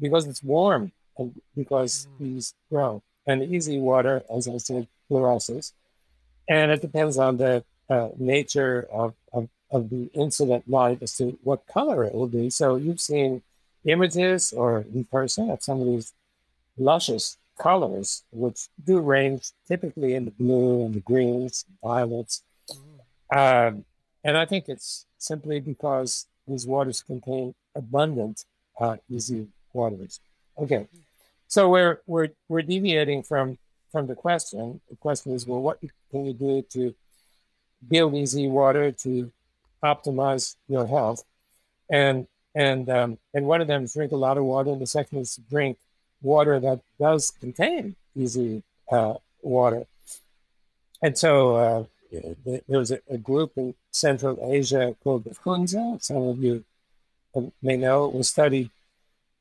because 0.00 0.26
it's 0.26 0.42
warm 0.42 0.92
and 1.16 1.40
because 1.56 2.06
mm. 2.06 2.24
these 2.24 2.54
grow. 2.70 3.02
And 3.26 3.42
EZ 3.42 3.68
water, 3.70 4.24
as 4.34 4.48
I 4.48 4.56
said, 4.58 4.88
fluoresces. 5.10 5.72
And 6.48 6.70
it 6.70 6.80
depends 6.80 7.18
on 7.18 7.36
the 7.36 7.64
uh, 7.88 8.08
nature 8.18 8.86
of, 8.90 9.14
of, 9.32 9.48
of 9.70 9.90
the 9.90 10.10
incident 10.14 10.68
light 10.68 11.02
as 11.02 11.16
to 11.18 11.38
what 11.42 11.66
color 11.66 12.04
it 12.04 12.14
will 12.14 12.26
be. 12.26 12.50
So 12.50 12.76
you've 12.76 13.00
seen 13.00 13.42
images 13.84 14.52
or 14.52 14.80
in 14.80 15.04
person 15.04 15.50
of 15.50 15.62
some 15.62 15.80
of 15.80 15.86
these 15.86 16.12
luscious 16.78 17.36
colors, 17.58 18.24
which 18.30 18.68
do 18.84 19.00
range 19.00 19.50
typically 19.66 20.14
in 20.14 20.24
the 20.24 20.30
blue 20.30 20.84
and 20.84 20.94
the 20.94 21.00
greens, 21.00 21.64
violets. 21.82 22.42
Um, 23.34 23.84
and 24.24 24.36
I 24.36 24.46
think 24.46 24.68
it's 24.68 25.06
simply 25.18 25.60
because 25.60 26.26
these 26.46 26.66
waters 26.66 27.02
contain 27.02 27.54
abundant 27.74 28.44
uh, 28.80 28.96
EZ 29.14 29.46
waters. 29.72 30.20
Okay, 30.58 30.86
so 31.46 31.68
we're 31.68 32.00
we're 32.06 32.28
we're 32.48 32.62
deviating 32.62 33.22
from 33.22 33.58
from 33.92 34.06
the 34.06 34.14
question. 34.14 34.80
The 34.88 34.96
question 34.96 35.32
is, 35.32 35.46
well, 35.46 35.60
what 35.60 35.80
can 36.10 36.24
you 36.24 36.32
do 36.32 36.62
to 36.72 36.94
build 37.86 38.14
EZ 38.14 38.36
water 38.36 38.92
to 38.92 39.30
optimize 39.84 40.56
your 40.68 40.86
health? 40.86 41.24
And 41.90 42.26
and 42.54 42.88
um, 42.88 43.18
and 43.34 43.46
one 43.46 43.60
of 43.60 43.68
them 43.68 43.84
is 43.84 43.94
drink 43.94 44.12
a 44.12 44.16
lot 44.16 44.38
of 44.38 44.44
water, 44.44 44.70
and 44.70 44.80
the 44.80 44.86
second 44.86 45.18
is 45.18 45.38
drink 45.50 45.78
water 46.22 46.58
that 46.60 46.80
does 46.98 47.30
contain 47.30 47.96
EZ 48.20 48.62
uh, 48.90 49.14
water. 49.42 49.84
And 51.02 51.16
so 51.16 51.56
uh, 51.56 51.84
there 52.44 52.78
was 52.78 52.90
a, 52.90 53.00
a, 53.08 53.18
group 53.18 53.52
in 53.56 53.74
Central 53.90 54.38
Asia 54.42 54.96
called 55.02 55.24
the 55.24 55.34
Hunza. 55.44 55.98
Some 56.00 56.22
of 56.22 56.42
you 56.42 56.64
may 57.62 57.76
know 57.76 58.06
it 58.06 58.14
was 58.14 58.28
studied 58.28 58.70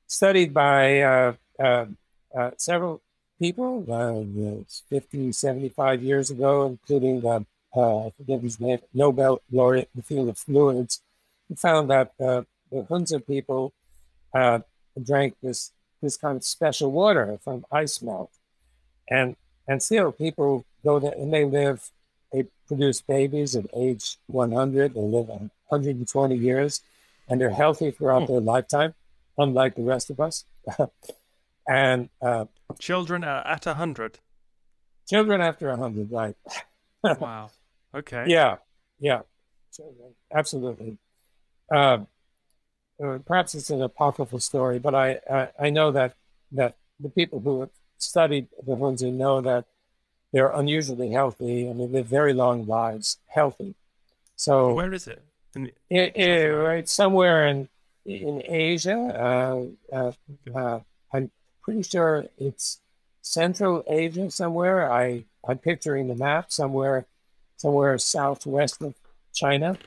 studied 0.05 0.53
by 0.53 1.01
uh, 1.01 1.33
uh, 1.59 1.85
uh 2.37 2.51
several 2.57 3.01
people 3.39 3.85
uh, 3.91 4.63
50, 4.89 5.31
75 5.31 6.03
years 6.03 6.31
ago, 6.31 6.65
including 6.67 7.21
the, 7.21 7.45
uh, 7.75 8.07
I 8.07 8.11
forget 8.17 8.41
his 8.41 8.59
name, 8.59 8.79
Nobel 8.93 9.41
laureate 9.51 9.89
in 9.93 10.01
the 10.01 10.03
field 10.03 10.29
of 10.29 10.37
fluids, 10.37 11.01
found 11.55 11.89
that 11.89 12.13
uh, 12.19 12.43
the 12.71 12.83
Hunza 12.89 13.19
people 13.19 13.73
uh, 14.33 14.59
drank 15.01 15.35
this 15.41 15.71
this 16.01 16.17
kind 16.17 16.37
of 16.37 16.43
special 16.43 16.91
water 16.91 17.37
from 17.43 17.65
ice 17.71 18.01
melt, 18.01 18.31
and 19.09 19.35
and 19.67 19.81
still 19.81 20.11
people 20.11 20.65
go 20.83 20.99
there 20.99 21.13
and 21.13 21.33
they 21.33 21.45
live, 21.45 21.91
they 22.31 22.45
produce 22.67 23.01
babies 23.01 23.55
at 23.55 23.65
age 23.75 24.17
100, 24.27 24.93
they 24.93 24.99
live 24.99 25.27
120 25.27 26.35
years, 26.35 26.81
and 27.27 27.41
they're 27.41 27.49
healthy 27.49 27.91
throughout 27.91 28.23
hmm. 28.23 28.31
their 28.31 28.41
lifetime, 28.41 28.93
unlike 29.37 29.75
the 29.75 29.83
rest 29.83 30.09
of 30.09 30.19
us. 30.19 30.45
and 31.67 32.09
uh, 32.21 32.45
children 32.79 33.23
are 33.23 33.45
at 33.45 33.65
100. 33.65 34.19
Children 35.07 35.41
after 35.41 35.69
100, 35.69 36.11
right? 36.11 36.35
wow. 37.19 37.49
Okay. 37.93 38.25
Yeah. 38.27 38.57
Yeah. 38.99 39.21
Absolutely. 40.33 40.97
Uh, 41.71 41.75
uh, 41.75 42.05
perhaps 42.99 43.55
it's 43.55 43.69
an 43.69 43.81
apocryphal 43.81 44.39
story, 44.39 44.79
but 44.79 44.95
I, 44.95 45.19
I, 45.29 45.49
I 45.59 45.69
know 45.69 45.91
that 45.91 46.15
that 46.51 46.75
the 46.99 47.09
people 47.09 47.39
who 47.39 47.61
have 47.61 47.69
studied 47.97 48.47
the 48.65 48.75
Hunza 48.75 49.11
know 49.11 49.41
that 49.41 49.65
they're 50.33 50.49
unusually 50.49 51.11
healthy 51.11 51.67
and 51.67 51.79
they 51.79 51.87
live 51.87 52.07
very 52.07 52.33
long 52.33 52.65
lives, 52.65 53.17
healthy. 53.27 53.75
So 54.35 54.73
where 54.73 54.93
is 54.93 55.07
it? 55.07 55.21
The- 55.53 55.73
it, 55.89 56.15
it 56.15 56.47
right 56.53 56.87
somewhere 56.87 57.47
in 57.47 57.69
in 58.05 58.41
Asia. 58.45 58.95
Uh, 59.91 59.95
uh, 59.95 60.11
uh, 60.55 60.79
I'm 61.13 61.31
pretty 61.61 61.83
sure 61.83 62.25
it's 62.37 62.79
Central 63.21 63.83
Asia 63.87 64.31
somewhere. 64.31 64.91
I 64.91 65.25
I'm 65.47 65.57
picturing 65.57 66.07
the 66.07 66.15
map 66.15 66.51
somewhere 66.51 67.05
somewhere 67.57 67.97
southwest 67.97 68.81
of 68.81 68.95
China. 69.33 69.77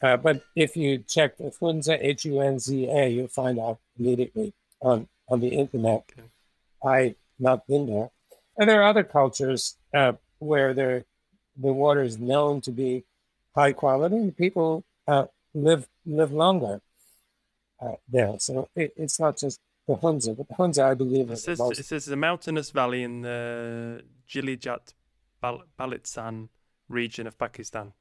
Uh, 0.00 0.16
but 0.16 0.42
if 0.54 0.76
you 0.76 0.98
check 0.98 1.36
the 1.38 1.50
Hunza, 1.60 1.98
H 2.00 2.24
U 2.24 2.40
N 2.40 2.58
Z 2.58 2.86
A, 2.88 3.08
you'll 3.08 3.28
find 3.28 3.58
out 3.58 3.78
immediately 3.98 4.52
on, 4.80 5.08
on 5.28 5.40
the 5.40 5.48
internet. 5.48 6.04
Okay. 6.12 6.28
I've 6.84 7.16
not 7.38 7.66
been 7.66 7.86
there. 7.86 8.10
And 8.56 8.68
there 8.68 8.82
are 8.82 8.88
other 8.88 9.04
cultures 9.04 9.76
uh, 9.92 10.12
where 10.38 10.72
the 10.74 11.04
water 11.56 12.02
is 12.02 12.18
known 12.18 12.60
to 12.62 12.70
be 12.70 13.04
high 13.54 13.72
quality 13.72 14.16
and 14.16 14.36
people 14.36 14.84
uh, 15.08 15.26
live 15.54 15.88
live 16.06 16.32
longer 16.32 16.80
uh, 17.80 17.96
there. 18.08 18.34
So 18.38 18.68
it, 18.76 18.92
it's 18.96 19.18
not 19.18 19.36
just 19.38 19.60
the 19.88 19.96
Hunza, 19.96 20.34
but 20.34 20.48
the 20.48 20.54
Hunza, 20.54 20.84
I 20.84 20.94
believe, 20.94 21.30
it 21.30 21.38
says, 21.38 21.58
most... 21.58 21.80
it 21.80 21.86
says 21.86 22.08
a 22.08 22.16
mountainous 22.16 22.70
valley 22.70 23.02
in 23.02 23.22
the 23.22 24.02
Jilijat 24.28 24.94
Bal- 25.40 25.64
Balitsan 25.78 26.50
region 26.88 27.26
of 27.26 27.38
Pakistan. 27.38 27.94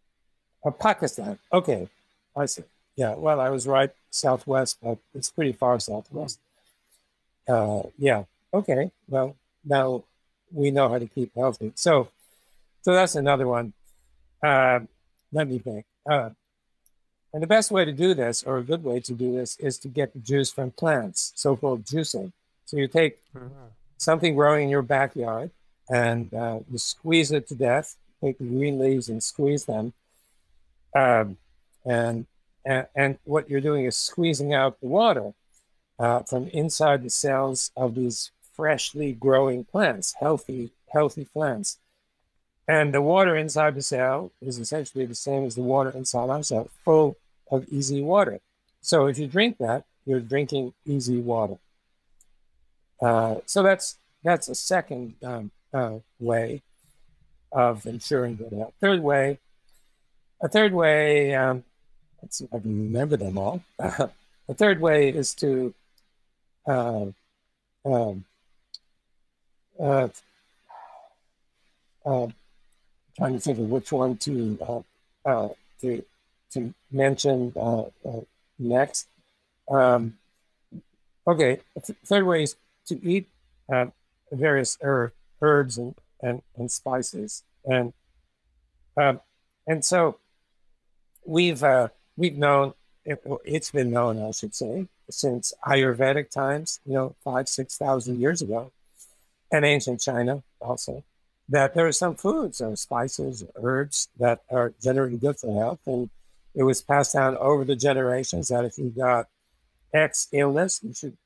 Oh, 0.63 0.71
Pakistan. 0.71 1.39
Okay, 1.51 1.87
I 2.35 2.45
see. 2.45 2.63
Yeah, 2.95 3.13
well, 3.15 3.39
I 3.39 3.49
was 3.49 3.67
right 3.67 3.91
southwest, 4.09 4.77
but 4.81 4.97
it's 5.13 5.29
pretty 5.29 5.53
far 5.53 5.79
southwest. 5.79 6.39
Uh, 7.47 7.83
yeah. 7.97 8.23
Okay. 8.53 8.91
Well, 9.07 9.35
now 9.63 10.03
we 10.51 10.71
know 10.71 10.89
how 10.89 10.97
to 10.97 11.07
keep 11.07 11.33
healthy. 11.35 11.71
So, 11.75 12.09
so 12.81 12.93
that's 12.93 13.15
another 13.15 13.47
one. 13.47 13.73
Uh, 14.43 14.79
let 15.31 15.47
me 15.47 15.59
think. 15.59 15.85
Uh, 16.09 16.31
and 17.33 17.43
the 17.43 17.47
best 17.47 17.71
way 17.71 17.85
to 17.85 17.91
do 17.91 18.13
this, 18.13 18.43
or 18.43 18.57
a 18.57 18.63
good 18.63 18.83
way 18.83 18.99
to 19.01 19.13
do 19.13 19.35
this, 19.35 19.57
is 19.57 19.77
to 19.79 19.87
get 19.87 20.13
the 20.13 20.19
juice 20.19 20.51
from 20.51 20.71
plants, 20.71 21.33
so-called 21.35 21.83
juicing. 21.83 22.31
So 22.65 22.77
you 22.77 22.87
take 22.87 23.19
uh-huh. 23.35 23.69
something 23.97 24.33
growing 24.33 24.63
in 24.63 24.69
your 24.69 24.81
backyard, 24.81 25.51
and 25.89 26.33
uh, 26.33 26.59
you 26.71 26.77
squeeze 26.77 27.31
it 27.31 27.47
to 27.49 27.55
death. 27.55 27.95
Take 28.23 28.39
the 28.39 28.45
green 28.45 28.79
leaves 28.79 29.09
and 29.09 29.21
squeeze 29.21 29.65
them, 29.65 29.93
um, 30.97 31.37
and, 31.85 32.25
and, 32.65 32.87
and 32.95 33.19
what 33.23 33.49
you're 33.49 33.61
doing 33.61 33.85
is 33.85 33.95
squeezing 33.95 34.53
out 34.53 34.79
the 34.81 34.87
water 34.87 35.33
uh, 35.99 36.21
from 36.23 36.47
inside 36.47 37.03
the 37.03 37.09
cells 37.09 37.71
of 37.77 37.95
these 37.95 38.31
freshly 38.55 39.13
growing 39.13 39.63
plants, 39.63 40.15
healthy 40.19 40.71
healthy 40.91 41.25
plants. 41.25 41.77
And 42.67 42.93
the 42.93 43.01
water 43.01 43.35
inside 43.35 43.75
the 43.75 43.81
cell 43.81 44.31
is 44.41 44.57
essentially 44.57 45.05
the 45.05 45.15
same 45.15 45.45
as 45.45 45.55
the 45.55 45.61
water 45.61 45.91
inside 45.91 46.29
our 46.29 46.43
cell, 46.43 46.69
full 46.83 47.17
of 47.51 47.65
EZ 47.71 47.91
water. 48.01 48.39
So 48.81 49.07
if 49.07 49.17
you 49.17 49.27
drink 49.27 49.57
that, 49.59 49.85
you're 50.05 50.19
drinking 50.19 50.73
EZ 50.89 51.09
water. 51.09 51.57
Uh, 53.01 53.35
so 53.45 53.63
that's 53.63 53.97
that's 54.23 54.49
a 54.49 54.55
second 54.55 55.15
um, 55.23 55.51
uh, 55.73 55.99
way 56.19 56.63
of 57.51 57.85
ensuring 57.85 58.35
good 58.35 58.51
health. 58.51 58.73
Third 58.81 59.01
way, 59.01 59.39
a 60.41 60.47
third 60.47 60.73
way, 60.73 61.33
um, 61.35 61.63
let's 62.21 62.37
see 62.37 62.47
I 62.53 62.57
remember 62.57 63.17
them 63.17 63.37
all. 63.37 63.63
a 63.79 64.09
third 64.53 64.79
way 64.79 65.09
is 65.09 65.33
to 65.35 65.73
uh, 66.67 67.05
um, 67.85 68.25
uh, 69.79 70.07
uh, 72.05 72.27
trying 73.15 73.33
to 73.33 73.39
think 73.39 73.59
of 73.59 73.69
which 73.69 73.91
one 73.91 74.17
to 74.17 74.57
uh, 74.61 75.29
uh, 75.29 75.49
to 75.81 76.03
to 76.51 76.73
mention 76.91 77.53
uh, 77.59 77.83
next. 78.59 79.07
Um, 79.69 80.17
okay, 81.27 81.59
third 82.05 82.25
way 82.25 82.43
is 82.43 82.55
to 82.87 82.99
eat 83.03 83.27
various 84.31 84.77
herb, 84.81 85.11
herbs 85.41 85.77
and, 85.77 85.95
and, 86.21 86.41
and 86.55 86.71
spices, 86.71 87.43
and 87.65 87.93
um, 88.95 89.19
and 89.67 89.83
so 89.83 90.17
we've 91.27 91.63
uh, 91.63 91.89
we've 92.15 92.37
known 92.37 92.73
it, 93.05 93.21
has 93.47 93.69
been 93.69 93.91
known, 93.91 94.21
I 94.21 94.31
should 94.31 94.55
say, 94.55 94.87
since 95.09 95.53
Ayurvedic 95.65 96.29
times, 96.29 96.79
you 96.85 96.93
know, 96.93 97.15
five 97.23 97.47
six 97.47 97.77
thousand 97.77 98.19
years 98.19 98.41
ago, 98.41 98.71
and 99.51 99.63
ancient 99.63 100.01
China 100.01 100.43
also, 100.59 101.03
that 101.49 101.75
there 101.75 101.85
are 101.85 101.91
some 101.91 102.15
foods 102.15 102.61
or 102.61 102.75
spices, 102.75 103.43
or 103.55 103.69
herbs 103.69 104.09
that 104.17 104.41
are 104.49 104.73
generally 104.81 105.17
good 105.17 105.37
for 105.37 105.53
health, 105.59 105.79
and 105.85 106.09
it 106.55 106.63
was 106.63 106.81
passed 106.81 107.13
down 107.13 107.37
over 107.37 107.63
the 107.63 107.75
generations 107.75 108.47
that 108.47 108.65
if 108.65 108.77
you 108.77 108.89
got 108.89 109.27
X 109.93 110.27
illness, 110.31 110.79
you 110.81 110.93
should 110.93 111.17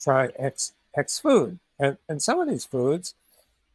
try 0.00 0.30
X 0.38 0.72
X 0.96 1.18
food, 1.18 1.58
and 1.78 1.98
and 2.08 2.22
some 2.22 2.40
of 2.40 2.48
these 2.48 2.64
foods 2.64 3.14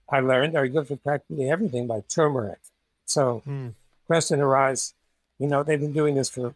I 0.09 0.21
learned 0.21 0.55
are 0.55 0.67
good 0.69 0.87
for 0.87 0.95
practically 0.95 1.49
everything, 1.49 1.87
like 1.87 2.07
turmeric. 2.07 2.59
So, 3.05 3.41
hmm. 3.45 3.69
question 4.05 4.39
arises 4.39 4.93
you 5.39 5.47
know, 5.47 5.63
they've 5.63 5.79
been 5.79 5.93
doing 5.93 6.15
this 6.15 6.29
for, 6.29 6.55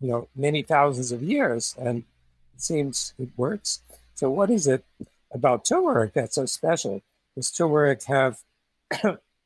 you 0.00 0.08
know, 0.08 0.28
many 0.34 0.62
thousands 0.62 1.12
of 1.12 1.22
years 1.22 1.74
and 1.78 1.98
it 2.54 2.62
seems 2.62 3.14
it 3.18 3.30
works. 3.36 3.82
So 4.14 4.30
what 4.30 4.50
is 4.50 4.66
it 4.66 4.84
about 5.32 5.64
turmeric 5.64 6.14
that's 6.14 6.36
so 6.36 6.46
special? 6.46 7.02
Does 7.34 7.50
turmeric 7.50 8.04
have 8.04 8.40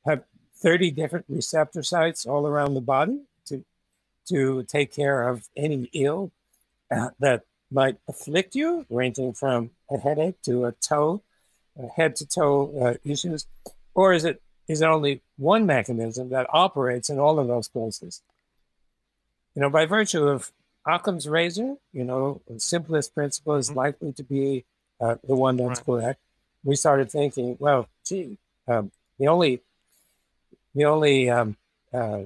have 0.06 0.24
30 0.56 0.90
different 0.90 1.26
receptor 1.28 1.82
sites 1.82 2.26
all 2.26 2.46
around 2.46 2.74
the 2.74 2.80
body 2.80 3.20
to 3.46 3.64
to 4.28 4.64
take 4.64 4.92
care 4.92 5.28
of 5.28 5.48
any 5.56 5.88
ill 5.92 6.32
uh, 6.90 7.10
that 7.20 7.42
might 7.70 7.96
afflict 8.08 8.54
you, 8.54 8.86
ranging 8.90 9.32
from 9.32 9.70
a 9.90 9.98
headache 9.98 10.40
to 10.42 10.64
a 10.64 10.72
toe, 10.72 11.22
head 11.96 12.16
to 12.16 12.26
toe 12.26 12.72
uh, 12.80 12.94
issues, 13.04 13.46
or 13.94 14.12
is 14.12 14.24
it 14.24 14.42
is 14.68 14.82
it 14.82 14.86
only 14.86 15.22
one 15.36 15.66
mechanism 15.66 16.30
that 16.30 16.46
operates 16.50 17.08
in 17.08 17.18
all 17.18 17.38
of 17.38 17.46
those 17.46 17.68
places? 17.68 18.22
You 19.56 19.62
know, 19.62 19.70
by 19.70 19.86
virtue 19.86 20.28
of 20.28 20.52
Occam's 20.86 21.26
razor, 21.26 21.76
you 21.92 22.04
know, 22.04 22.42
the 22.46 22.60
simplest 22.60 23.14
principle 23.14 23.54
is 23.54 23.68
mm-hmm. 23.68 23.78
likely 23.78 24.12
to 24.12 24.22
be 24.22 24.64
uh, 25.00 25.16
the 25.26 25.34
one 25.34 25.56
that's 25.56 25.80
right. 25.80 25.86
correct. 25.86 26.20
We 26.62 26.76
started 26.76 27.10
thinking, 27.10 27.56
well, 27.58 27.88
gee, 28.04 28.38
um, 28.68 28.92
the 29.18 29.28
only 29.28 29.62
the 30.74 30.84
only 30.84 31.30
um, 31.30 31.56
uh, 31.92 32.18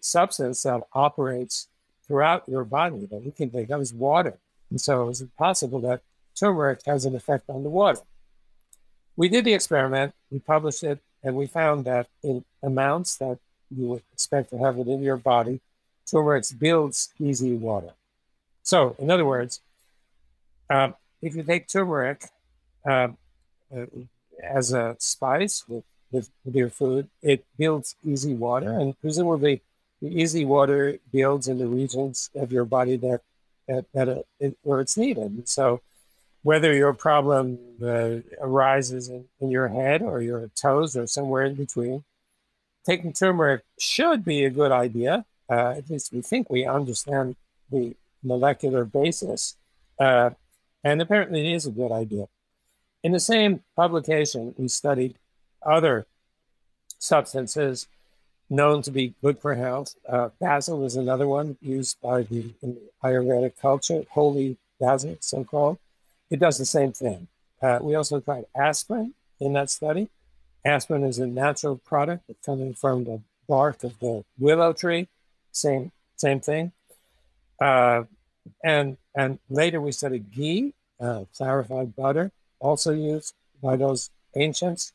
substance 0.00 0.62
that 0.64 0.82
operates 0.92 1.68
throughout 2.06 2.46
your 2.46 2.64
body 2.64 3.06
that 3.06 3.24
we 3.24 3.30
can 3.30 3.48
think 3.48 3.70
of 3.70 3.80
is 3.80 3.94
water. 3.94 4.38
And 4.70 4.80
so, 4.80 5.08
is 5.08 5.22
it 5.22 5.34
possible 5.38 5.80
that 5.80 6.02
turmeric 6.38 6.80
has 6.84 7.06
an 7.06 7.16
effect 7.16 7.48
on 7.48 7.62
the 7.62 7.70
water? 7.70 8.00
We 9.16 9.28
did 9.30 9.46
the 9.46 9.54
experiment, 9.54 10.14
we 10.30 10.40
published 10.40 10.84
it, 10.84 10.98
and 11.22 11.36
we 11.36 11.46
found 11.46 11.86
that 11.86 12.08
in 12.22 12.44
amounts 12.62 13.16
that 13.16 13.38
you 13.74 13.86
would 13.86 14.02
expect 14.12 14.50
to 14.50 14.58
have 14.58 14.78
it 14.78 14.88
in 14.88 15.02
your 15.02 15.16
body, 15.16 15.60
turmeric 16.10 16.44
builds 16.58 17.10
EZ 17.24 17.42
water. 17.42 17.90
So, 18.62 18.96
in 18.98 19.10
other 19.10 19.24
words, 19.24 19.60
um, 20.70 20.94
if 21.20 21.34
you 21.34 21.42
take 21.42 21.68
turmeric 21.68 22.24
um, 22.84 23.16
uh, 23.74 23.86
as 24.42 24.72
a 24.72 24.96
spice 24.98 25.64
with, 25.68 25.84
with, 26.10 26.30
with, 26.44 26.54
your 26.54 26.70
food, 26.70 27.08
it 27.22 27.44
builds 27.58 27.96
EZ 28.08 28.26
water, 28.26 28.72
and 28.72 28.98
presumably 29.00 29.62
the 30.00 30.22
EZ 30.22 30.44
water 30.44 30.98
builds 31.12 31.48
in 31.48 31.58
the 31.58 31.66
regions 31.66 32.30
of 32.34 32.52
your 32.52 32.64
body 32.64 32.96
that 32.96 33.20
that, 33.68 33.84
that 33.94 34.08
uh, 34.08 34.22
it, 34.40 34.56
where 34.62 34.80
it's 34.80 34.96
needed. 34.96 35.48
So, 35.48 35.80
whether 36.42 36.74
your 36.74 36.92
problem 36.92 37.58
uh, 37.82 38.16
arises 38.40 39.08
in, 39.08 39.26
in 39.40 39.50
your 39.50 39.68
head 39.68 40.02
or 40.02 40.20
your 40.20 40.50
toes 40.56 40.96
or 40.96 41.06
somewhere 41.06 41.44
in 41.44 41.54
between, 41.54 42.02
taking 42.84 43.12
turmeric 43.12 43.62
should 43.78 44.24
be 44.24 44.44
a 44.44 44.50
good 44.50 44.72
idea 44.72 45.24
Uh, 45.50 45.74
at 45.76 45.90
least 45.90 46.12
we 46.12 46.22
think 46.22 46.48
we 46.48 46.64
understand 46.64 47.36
the 47.70 47.94
molecular 48.22 48.84
basis. 48.84 49.56
Uh, 49.98 50.30
and 50.84 51.00
apparently 51.00 51.52
it 51.52 51.54
is 51.54 51.66
a 51.66 51.70
good 51.70 51.92
idea. 51.92 52.26
In 53.02 53.12
the 53.12 53.20
same 53.20 53.62
publication, 53.76 54.54
we 54.56 54.68
studied 54.68 55.16
other 55.64 56.06
substances 56.98 57.88
known 58.48 58.82
to 58.82 58.90
be 58.90 59.14
good 59.22 59.38
for 59.40 59.54
health. 59.54 59.96
Uh, 60.08 60.28
basil 60.40 60.84
is 60.84 60.94
another 60.94 61.26
one 61.26 61.56
used 61.60 62.00
by 62.00 62.22
the, 62.22 62.52
in 62.62 62.74
the 62.74 62.90
Ayurvedic 63.02 63.54
culture, 63.60 64.04
holy 64.10 64.56
basil, 64.78 65.16
so 65.20 65.42
called. 65.42 65.78
It 66.30 66.38
does 66.38 66.58
the 66.58 66.64
same 66.64 66.92
thing. 66.92 67.28
Uh, 67.60 67.78
we 67.80 67.94
also 67.94 68.20
tried 68.20 68.44
aspirin 68.54 69.14
in 69.40 69.52
that 69.54 69.70
study. 69.70 70.08
Aspirin 70.64 71.04
is 71.04 71.18
a 71.18 71.26
natural 71.26 71.76
product 71.76 72.30
coming 72.44 72.74
from 72.74 73.04
the 73.04 73.20
bark 73.48 73.82
of 73.84 73.98
the 73.98 74.24
willow 74.38 74.72
tree. 74.72 75.08
Same 75.52 75.92
same 76.16 76.40
thing. 76.40 76.72
Uh, 77.60 78.04
and 78.64 78.96
and 79.14 79.38
later 79.48 79.80
we 79.80 79.92
studied 79.92 80.30
ghee, 80.32 80.74
uh, 81.00 81.24
clarified 81.36 81.94
butter, 81.94 82.32
also 82.58 82.92
used 82.92 83.34
by 83.62 83.76
those 83.76 84.10
ancients. 84.34 84.92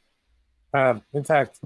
Um, 0.73 1.03
in 1.13 1.23
fact, 1.23 1.59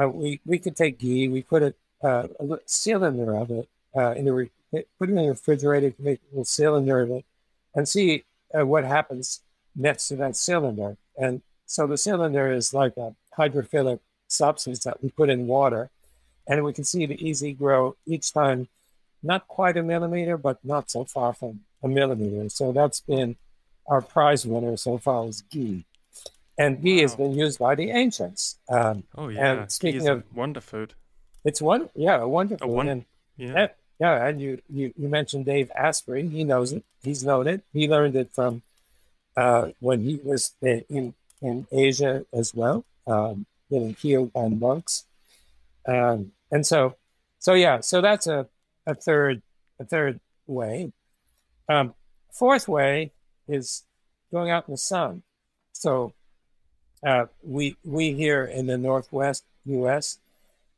uh, 0.00 0.08
we 0.08 0.40
we 0.44 0.58
could 0.58 0.76
take 0.76 0.98
ghee, 0.98 1.28
we 1.28 1.42
put 1.42 1.62
a, 1.62 1.74
uh, 2.02 2.28
a 2.40 2.58
cylinder 2.66 3.36
of 3.36 3.50
it 3.50 3.68
uh, 3.96 4.12
in 4.12 4.24
the 4.24 4.32
re- 4.32 4.50
put 4.72 5.08
it 5.08 5.12
in 5.12 5.14
the 5.16 5.28
refrigerator, 5.28 5.94
make 5.98 6.20
a 6.20 6.30
little 6.30 6.44
cylinder 6.44 7.00
of 7.00 7.10
it, 7.10 7.24
and 7.74 7.88
see 7.88 8.24
uh, 8.58 8.66
what 8.66 8.84
happens 8.84 9.40
next 9.76 10.08
to 10.08 10.16
that 10.16 10.36
cylinder. 10.36 10.96
And 11.16 11.42
so 11.66 11.86
the 11.86 11.96
cylinder 11.96 12.50
is 12.50 12.74
like 12.74 12.96
a 12.96 13.14
hydrophilic 13.38 14.00
substance 14.28 14.80
that 14.84 15.02
we 15.02 15.10
put 15.10 15.30
in 15.30 15.46
water, 15.46 15.90
and 16.46 16.64
we 16.64 16.72
can 16.72 16.84
see 16.84 17.06
the 17.06 17.30
EZ 17.30 17.42
grow 17.58 17.96
each 18.06 18.32
time, 18.32 18.68
not 19.22 19.48
quite 19.48 19.76
a 19.76 19.82
millimeter, 19.82 20.36
but 20.36 20.58
not 20.64 20.90
so 20.90 21.04
far 21.04 21.32
from 21.32 21.60
a 21.82 21.88
millimeter. 21.88 22.48
So 22.48 22.72
that's 22.72 23.00
been 23.00 23.36
our 23.86 24.00
prize 24.00 24.46
winner 24.46 24.76
so 24.76 24.98
far 24.98 25.26
is 25.28 25.42
ghee 25.42 25.84
and 26.58 26.82
ghee 26.82 26.96
wow. 26.96 27.02
has 27.02 27.16
been 27.16 27.32
used 27.32 27.58
by 27.58 27.74
the 27.74 27.90
ancients. 27.90 28.58
Um, 28.68 29.04
oh 29.16 29.28
yeah, 29.28 29.52
and 29.52 29.72
speaking 29.72 30.08
of 30.08 30.24
wonder 30.34 30.60
food, 30.60 30.94
it's 31.44 31.60
one 31.60 31.88
yeah 31.94 32.22
wonderful. 32.24 32.68
A 32.68 32.72
one, 32.72 32.88
and, 32.88 33.04
yeah. 33.36 33.68
yeah, 33.98 34.26
and 34.26 34.40
you, 34.40 34.60
you 34.68 34.92
you 34.96 35.08
mentioned 35.08 35.46
Dave 35.46 35.70
Asprey. 35.74 36.28
He 36.28 36.44
knows 36.44 36.72
it. 36.72 36.84
He's 37.02 37.24
known 37.24 37.48
it. 37.48 37.62
He 37.72 37.88
learned 37.88 38.16
it 38.16 38.30
from 38.32 38.62
uh, 39.36 39.68
when 39.80 40.02
he 40.02 40.20
was 40.22 40.52
in 40.62 41.14
in 41.42 41.66
Asia 41.72 42.24
as 42.32 42.54
well, 42.54 42.84
um, 43.06 43.46
getting 43.70 43.94
healed 43.94 44.32
by 44.32 44.48
monks. 44.48 45.04
Um, 45.86 46.32
and 46.50 46.66
so, 46.66 46.96
so 47.38 47.54
yeah, 47.54 47.80
so 47.80 48.00
that's 48.00 48.26
a 48.26 48.46
a 48.86 48.94
third 48.94 49.42
a 49.80 49.84
third 49.84 50.20
way. 50.46 50.92
Um, 51.68 51.94
fourth 52.32 52.68
way 52.68 53.12
is 53.48 53.84
going 54.32 54.50
out 54.50 54.68
in 54.68 54.72
the 54.72 54.78
sun. 54.78 55.22
So 55.72 56.12
uh, 57.06 57.26
we 57.42 57.76
we 57.84 58.12
here 58.12 58.44
in 58.44 58.66
the 58.66 58.78
Northwest 58.78 59.44
U.S. 59.66 60.18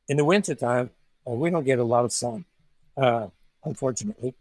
in 0.09 0.17
the 0.17 0.25
wintertime, 0.25 0.91
uh, 1.27 1.33
we 1.33 1.51
don't 1.51 1.65
get 1.65 1.79
a 1.79 1.85
lot 1.85 2.05
of 2.05 2.13
sun, 2.13 2.45
uh, 2.97 3.29
unfortunately. 3.65 4.35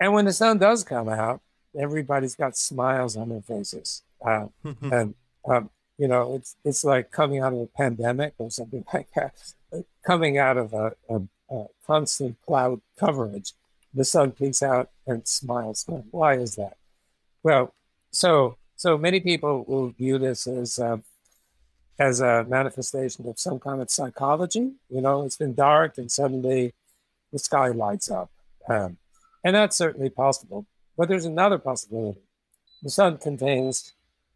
And 0.00 0.12
when 0.12 0.24
the 0.24 0.32
sun 0.32 0.58
does 0.58 0.84
come 0.84 1.08
out, 1.08 1.40
everybody's 1.78 2.34
got 2.34 2.56
smiles 2.56 3.16
on 3.16 3.28
their 3.28 3.42
faces, 3.42 4.02
uh, 4.24 4.46
and 4.64 5.14
um, 5.48 5.70
you 5.98 6.08
know 6.08 6.34
it's 6.34 6.56
it's 6.64 6.84
like 6.84 7.10
coming 7.10 7.40
out 7.40 7.52
of 7.52 7.60
a 7.60 7.66
pandemic 7.66 8.34
or 8.38 8.50
something 8.50 8.84
like 8.94 9.08
that, 9.14 9.34
coming 10.04 10.38
out 10.38 10.56
of 10.56 10.72
a, 10.72 10.92
a, 11.08 11.20
a 11.50 11.66
constant 11.86 12.36
cloud 12.46 12.80
coverage. 12.98 13.52
The 13.94 14.04
sun 14.04 14.32
peeks 14.32 14.62
out 14.62 14.90
and 15.06 15.26
smiles. 15.26 15.84
Why 16.10 16.34
is 16.34 16.56
that? 16.56 16.76
Well, 17.42 17.74
so 18.10 18.56
so 18.76 18.98
many 18.98 19.20
people 19.20 19.64
will 19.66 19.88
view 19.88 20.18
this 20.18 20.46
as 20.46 20.78
uh, 20.78 20.98
as 21.98 22.20
a 22.20 22.44
manifestation 22.44 23.26
of 23.28 23.38
some 23.38 23.58
kind 23.58 23.80
of 23.80 23.90
psychology. 23.90 24.72
You 24.90 25.00
know, 25.00 25.24
it's 25.24 25.38
been 25.38 25.54
dark 25.54 25.96
and 25.96 26.12
suddenly 26.12 26.74
the 27.32 27.38
sky 27.38 27.68
lights 27.68 28.10
up, 28.10 28.30
um, 28.68 28.98
and 29.42 29.56
that's 29.56 29.76
certainly 29.76 30.10
possible. 30.10 30.66
But 30.96 31.08
there's 31.08 31.24
another 31.24 31.58
possibility: 31.58 32.20
the 32.82 32.90
sun 32.90 33.18
contains 33.18 33.94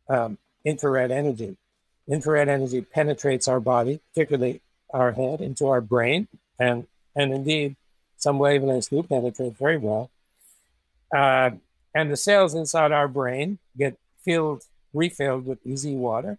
um, 0.08 0.38
infrared 0.64 1.10
energy. 1.10 1.56
Infrared 2.08 2.48
energy 2.48 2.80
penetrates 2.80 3.46
our 3.46 3.60
body, 3.60 4.00
particularly 4.12 4.62
our 4.92 5.12
head, 5.12 5.40
into 5.40 5.68
our 5.68 5.80
brain, 5.80 6.28
and 6.58 6.86
and 7.16 7.32
indeed, 7.32 7.76
some 8.16 8.38
wavelengths 8.38 8.90
do 8.90 9.02
penetrate 9.02 9.56
very 9.56 9.76
well. 9.76 10.10
Uh, 11.14 11.50
and 11.94 12.10
the 12.10 12.16
cells 12.16 12.54
inside 12.54 12.92
our 12.92 13.08
brain 13.08 13.58
get 13.76 13.98
filled, 14.24 14.64
refilled 14.94 15.46
with 15.46 15.58
EZ 15.66 15.86
water, 15.86 16.38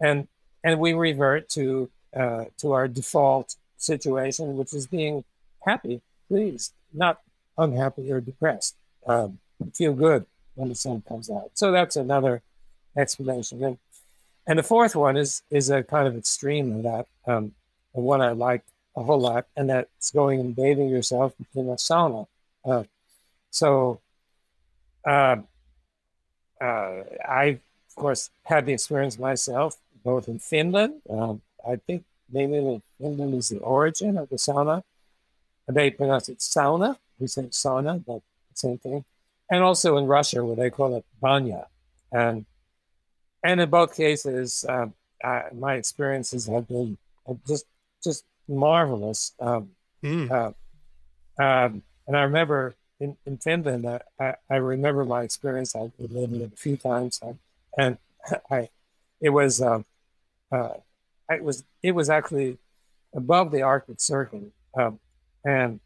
and 0.00 0.28
and 0.62 0.78
we 0.78 0.92
revert 0.92 1.48
to 1.50 1.90
uh, 2.16 2.44
to 2.58 2.72
our 2.72 2.88
default 2.88 3.56
situation, 3.76 4.56
which 4.56 4.72
is 4.72 4.86
being 4.86 5.24
happy, 5.66 6.00
pleased, 6.28 6.72
not 6.92 7.20
unhappy 7.56 8.10
or 8.12 8.20
depressed. 8.20 8.76
Um, 9.06 9.38
feel 9.74 9.92
good 9.94 10.26
when 10.54 10.68
the 10.68 10.74
sun 10.74 11.02
comes 11.08 11.30
out. 11.30 11.50
So 11.54 11.72
that's 11.72 11.96
another 11.96 12.42
explanation. 12.96 13.62
And 13.64 13.78
and 14.46 14.58
the 14.58 14.62
fourth 14.62 14.96
one 14.96 15.16
is 15.16 15.42
is 15.50 15.70
a 15.70 15.82
kind 15.82 16.08
of 16.08 16.16
extreme 16.16 16.76
of 16.76 16.82
that, 16.84 17.06
um, 17.26 17.52
and 17.98 18.06
one 18.06 18.20
I 18.20 18.30
like 18.30 18.62
a 18.96 19.02
whole 19.02 19.20
lot, 19.20 19.46
and 19.56 19.68
that's 19.70 20.12
going 20.12 20.38
and 20.38 20.54
bathing 20.54 20.88
yourself 20.88 21.34
in 21.54 21.68
a 21.68 21.74
sauna. 21.74 22.26
Uh, 22.64 22.84
so 23.50 24.00
uh, 25.04 25.36
uh, 26.60 27.02
I, 27.28 27.58
of 27.88 27.94
course, 27.96 28.30
had 28.44 28.66
the 28.66 28.72
experience 28.72 29.18
myself, 29.18 29.76
both 30.04 30.28
in 30.28 30.38
Finland. 30.38 31.02
Um, 31.10 31.42
I 31.68 31.76
think 31.76 32.04
maybe 32.30 32.80
Finland 32.98 33.34
is 33.34 33.48
the 33.48 33.58
origin 33.58 34.16
of 34.16 34.28
the 34.28 34.36
sauna. 34.36 34.84
They 35.66 35.90
pronounce 35.90 36.28
it 36.28 36.38
sauna. 36.38 36.98
We 37.18 37.26
say 37.26 37.42
sauna, 37.50 38.04
but 38.04 38.22
same 38.54 38.78
thing. 38.78 39.04
And 39.50 39.62
also 39.62 39.96
in 39.96 40.06
Russia, 40.06 40.44
where 40.44 40.56
they 40.56 40.70
call 40.70 40.94
it 40.94 41.04
banya. 41.20 41.66
And 42.12 42.46
and 43.42 43.60
in 43.60 43.70
both 43.70 43.96
cases, 43.96 44.64
uh, 44.68 44.86
I, 45.22 45.44
my 45.52 45.74
experiences 45.74 46.46
have 46.46 46.68
been 46.68 46.96
just 47.46 47.66
just 48.02 48.24
marvelous. 48.48 49.32
Um, 49.40 49.70
mm. 50.02 50.30
uh, 50.30 50.52
um, 51.42 51.82
and 52.06 52.16
I 52.16 52.22
remember 52.22 52.74
in, 53.00 53.16
in 53.26 53.38
Finland, 53.38 53.86
I, 54.18 54.34
I 54.50 54.56
remember 54.56 55.04
my 55.04 55.22
experience. 55.22 55.74
I 55.76 55.90
lived 55.98 56.34
it 56.34 56.52
a 56.52 56.56
few 56.56 56.76
times, 56.76 57.20
and 57.76 57.98
I, 58.50 58.68
it 59.20 59.30
was, 59.30 59.60
um, 59.60 59.84
uh, 60.50 60.74
it 61.30 61.42
was, 61.42 61.64
it 61.82 61.92
was 61.92 62.10
actually 62.10 62.58
above 63.14 63.52
the 63.52 63.62
Arctic 63.62 64.00
Circle, 64.00 64.52
um, 64.76 64.98
and 65.44 65.80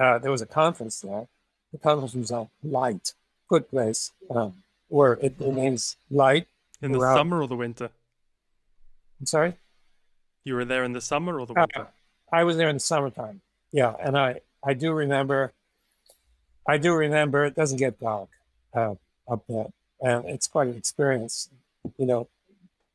uh, 0.00 0.18
there 0.18 0.30
was 0.30 0.42
a 0.42 0.46
conference 0.46 1.00
there. 1.00 1.26
The 1.72 1.78
conference 1.78 2.14
was 2.14 2.30
on 2.30 2.48
light, 2.62 3.14
good 3.48 3.68
place, 3.68 4.12
um, 4.30 4.62
where 4.88 5.14
it 5.14 5.34
remains 5.38 5.96
light 6.10 6.46
in 6.80 6.92
the 6.92 7.00
summer 7.00 7.42
or 7.42 7.48
the 7.48 7.56
winter. 7.56 7.90
I'm 9.20 9.26
sorry. 9.26 9.56
You 10.44 10.54
were 10.54 10.64
there 10.64 10.84
in 10.84 10.92
the 10.92 11.00
summer 11.00 11.40
or 11.40 11.46
the 11.46 11.54
winter? 11.54 11.80
Uh, 11.80 11.86
I 12.30 12.44
was 12.44 12.56
there 12.56 12.68
in 12.68 12.76
the 12.76 12.80
summertime. 12.80 13.40
Yeah, 13.72 13.94
and 13.98 14.16
I 14.16 14.40
I 14.62 14.74
do 14.74 14.92
remember 14.92 15.52
I 16.68 16.78
do 16.78 16.94
remember 16.94 17.44
it 17.44 17.54
doesn't 17.54 17.78
get 17.78 18.00
dark 18.00 18.28
uh, 18.74 18.94
up 19.28 19.44
there, 19.48 19.66
and 20.00 20.26
it's 20.26 20.46
quite 20.46 20.68
an 20.68 20.76
experience, 20.76 21.50
you 21.98 22.06
know, 22.06 22.28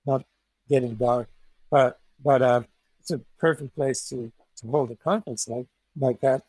not 0.06 0.26
getting 0.70 0.96
dark, 0.96 1.30
but 1.70 2.00
but 2.24 2.42
uh, 2.42 2.62
it's 3.00 3.12
a 3.12 3.20
perfect 3.40 3.76
place 3.76 4.08
to 4.10 4.32
to 4.58 4.68
hold 4.68 4.92
a 4.92 4.96
conference 4.96 5.48
like 5.48 5.68
like 6.00 6.20
that. 6.22 6.44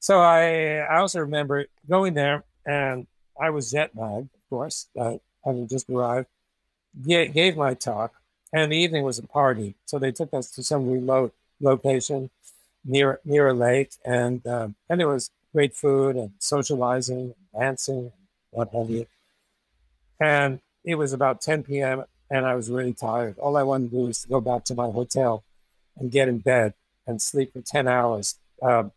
So 0.00 0.20
I 0.20 0.78
I 0.78 0.98
also 0.98 1.20
remember 1.20 1.66
going 1.88 2.14
there, 2.14 2.44
and 2.66 3.06
I 3.40 3.50
was 3.50 3.70
jet 3.70 3.90
lagged, 3.94 4.30
of 4.34 4.50
course, 4.50 4.88
uh, 4.98 5.16
having 5.44 5.68
just 5.68 5.88
arrived. 5.88 6.28
Gave 7.06 7.56
my 7.56 7.74
talk, 7.74 8.14
and 8.52 8.72
the 8.72 8.76
evening 8.76 9.04
was 9.04 9.18
a 9.18 9.26
party. 9.26 9.74
So 9.84 9.98
they 9.98 10.12
took 10.12 10.32
us 10.32 10.50
to 10.52 10.62
some 10.62 10.90
remote 10.90 11.34
location 11.60 12.30
near 12.84 13.20
near 13.24 13.48
a 13.48 13.54
lake, 13.54 13.92
and 14.04 14.46
um, 14.46 14.76
and 14.88 15.00
it 15.00 15.06
was 15.06 15.30
great 15.52 15.74
food 15.74 16.16
and 16.16 16.32
socializing 16.38 17.34
dancing 17.58 18.12
what 18.50 18.70
have 18.72 18.90
you. 18.90 19.06
And 20.20 20.60
it 20.84 20.96
was 20.96 21.12
about 21.12 21.40
10 21.40 21.64
p.m. 21.64 22.04
and 22.30 22.46
I 22.46 22.54
was 22.54 22.70
really 22.70 22.92
tired. 22.92 23.38
All 23.38 23.56
I 23.56 23.62
wanted 23.62 23.90
to 23.90 23.96
do 23.96 24.02
was 24.06 24.22
to 24.22 24.28
go 24.28 24.40
back 24.40 24.64
to 24.64 24.74
my 24.74 24.90
hotel 24.90 25.44
and 25.96 26.10
get 26.10 26.28
in 26.28 26.38
bed 26.38 26.74
and 27.06 27.20
sleep 27.20 27.52
for 27.52 27.60
10 27.60 27.86
hours. 27.88 28.36
Um, 28.62 28.92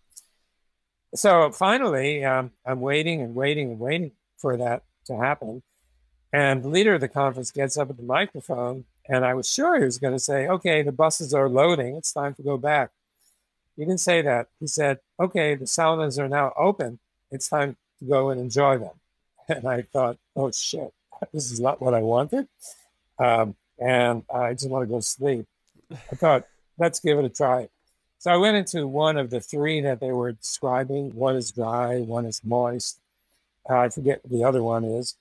so 1.13 1.51
finally, 1.51 2.23
um, 2.23 2.51
I'm 2.65 2.79
waiting 2.79 3.21
and 3.21 3.35
waiting 3.35 3.71
and 3.71 3.79
waiting 3.79 4.11
for 4.37 4.57
that 4.57 4.83
to 5.05 5.17
happen. 5.17 5.63
And 6.33 6.63
the 6.63 6.69
leader 6.69 6.93
of 6.93 7.01
the 7.01 7.09
conference 7.09 7.51
gets 7.51 7.77
up 7.77 7.89
at 7.89 7.97
the 7.97 8.03
microphone, 8.03 8.85
and 9.13 9.25
I 9.25 9.33
was 9.33 9.47
sure 9.47 9.77
he 9.77 9.85
was 9.85 9.99
going 9.99 10.13
to 10.13 10.19
say, 10.19 10.47
Okay, 10.47 10.81
the 10.81 10.91
buses 10.91 11.33
are 11.33 11.49
loading. 11.49 11.95
It's 11.95 12.13
time 12.13 12.33
to 12.35 12.43
go 12.43 12.57
back 12.57 12.91
he 13.75 13.85
didn't 13.85 13.99
say 13.99 14.21
that. 14.21 14.47
He 14.59 14.67
said, 14.67 14.99
okay, 15.19 15.55
the 15.55 15.65
saunas 15.65 16.19
are 16.19 16.29
now 16.29 16.53
open. 16.57 16.99
It's 17.31 17.49
time 17.49 17.77
to 17.99 18.05
go 18.05 18.29
and 18.29 18.39
enjoy 18.39 18.77
them. 18.77 18.91
And 19.49 19.67
I 19.67 19.81
thought, 19.81 20.17
oh 20.35 20.51
shit, 20.51 20.93
this 21.33 21.51
is 21.51 21.59
not 21.59 21.81
what 21.81 21.93
I 21.93 21.99
wanted. 21.99 22.47
Um, 23.19 23.55
and 23.79 24.23
I 24.33 24.53
just 24.53 24.69
want 24.69 24.87
to 24.87 24.93
go 24.93 24.99
sleep. 25.01 25.45
I 25.91 26.15
thought, 26.15 26.47
let's 26.77 26.99
give 26.99 27.17
it 27.19 27.25
a 27.25 27.29
try. 27.29 27.67
So 28.19 28.31
I 28.31 28.37
went 28.37 28.55
into 28.55 28.87
one 28.87 29.17
of 29.17 29.29
the 29.29 29.41
three 29.41 29.81
that 29.81 29.99
they 29.99 30.11
were 30.11 30.31
describing. 30.31 31.13
One 31.15 31.35
is 31.35 31.51
dry, 31.51 31.99
one 31.99 32.25
is 32.25 32.41
moist. 32.45 32.99
Uh, 33.69 33.79
I 33.79 33.89
forget 33.89 34.21
what 34.23 34.31
the 34.31 34.43
other 34.45 34.63
one 34.63 34.85
is. 34.85 35.15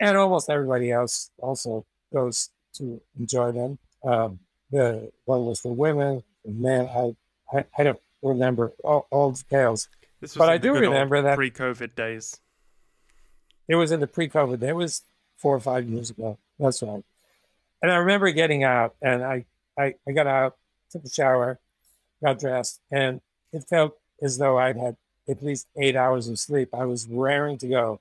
And 0.00 0.16
almost 0.16 0.48
everybody 0.48 0.90
else 0.90 1.30
also 1.38 1.84
goes 2.12 2.48
to 2.74 3.00
enjoy 3.18 3.52
them. 3.52 3.78
Um, 4.04 4.40
the 4.70 5.12
one 5.24 5.44
was 5.44 5.60
for 5.60 5.74
women, 5.74 6.22
the 6.44 6.52
men. 6.52 6.88
I, 6.88 7.14
I, 7.56 7.64
I 7.78 7.82
don't 7.82 8.00
remember 8.22 8.72
all, 8.82 9.06
all 9.10 9.32
details. 9.32 9.88
but 10.36 10.48
I 10.48 10.58
do 10.58 10.72
remember 10.72 11.22
that 11.22 11.36
pre-COVID 11.36 11.94
days. 11.94 12.40
It 13.68 13.76
was 13.76 13.92
in 13.92 14.00
the 14.00 14.06
pre-COVID. 14.06 14.62
It 14.62 14.74
was 14.74 15.02
four 15.36 15.54
or 15.54 15.60
five 15.60 15.88
years 15.88 16.10
ago. 16.10 16.38
That's 16.58 16.82
right. 16.82 17.04
And 17.82 17.90
I 17.90 17.96
remember 17.96 18.30
getting 18.30 18.64
out, 18.64 18.94
and 19.02 19.24
I, 19.24 19.44
I, 19.78 19.94
I 20.06 20.12
got 20.12 20.26
out, 20.26 20.56
took 20.90 21.04
a 21.04 21.10
shower, 21.10 21.58
got 22.22 22.38
dressed, 22.38 22.80
and 22.90 23.20
it 23.52 23.64
felt 23.68 23.98
as 24.22 24.38
though 24.38 24.58
I'd 24.58 24.76
had 24.76 24.96
at 25.28 25.42
least 25.42 25.66
eight 25.76 25.96
hours 25.96 26.28
of 26.28 26.38
sleep. 26.38 26.70
I 26.72 26.84
was 26.84 27.06
raring 27.06 27.58
to 27.58 27.68
go. 27.68 28.00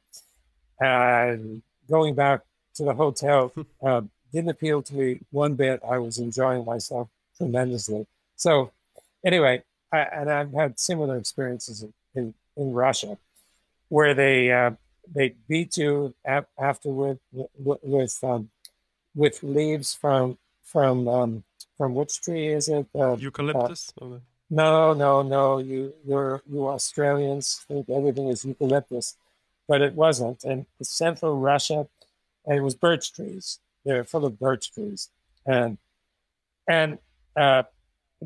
And 0.79 1.61
going 1.89 2.15
back 2.15 2.41
to 2.75 2.83
the 2.83 2.93
hotel 2.93 3.51
uh, 3.83 4.01
didn't 4.31 4.49
appeal 4.49 4.81
to 4.83 4.93
me 4.93 5.19
one 5.31 5.55
bit. 5.55 5.81
I 5.87 5.97
was 5.97 6.17
enjoying 6.17 6.65
myself 6.65 7.09
tremendously. 7.37 8.07
So, 8.35 8.71
anyway, 9.25 9.63
I, 9.91 9.99
and 9.99 10.31
I've 10.31 10.53
had 10.53 10.79
similar 10.79 11.17
experiences 11.17 11.83
in, 11.83 11.93
in, 12.15 12.33
in 12.55 12.73
Russia 12.73 13.17
where 13.89 14.13
they 14.13 14.51
uh, 14.51 14.71
they 15.13 15.35
beat 15.47 15.77
you 15.77 16.15
ap- 16.25 16.49
afterward 16.57 17.19
with 17.33 17.79
with, 17.83 18.23
um, 18.23 18.49
with 19.13 19.43
leaves 19.43 19.93
from 19.93 20.37
from 20.63 21.07
um, 21.07 21.43
from 21.77 21.93
which 21.93 22.21
tree 22.21 22.47
is 22.47 22.69
it? 22.69 22.87
Uh, 22.95 23.17
eucalyptus. 23.17 23.91
Uh, 24.01 24.19
no, 24.49 24.93
no, 24.93 25.21
no. 25.21 25.57
You 25.59 25.93
you're 26.05 26.41
you 26.49 26.67
Australians 26.67 27.65
think 27.67 27.89
everything 27.89 28.29
is 28.29 28.45
eucalyptus, 28.45 29.17
but 29.67 29.81
it 29.81 29.93
wasn't. 29.93 30.43
And 30.43 30.65
central 30.81 31.39
Russia, 31.39 31.87
and 32.45 32.57
it 32.57 32.61
was 32.61 32.75
birch 32.75 33.13
trees. 33.13 33.59
They're 33.85 34.03
full 34.03 34.25
of 34.25 34.39
birch 34.39 34.73
trees, 34.73 35.09
and 35.45 35.77
and 36.67 36.99
uh, 37.35 37.63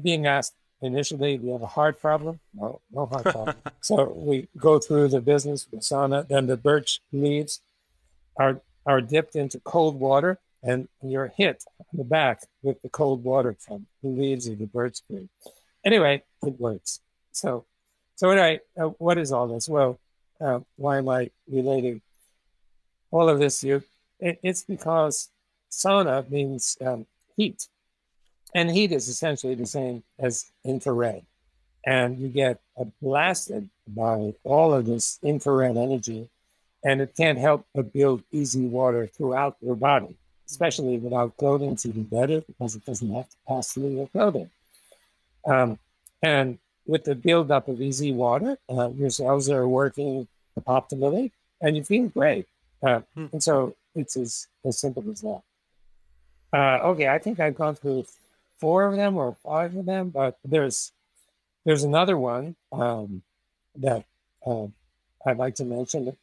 being 0.02 0.26
asked 0.26 0.56
initially, 0.82 1.38
do 1.38 1.48
you 1.48 1.54
have 1.54 1.62
a 1.62 1.68
heart 1.68 2.00
problem? 2.00 2.40
No, 2.54 2.82
no 2.92 3.06
heart 3.06 3.24
problem. 3.24 3.56
so 3.82 4.12
we 4.16 4.48
go 4.58 4.80
through 4.80 5.10
the 5.10 5.22
business, 5.22 5.68
with 5.72 5.82
sauna, 5.82 6.28
then 6.28 6.48
the 6.48 6.58
birch 6.58 7.02
leaves 7.12 7.62
are 8.38 8.62
are 8.86 9.02
dipped 9.02 9.36
into 9.36 9.60
cold 9.60 10.00
water, 10.00 10.40
and 10.62 10.88
you're 11.02 11.32
hit 11.36 11.64
on 11.80 11.86
the 11.94 12.04
back 12.04 12.44
with 12.62 12.82
the 12.82 12.90
cold 12.90 13.24
water 13.24 13.56
from 13.60 13.88
the 14.04 14.10
leaves 14.10 14.48
of 14.48 14.60
the 14.60 14.68
birch 14.68 15.02
tree. 15.08 15.28
Anyway, 15.84 16.24
it 16.44 16.60
works. 16.60 17.00
So, 17.32 17.66
so 18.16 18.30
anyway, 18.30 18.60
uh, 18.80 18.90
what 18.98 19.18
is 19.18 19.32
all 19.32 19.48
this? 19.48 19.68
Well, 19.68 20.00
uh, 20.40 20.60
why 20.76 20.98
am 20.98 21.10
I 21.10 21.30
relating 21.48 22.02
all 23.12 23.30
of 23.30 23.40
this 23.40 23.62
to 23.62 23.68
you? 23.68 23.84
It, 24.20 24.40
it's 24.44 24.64
because 24.64 25.30
sauna 25.76 26.30
means 26.30 26.78
um, 26.86 27.06
heat, 27.36 27.68
and 28.54 28.72
heat 28.72 28.92
is 28.92 29.08
essentially 29.10 29.56
the 29.56 29.66
same 29.66 30.04
as 30.18 30.52
infrared. 30.64 31.24
And 31.86 32.18
you 32.18 32.30
get 32.30 32.60
blasted 33.02 33.70
by 33.88 34.34
all 34.44 34.74
of 34.74 34.86
this 34.86 35.20
infrared 35.22 35.78
energy, 35.78 36.30
and 36.84 37.02
it 37.02 37.16
can't 37.16 37.38
help 37.38 37.66
but 37.76 37.94
build 37.94 38.24
EZ 38.34 38.56
water 38.58 39.08
throughout 39.08 39.58
your 39.62 39.76
body, 39.76 40.16
especially 40.48 40.98
without 40.98 41.38
clothing. 41.38 41.72
It's 41.74 41.86
even 41.86 42.04
better 42.04 42.42
because 42.42 42.76
it 42.76 42.86
doesn't 42.86 43.14
have 43.14 43.30
to 43.30 43.38
pass 43.48 43.74
through 43.74 43.90
your 43.90 44.08
clothing. 44.08 44.50
Um, 45.46 45.78
and 46.24 46.58
with 46.88 47.04
the 47.04 47.16
buildup 47.16 47.68
of 47.68 47.82
EZ 47.82 48.12
water, 48.12 48.58
uh, 48.70 48.90
your 48.90 49.10
cells 49.10 49.50
are 49.50 49.68
working 49.68 50.28
optimally, 50.68 51.32
and 51.62 51.76
you 51.76 51.84
feel 51.84 52.08
great. 52.08 52.48
Uh, 52.82 53.02
hmm. 53.14 53.28
And 53.32 53.44
so 53.44 53.76
it's 53.96 54.16
as, 54.18 54.48
as 54.64 54.80
simple 54.80 55.04
as 55.12 55.22
that. 55.22 55.42
Uh, 56.54 56.80
okay, 56.84 57.08
I 57.08 57.20
think 57.20 57.40
I've 57.40 57.56
gone 57.56 57.76
through 57.76 58.06
four 58.58 58.86
of 58.86 58.96
them 58.96 59.18
or 59.18 59.36
five 59.44 59.76
of 59.76 59.86
them, 59.86 60.10
but 60.10 60.38
there's 60.44 60.92
there's 61.66 61.84
another 61.84 62.18
one 62.18 62.56
um, 62.72 63.24
that 63.78 64.06
uh, 64.46 64.68
I'd 65.26 65.38
like 65.38 65.56
to 65.56 65.66
mention, 65.66 66.16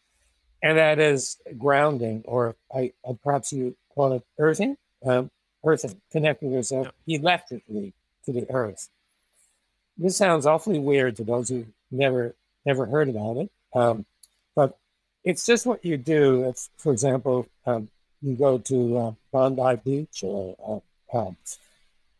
and 0.62 0.78
that 0.78 0.98
is 0.98 1.38
grounding, 1.58 2.22
or 2.24 2.54
I, 2.74 2.92
I 3.06 3.18
perhaps 3.22 3.52
you 3.52 3.76
call 3.94 4.12
it 4.12 4.22
earthing, 4.38 4.76
um, 5.04 5.30
earthing, 5.64 6.00
connecting 6.10 6.52
yourself 6.52 6.88
electrically 7.06 7.92
to 8.24 8.32
the 8.32 8.46
earth. 8.50 8.88
This 9.98 10.16
sounds 10.16 10.46
awfully 10.46 10.78
weird 10.78 11.16
to 11.16 11.24
those 11.24 11.48
who 11.48 11.66
never 11.90 12.34
never 12.64 12.86
heard 12.86 13.08
about 13.08 13.36
it, 13.36 13.50
um, 13.74 14.06
but 14.54 14.78
it's 15.24 15.44
just 15.44 15.66
what 15.66 15.84
you 15.84 15.96
do. 15.96 16.48
If, 16.48 16.68
for 16.78 16.92
example, 16.92 17.46
um, 17.66 17.88
you 18.22 18.34
go 18.34 18.58
to 18.58 18.98
uh, 18.98 19.12
Bondi 19.32 19.76
Beach 19.84 20.22
or 20.22 20.82
uh, 21.12 21.18
um, 21.18 21.36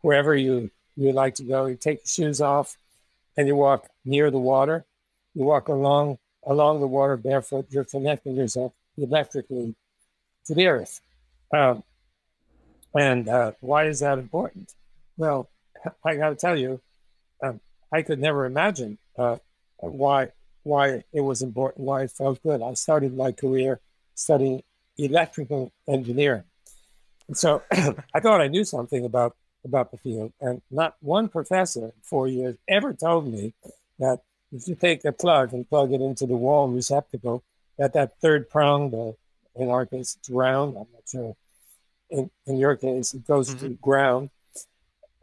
wherever 0.00 0.34
you 0.34 0.70
you 0.96 1.12
like 1.12 1.34
to 1.36 1.44
go. 1.44 1.66
You 1.66 1.76
take 1.76 1.98
your 1.98 2.07
shoes 2.07 2.40
off, 2.40 2.76
and 3.36 3.46
you 3.46 3.57
walk 3.57 3.88
near 4.05 4.30
the 4.30 4.38
water. 4.38 4.84
You 5.34 5.44
walk 5.44 5.68
along 5.68 6.18
along 6.46 6.80
the 6.80 6.86
water 6.86 7.16
barefoot. 7.16 7.66
You're 7.70 7.84
connecting 7.84 8.36
yourself 8.36 8.72
electrically 8.98 9.74
to 10.46 10.55
the 10.55 10.66
earth. 10.66 11.00
Um, 11.55 11.82
and 12.94 13.28
uh, 13.28 13.53
why 13.61 13.86
is 13.86 14.00
that 14.00 14.18
important? 14.18 14.74
Well, 15.16 15.48
I 16.05 16.16
got 16.16 16.30
to 16.30 16.36
tell 16.36 16.59
you, 16.59 16.80
um, 17.42 17.61
I 17.92 18.03
could 18.03 18.18
never 18.18 18.44
imagine 18.44 18.98
uh, 19.16 19.36
why 19.78 20.28
why 20.64 21.03
it 21.12 21.20
was 21.20 21.42
important, 21.42 21.84
why 21.84 22.03
it 22.03 22.11
felt 22.12 22.42
good. 22.42 22.62
I 22.62 22.74
started 22.74 23.16
my 23.16 23.32
career 23.32 23.80
studying 24.14 24.62
electrical 24.99 25.72
engineering. 25.88 26.45
And 27.28 27.36
so 27.36 27.62
I 28.14 28.20
thought 28.20 28.40
I 28.40 28.49
knew 28.49 28.64
something 28.64 29.05
about, 29.05 29.36
about 29.64 29.90
the 29.90 29.99
field. 29.99 30.32
And 30.40 30.62
not 30.70 30.97
one 31.01 31.28
professor 31.28 31.86
in 31.86 31.93
four 32.03 32.28
years 32.28 32.57
ever 32.68 32.93
told 32.93 33.26
me 33.26 33.55
that 33.99 34.20
if 34.53 34.68
you 34.68 34.74
take 34.74 35.05
a 35.05 35.12
plug 35.12 35.53
and 35.53 35.68
plug 35.68 35.93
it 35.93 36.01
into 36.01 36.26
the 36.26 36.36
wall 36.36 36.68
receptacle, 36.68 37.43
that 37.78 37.95
that 37.95 38.16
third 38.20 38.51
prong, 38.51 38.90
the, 38.90 39.16
in 39.57 39.70
our 39.70 39.86
case, 39.86 40.16
it's 40.18 40.28
round. 40.28 40.76
I'm 40.76 40.86
not 40.93 41.03
sure. 41.07 41.36
In, 42.11 42.30
in 42.47 42.59
your 42.59 42.76
case, 42.76 43.14
it 43.14 43.26
goes 43.26 43.51
mm-hmm. 43.51 43.66
to 43.66 43.68
ground. 43.74 44.30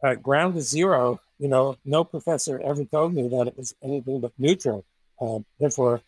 Uh, 0.02 0.16
ground 0.16 0.58
is 0.58 0.70
zero. 0.70 1.20
You 1.38 1.48
know, 1.48 1.78
no 1.86 2.04
professor 2.04 2.60
ever 2.60 2.84
told 2.86 3.14
me 3.14 3.28
that 3.28 3.48
it 3.48 3.58
was 3.58 3.76
anything 3.84 4.20
but 4.20 4.34
neutral. 4.38 4.84
Uh, 5.22 5.40
therefore, 5.60 6.02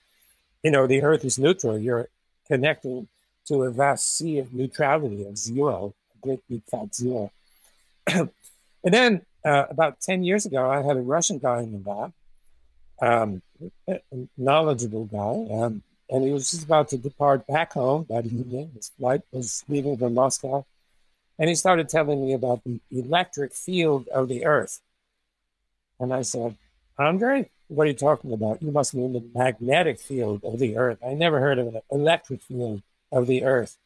you 0.63 0.71
know, 0.71 0.87
the 0.87 1.03
Earth 1.03 1.23
is 1.25 1.37
neutral. 1.37 1.77
You're 1.77 2.09
connecting 2.47 3.07
to 3.47 3.63
a 3.63 3.71
vast 3.71 4.17
sea 4.17 4.39
of 4.39 4.53
neutrality 4.53 5.25
of 5.25 5.37
zero, 5.37 5.93
a 6.15 6.27
great 6.27 6.41
big 6.49 6.63
fat 6.65 6.93
zero. 6.93 7.31
and 8.07 8.29
then 8.83 9.21
uh, 9.43 9.65
about 9.69 10.01
10 10.01 10.23
years 10.23 10.45
ago, 10.45 10.69
I 10.69 10.81
had 10.81 10.97
a 10.97 11.01
Russian 11.01 11.39
guy 11.39 11.61
in 11.61 11.71
the 11.71 11.89
lab, 11.89 12.13
um, 13.01 13.41
a 13.87 13.99
knowledgeable 14.37 15.05
guy, 15.05 15.53
um, 15.53 15.83
and 16.09 16.25
he 16.25 16.31
was 16.31 16.51
just 16.51 16.65
about 16.65 16.89
to 16.89 16.97
depart 16.97 17.47
back 17.47 17.73
home 17.73 18.05
that 18.09 18.25
evening. 18.25 18.71
His 18.75 18.89
flight 18.89 19.21
was 19.31 19.63
leaving 19.69 19.97
from 19.97 20.13
Moscow. 20.13 20.65
And 21.39 21.49
he 21.49 21.55
started 21.55 21.89
telling 21.89 22.23
me 22.23 22.33
about 22.33 22.63
the 22.63 22.79
electric 22.91 23.53
field 23.53 24.07
of 24.09 24.27
the 24.27 24.45
Earth. 24.45 24.81
And 25.99 26.13
I 26.13 26.21
said, 26.21 26.55
Andre, 26.99 27.49
what 27.67 27.85
are 27.85 27.89
you 27.89 27.95
talking 27.95 28.33
about? 28.33 28.61
You 28.61 28.71
must 28.71 28.93
mean 28.93 29.13
the 29.13 29.23
magnetic 29.33 29.99
field 29.99 30.43
of 30.43 30.59
the 30.59 30.77
Earth. 30.77 30.99
I 31.03 31.13
never 31.13 31.39
heard 31.39 31.57
of 31.57 31.67
an 31.73 31.81
electric 31.89 32.41
field 32.41 32.83
of 33.11 33.27
the 33.27 33.43
earth. 33.43 33.77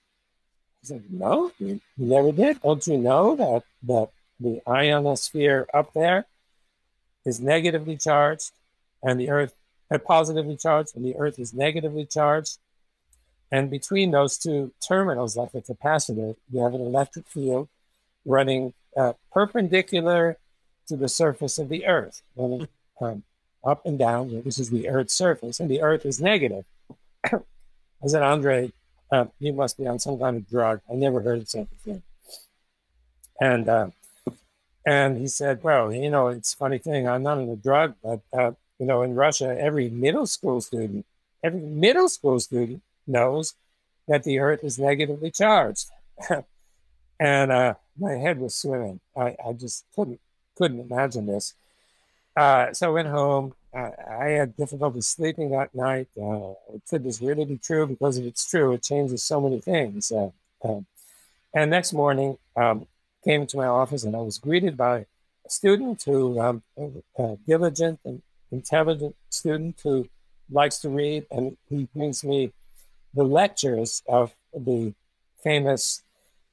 I 0.84 0.88
said, 0.88 1.04
no, 1.10 1.52
you, 1.60 1.82
never 1.98 2.32
did. 2.32 2.62
Don't 2.62 2.86
you 2.86 2.98
know 2.98 3.36
that, 3.36 3.64
that 3.84 4.10
the 4.40 4.62
ionosphere 4.68 5.68
up 5.74 5.94
there 5.94 6.26
is 7.26 7.40
negatively 7.40 7.98
charged 7.98 8.52
and 9.02 9.20
the 9.20 9.30
earth 9.30 9.56
is 9.90 10.02
positively 10.06 10.58
charged 10.58 10.96
and 10.96 11.06
the 11.06 11.16
earth 11.16 11.40
is 11.40 11.54
negatively 11.54 12.06
charged? 12.06 12.58
And 13.52 13.70
between 13.70 14.12
those 14.12 14.38
two 14.38 14.74
terminals, 14.86 15.38
like 15.38 15.54
a 15.54 15.62
capacitor, 15.62 16.36
you 16.52 16.64
have 16.64 16.74
an 16.74 16.82
electric 16.82 17.28
field 17.28 17.70
running 18.26 18.74
uh, 18.98 19.14
perpendicular 19.32 20.38
to 20.88 20.96
the 20.96 21.10
surface 21.10 21.58
of 21.58 21.70
the 21.70 21.86
earth, 21.86 22.22
running 22.36 22.68
um, 23.02 23.24
up 23.64 23.86
and 23.86 23.98
down. 23.98 24.42
This 24.44 24.60
is 24.60 24.70
the 24.70 24.90
earth's 24.90 25.14
surface, 25.14 25.60
and 25.60 25.70
the 25.70 25.82
earth 25.82 26.06
is 26.06 26.22
negative. 26.22 26.66
I 27.26 28.08
said, 28.08 28.24
Andre, 28.24 28.72
uh, 29.16 29.26
you 29.40 29.54
must 29.54 29.78
be 29.78 29.88
on 29.88 30.00
some 30.00 30.20
kind 30.20 30.38
of 30.38 30.50
drug. 30.50 30.82
I 30.92 30.96
never 30.96 31.22
heard 31.22 31.40
of 31.42 31.50
such 31.50 31.68
a 31.76 31.84
thing. 31.84 32.04
And 33.40 33.70
uh, 33.70 33.88
And 34.86 35.18
he 35.18 35.28
said, 35.28 35.64
well, 35.64 35.92
you 35.92 36.10
know, 36.10 36.28
it's 36.28 36.54
a 36.54 36.58
funny 36.58 36.78
thing. 36.78 37.08
I'm 37.08 37.24
not 37.24 37.40
on 37.40 37.50
a 37.50 37.56
drug, 37.56 37.96
but, 38.04 38.22
uh, 38.32 38.52
you 38.80 38.86
know, 38.86 39.02
in 39.02 39.16
Russia, 39.16 39.56
every 39.60 39.90
middle 39.90 40.28
school 40.28 40.62
student, 40.62 41.06
every 41.44 41.62
middle 41.62 42.08
school 42.08 42.40
student 42.40 42.84
knows 43.08 43.56
that 44.08 44.24
the 44.24 44.40
earth 44.40 44.64
is 44.64 44.78
negatively 44.78 45.32
charged. 45.32 45.88
and 47.20 47.52
uh, 47.52 47.74
my 47.98 48.14
head 48.14 48.40
was 48.40 48.54
swimming. 48.56 49.00
I, 49.18 49.36
I 49.46 49.54
just 49.54 49.86
couldn't 49.96 50.20
couldn't 50.56 50.80
imagine 50.80 51.26
this. 51.26 51.54
Uh, 52.38 52.72
so 52.74 52.88
I 52.88 52.94
went 52.94 53.10
home. 53.10 53.54
Uh, 53.76 53.92
I 54.10 54.30
had 54.30 54.56
difficulty 54.56 55.02
sleeping 55.02 55.50
that 55.52 55.76
night. 55.76 56.08
Uh, 56.22 56.54
could 56.90 57.04
this 57.04 57.22
really 57.22 57.44
be 57.44 57.58
true? 57.58 57.86
Because 57.86 58.18
if 58.18 58.26
it's 58.26 58.50
true, 58.50 58.72
it 58.74 58.84
changes 58.84 59.22
so 59.24 59.42
many 59.42 59.60
things. 59.60 60.12
Uh, 60.12 60.30
uh, 60.64 60.80
and 61.54 61.72
next 61.72 61.92
morning, 61.92 62.38
um, 62.56 62.88
came 63.24 63.42
into 63.42 63.58
my 63.58 63.66
office 63.66 64.04
and 64.04 64.16
I 64.16 64.20
was 64.20 64.38
greeted 64.38 64.78
by 64.78 65.06
a 65.46 65.50
student 65.50 66.04
who, 66.04 66.40
um, 66.40 66.64
a 67.18 67.38
diligent 67.46 68.00
and 68.06 68.22
intelligent 68.52 69.16
student 69.30 69.80
who 69.84 70.08
likes 70.50 70.78
to 70.80 70.90
read, 70.90 71.26
and 71.32 71.58
he 71.68 71.90
brings 71.94 72.24
me 72.24 72.54
the 73.14 73.24
lectures 73.24 74.04
of 74.08 74.36
the 74.54 74.94
famous, 75.44 76.04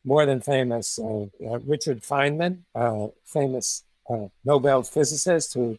more 0.04 0.24
than 0.26 0.40
famous, 0.40 0.98
uh, 0.98 1.26
uh, 1.46 1.58
Richard 1.66 2.02
Feynman, 2.02 2.62
uh, 2.74 3.08
famous 3.24 3.84
uh, 4.08 4.28
Nobel 4.44 4.82
physicist 4.82 5.54
who 5.54 5.78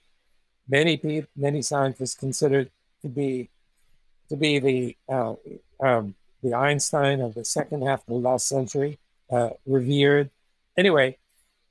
many 0.67 0.97
people, 0.97 1.29
many 1.35 1.61
scientists 1.61 2.15
considered 2.15 2.69
to 3.01 3.09
be 3.09 3.49
to 4.29 4.35
be 4.35 4.59
the 4.59 4.97
uh, 5.09 5.35
um, 5.79 6.15
the 6.41 6.53
Einstein 6.53 7.21
of 7.21 7.35
the 7.35 7.45
second 7.45 7.83
half 7.83 8.01
of 8.01 8.07
the 8.07 8.13
last 8.15 8.47
century, 8.47 8.99
uh, 9.31 9.51
revered. 9.65 10.29
Anyway, 10.77 11.17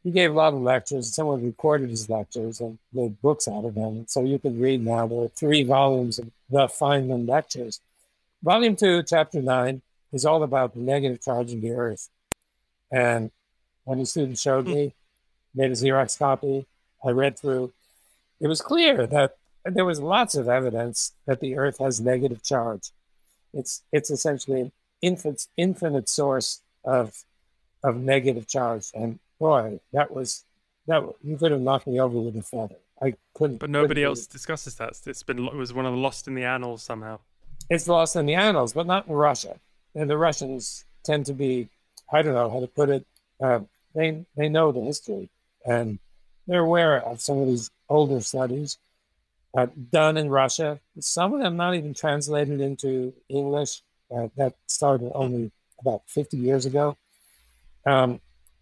he 0.03 0.11
gave 0.11 0.31
a 0.31 0.35
lot 0.35 0.55
of 0.55 0.61
lectures. 0.61 1.15
Someone 1.15 1.45
recorded 1.45 1.91
his 1.91 2.09
lectures 2.09 2.61
and 2.61 2.79
made 2.93 3.21
books 3.21 3.47
out 3.49 3.65
of 3.65 3.75
them. 3.75 4.07
So 4.09 4.23
you 4.23 4.39
can 4.39 4.59
read 4.61 4.85
now. 4.85 5.07
There 5.07 5.23
are 5.23 5.29
three 5.29 5.63
volumes 5.63 6.19
of 6.19 6.31
the 6.51 6.67
Feynman 6.67 7.29
lectures. 7.29 7.81
Volume 8.43 8.77
two, 8.77 9.03
chapter 9.03 9.41
nine, 9.41 9.83
is 10.13 10.25
all 10.27 10.43
about 10.43 10.75
the 10.75 10.81
negative 10.81 11.23
charge 11.23 11.53
of 11.53 11.61
the 11.61 11.73
earth. 11.73 12.09
And 12.91 13.31
when 13.85 13.99
the 13.99 14.07
student 14.07 14.39
showed 14.39 14.67
me, 14.67 14.95
made 15.55 15.71
a 15.71 15.75
Xerox 15.75 16.19
copy, 16.19 16.67
I 17.05 17.11
read 17.11 17.39
through, 17.39 17.73
it 18.43 18.49
was 18.49 18.61
clear 18.61 19.07
that 19.07 19.37
there 19.65 19.85
was 19.85 20.01
lots 20.01 20.35
of 20.35 20.49
evidence 20.49 21.13
that 21.27 21.41
the 21.41 21.57
earth 21.57 21.79
has 21.79 22.01
negative 22.01 22.43
charge. 22.43 22.91
It's 23.55 23.83
it's 23.93 24.11
essentially 24.11 24.61
an 24.63 24.73
infinite 25.01 25.47
infinite 25.57 26.09
source 26.09 26.61
of 26.85 27.25
of 27.85 27.97
negative 27.97 28.49
charge. 28.49 28.91
And 28.95 29.21
boy, 29.39 29.81
that 29.93 30.13
was 30.13 30.45
that 30.89 31.03
you 31.23 31.37
could 31.37 31.53
have 31.53 31.61
knocked 31.61 31.87
me 31.87 32.01
over 32.01 32.19
with 32.19 32.37
a 32.37 32.43
feather. 32.43 32.77
I 33.01 33.15
couldn't. 33.35 33.59
But 33.59 33.71
nobody 33.71 34.01
couldn't 34.01 34.19
else 34.19 34.27
discusses 34.27 34.75
that. 34.77 35.01
It's 35.07 35.23
been 35.23 35.47
it 35.47 35.55
was 35.55 35.73
one 35.73 35.87
of 35.87 35.93
the 35.93 36.01
lost 36.01 36.27
in 36.27 36.35
the 36.35 36.45
annals 36.45 36.83
somehow. 36.83 37.21
It's 37.71 37.87
lost 37.87 38.17
in 38.17 38.27
the 38.27 38.35
annals, 38.35 38.73
but 38.73 38.87
not 38.87 39.07
in 39.07 39.15
Russia. 39.15 39.61
And 39.95 40.11
the 40.11 40.19
Russians 40.19 40.85
tend 41.05 41.27
to 41.27 41.33
be, 41.33 41.69
I 42.13 42.23
don't 42.23 42.35
know 42.35 42.51
how 42.51 42.61
to 42.61 42.67
put 42.67 42.89
it. 42.91 43.07
Uh, 43.41 43.61
they 43.95 44.25
they 44.37 44.49
know 44.49 44.73
the 44.73 44.81
history 44.81 45.29
and 45.65 46.01
they're 46.47 46.61
aware 46.61 47.01
of 47.03 47.21
some 47.21 47.39
of 47.39 47.47
these 47.47 47.71
older 47.89 48.21
studies 48.21 48.79
uh, 49.57 49.67
done 49.91 50.17
in 50.17 50.31
Russia. 50.31 50.81
Some 51.01 51.35
of 51.35 51.41
them 51.41 51.57
not 51.57 51.75
even 51.75 51.95
translated 51.95 52.61
into 52.61 53.13
English. 53.29 53.83
Uh, 54.15 54.29
that 54.37 54.55
started 54.67 55.11
only 55.15 55.51
about 55.81 56.03
50 56.07 56.37
years 56.37 56.67
ago. 56.67 56.97
Um, 57.87 58.21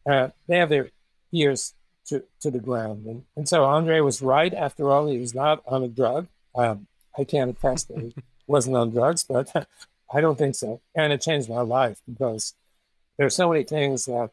uh, 0.09 0.29
they 0.47 0.59
have 0.59 0.69
their 0.69 0.91
ears 1.33 1.75
to, 2.07 2.23
to 2.41 2.51
the 2.51 2.59
ground. 2.59 3.07
And, 3.07 3.25
and 3.37 3.49
so 3.49 3.65
Andre 3.65 4.01
was 4.01 4.23
right. 4.23 4.53
After 4.53 4.91
all, 4.91 5.07
he 5.07 5.19
was 5.19 5.35
not 5.35 5.63
on 5.67 5.83
a 5.83 5.89
drug. 5.89 6.29
Um, 6.55 6.87
I 7.19 7.25
can't 7.25 7.51
attest 7.51 7.89
that 7.89 7.99
he 7.99 8.15
wasn't 8.47 8.77
on 8.77 8.91
drugs, 8.91 9.25
but 9.25 9.53
I 10.13 10.21
don't 10.21 10.39
think 10.39 10.55
so. 10.55 10.81
And 10.95 11.13
it 11.13 11.21
changed 11.21 11.49
my 11.49 11.61
life 11.61 12.01
because 12.09 12.55
there's 13.17 13.35
so 13.35 13.49
many 13.49 13.65
things 13.65 14.07
that 14.07 14.31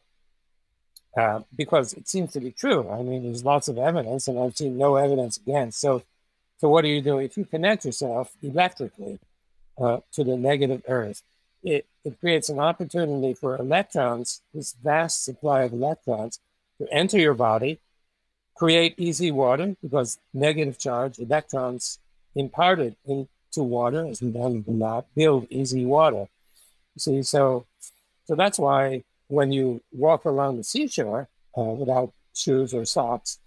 uh, 1.18 1.40
because 1.56 1.94
it 1.94 2.08
seems 2.08 2.32
to 2.32 2.38
be 2.38 2.52
true. 2.52 2.88
I 2.88 3.02
mean, 3.02 3.24
there's 3.24 3.44
lots 3.44 3.66
of 3.66 3.76
evidence, 3.76 4.28
and 4.28 4.38
I've 4.38 4.56
seen 4.56 4.78
no 4.78 4.94
evidence 4.94 5.36
against. 5.36 5.80
So, 5.80 6.04
so 6.58 6.68
what 6.68 6.82
do 6.82 6.88
you 6.88 7.02
do 7.02 7.18
if 7.18 7.36
you 7.36 7.44
connect 7.44 7.84
yourself 7.84 8.32
electrically 8.40 9.18
uh, 9.76 9.98
to 10.12 10.22
the 10.22 10.36
negative 10.36 10.82
Earth? 10.86 11.22
It 11.64 11.86
it 12.04 12.20
creates 12.20 12.48
an 12.48 12.60
opportunity 12.60 13.34
for 13.34 13.56
electrons, 13.56 14.42
this 14.54 14.74
vast 14.74 15.24
supply 15.24 15.62
of 15.62 15.72
electrons, 15.72 16.38
to 16.78 16.86
enter 16.92 17.18
your 17.18 17.34
body, 17.34 17.80
create 18.54 18.94
EZ 19.00 19.32
water 19.32 19.74
because 19.82 20.18
negative 20.32 20.78
charge 20.78 21.18
electrons 21.18 21.98
imparted 22.36 22.94
into 23.04 23.64
water, 23.76 24.06
as 24.06 24.22
we 24.22 24.30
build 24.30 25.48
EZ 25.50 25.74
water. 25.78 26.28
See, 26.96 27.24
so 27.24 27.66
so 28.26 28.36
that's 28.36 28.58
why 28.60 29.02
when 29.28 29.52
you 29.52 29.82
walk 29.92 30.24
along 30.24 30.56
the 30.56 30.64
seashore 30.64 31.28
uh, 31.56 31.62
without 31.62 32.12
shoes 32.34 32.74
or 32.74 32.84
socks, 32.84 33.38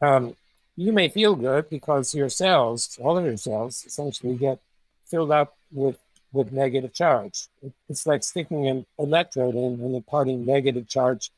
um, 0.00 0.34
you 0.76 0.92
may 0.92 1.08
feel 1.08 1.34
good 1.34 1.68
because 1.68 2.14
your 2.14 2.28
cells, 2.28 2.98
all 3.00 3.18
of 3.18 3.24
your 3.24 3.36
cells, 3.36 3.84
essentially 3.86 4.34
get 4.34 4.58
filled 5.06 5.30
up 5.30 5.56
with 5.70 5.98
with 6.32 6.50
negative 6.50 6.94
charge. 6.94 7.46
It's 7.90 8.06
like 8.06 8.24
sticking 8.24 8.66
an 8.66 8.86
electrode 8.98 9.54
in 9.54 9.80
and 9.82 9.94
imparting 9.94 10.46
negative 10.46 10.88
charge 10.88 11.30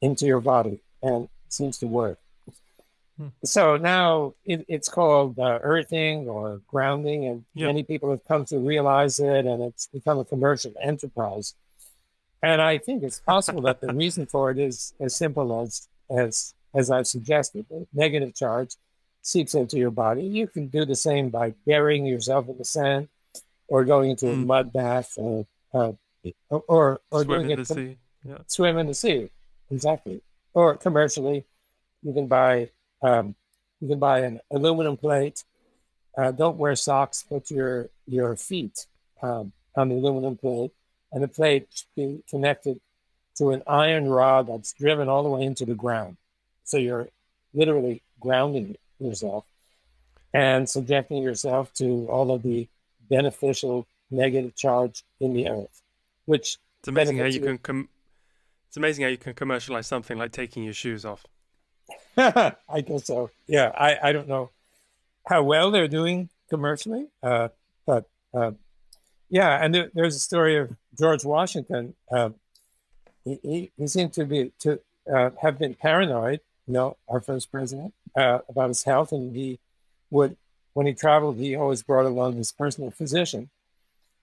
into 0.00 0.24
your 0.26 0.40
body, 0.40 0.80
and 1.02 1.24
it 1.24 1.52
seems 1.52 1.76
to 1.78 1.86
work. 1.86 2.18
Hmm. 3.18 3.28
So 3.44 3.76
now 3.76 4.34
it, 4.46 4.64
it's 4.66 4.88
called 4.88 5.38
uh, 5.38 5.58
earthing 5.62 6.26
or 6.26 6.62
grounding, 6.66 7.26
and 7.26 7.44
yep. 7.54 7.66
many 7.66 7.82
people 7.82 8.10
have 8.10 8.24
come 8.26 8.46
to 8.46 8.58
realize 8.58 9.20
it, 9.20 9.44
and 9.44 9.62
it's 9.62 9.88
become 9.88 10.18
a 10.18 10.24
commercial 10.24 10.72
enterprise. 10.80 11.54
And 12.42 12.62
I 12.62 12.78
think 12.78 13.02
it's 13.02 13.20
possible 13.20 13.62
that 13.62 13.80
the 13.80 13.92
reason 13.92 14.26
for 14.26 14.50
it 14.50 14.58
is 14.58 14.94
as 15.00 15.14
simple 15.14 15.60
as 15.62 15.88
as 16.10 16.54
as 16.74 16.90
I've 16.90 17.06
suggested. 17.06 17.66
Negative 17.92 18.34
charge 18.34 18.76
seeps 19.22 19.54
into 19.54 19.76
your 19.76 19.90
body. 19.90 20.22
You 20.22 20.46
can 20.46 20.68
do 20.68 20.84
the 20.84 20.94
same 20.94 21.28
by 21.28 21.54
burying 21.66 22.06
yourself 22.06 22.48
in 22.48 22.56
the 22.56 22.64
sand, 22.64 23.08
or 23.68 23.84
going 23.84 24.10
into 24.10 24.28
a 24.28 24.34
mm. 24.34 24.46
mud 24.46 24.72
bath, 24.72 25.14
or 25.16 25.46
uh, 25.74 25.92
or 26.48 27.00
or 27.10 27.24
swim 27.24 27.26
doing 27.26 27.50
in 27.50 27.60
it 27.60 27.68
the 27.68 27.74
sea. 27.74 27.98
Yeah. 28.26 28.38
swim 28.46 28.78
in 28.78 28.86
the 28.86 28.94
sea. 28.94 29.30
Exactly. 29.70 30.22
Or 30.54 30.76
commercially, 30.76 31.44
you 32.02 32.12
can 32.12 32.26
buy 32.26 32.70
um, 33.02 33.34
you 33.80 33.88
can 33.88 33.98
buy 33.98 34.20
an 34.20 34.40
aluminum 34.50 34.96
plate. 34.96 35.44
Uh, 36.16 36.32
don't 36.32 36.56
wear 36.56 36.74
socks. 36.74 37.22
Put 37.22 37.50
your 37.50 37.90
your 38.06 38.34
feet 38.36 38.86
um, 39.22 39.52
on 39.76 39.90
the 39.90 39.96
aluminum 39.96 40.36
plate 40.36 40.72
and 41.12 41.22
the 41.22 41.28
plate 41.28 41.84
be 41.96 42.22
connected 42.28 42.80
to 43.36 43.50
an 43.50 43.62
iron 43.66 44.08
rod 44.08 44.46
that's 44.48 44.72
driven 44.72 45.08
all 45.08 45.22
the 45.22 45.28
way 45.28 45.42
into 45.42 45.64
the 45.64 45.74
ground. 45.74 46.16
So 46.64 46.76
you're 46.76 47.08
literally 47.54 48.02
grounding 48.20 48.76
yourself 48.98 49.46
and 50.32 50.68
subjecting 50.68 51.22
yourself 51.22 51.72
to 51.74 52.06
all 52.08 52.30
of 52.32 52.42
the 52.42 52.68
beneficial 53.08 53.86
negative 54.10 54.54
charge 54.54 55.02
in 55.20 55.32
the 55.32 55.48
earth, 55.48 55.82
which 56.26 56.58
it's 56.80 56.88
amazing 56.88 57.18
how 57.18 57.24
you, 57.24 57.40
you. 57.40 57.40
can 57.40 57.58
com- 57.58 57.88
it's 58.68 58.76
amazing 58.76 59.04
how 59.04 59.10
you 59.10 59.16
can 59.16 59.34
commercialize 59.34 59.86
something 59.86 60.16
like 60.16 60.32
taking 60.32 60.62
your 60.62 60.72
shoes 60.72 61.04
off. 61.04 61.24
I 62.16 62.80
guess 62.86 63.06
so. 63.06 63.30
Yeah, 63.46 63.72
I, 63.74 63.98
I 64.02 64.12
don't 64.12 64.28
know 64.28 64.50
how 65.26 65.42
well 65.42 65.70
they're 65.70 65.88
doing 65.88 66.28
commercially, 66.48 67.06
uh, 67.22 67.48
but 67.86 68.08
uh, 68.32 68.52
yeah, 69.28 69.62
and 69.62 69.74
there, 69.74 69.90
there's 69.94 70.16
a 70.16 70.20
story 70.20 70.58
of 70.58 70.76
George 70.98 71.24
Washington. 71.24 71.94
Uh, 72.10 72.30
he, 73.24 73.70
he, 73.76 73.86
seemed 73.86 74.12
to 74.14 74.24
be 74.24 74.52
to 74.60 74.80
uh, 75.12 75.30
have 75.42 75.58
been 75.58 75.74
paranoid. 75.74 76.40
You 76.66 76.74
know, 76.74 76.96
our 77.08 77.20
first 77.20 77.50
president 77.50 77.94
uh, 78.16 78.38
about 78.48 78.68
his 78.68 78.84
health, 78.84 79.12
and 79.12 79.34
he 79.34 79.58
would 80.10 80.36
when 80.72 80.86
he 80.86 80.94
traveled, 80.94 81.36
he 81.36 81.56
always 81.56 81.82
brought 81.82 82.06
along 82.06 82.36
his 82.36 82.52
personal 82.52 82.90
physician. 82.90 83.50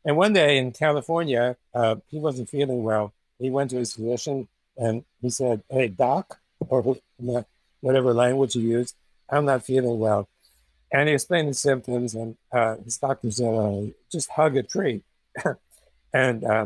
And 0.06 0.16
one 0.16 0.34
day 0.34 0.58
in 0.58 0.72
California, 0.72 1.58
uh, 1.74 1.98
he 2.08 2.20
wasn't 2.20 2.50
feeling 2.50 2.84
well. 2.84 3.14
He 3.40 3.50
went 3.50 3.72
to 3.72 3.78
his 3.78 3.94
physician 3.94 4.48
and 4.78 5.04
he 5.22 5.30
said, 5.30 5.64
"Hey, 5.70 5.90
doc," 5.90 6.40
or 6.60 6.98
whatever 7.82 8.14
language 8.14 8.54
he 8.54 8.62
used, 8.62 8.96
"I'm 9.30 9.46
not 9.46 9.66
feeling 9.66 10.00
well." 10.00 10.30
And 10.92 11.10
he 11.10 11.16
explained 11.16 11.50
the 11.50 11.54
symptoms, 11.54 12.16
and 12.16 12.38
uh, 12.52 12.78
his 12.78 12.98
doctor 12.98 13.30
said, 13.30 13.54
uh, 13.54 13.82
just 14.10 14.30
hug 14.30 14.56
a 14.56 14.64
tree. 14.64 15.04
and 16.18 16.44
uh, 16.44 16.66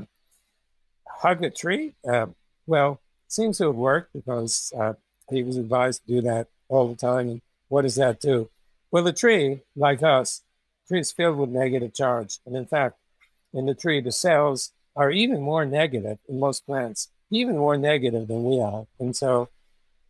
hug 1.06 1.44
a 1.44 1.50
tree, 1.50 1.94
uh, 2.10 2.28
well, 2.68 3.02
seems 3.28 3.58
to 3.58 3.66
have 3.66 3.76
worked 3.76 4.14
because 4.14 4.72
uh, 4.80 4.94
he 5.30 5.44
was 5.44 5.58
advised 5.58 6.02
to 6.02 6.14
do 6.16 6.22
that 6.22 6.48
all 6.70 6.88
the 6.88 6.96
time. 6.96 7.30
And 7.30 7.42
what 7.68 7.82
does 7.82 7.96
that 7.96 8.22
do? 8.22 8.50
Well, 8.92 9.04
the 9.04 9.14
tree, 9.14 9.62
like 9.76 10.02
us, 10.04 10.42
tree 10.88 11.02
is 11.02 11.12
filled 11.12 11.38
with 11.38 11.50
negative 11.50 11.94
charge. 11.94 12.40
And 12.46 12.56
in 12.56 12.66
fact, 12.66 12.96
in 13.54 13.66
the 13.66 13.74
tree, 13.74 14.00
the 14.00 14.12
cells 14.12 14.72
are 14.96 15.12
even 15.12 15.42
more 15.42 15.66
negative 15.66 16.18
in 16.30 16.40
most 16.40 16.66
plants, 16.66 17.10
even 17.30 17.58
more 17.58 17.78
negative 17.78 18.28
than 18.28 18.44
we 18.46 18.62
are. 18.62 18.86
And 19.00 19.16
so 19.16 19.50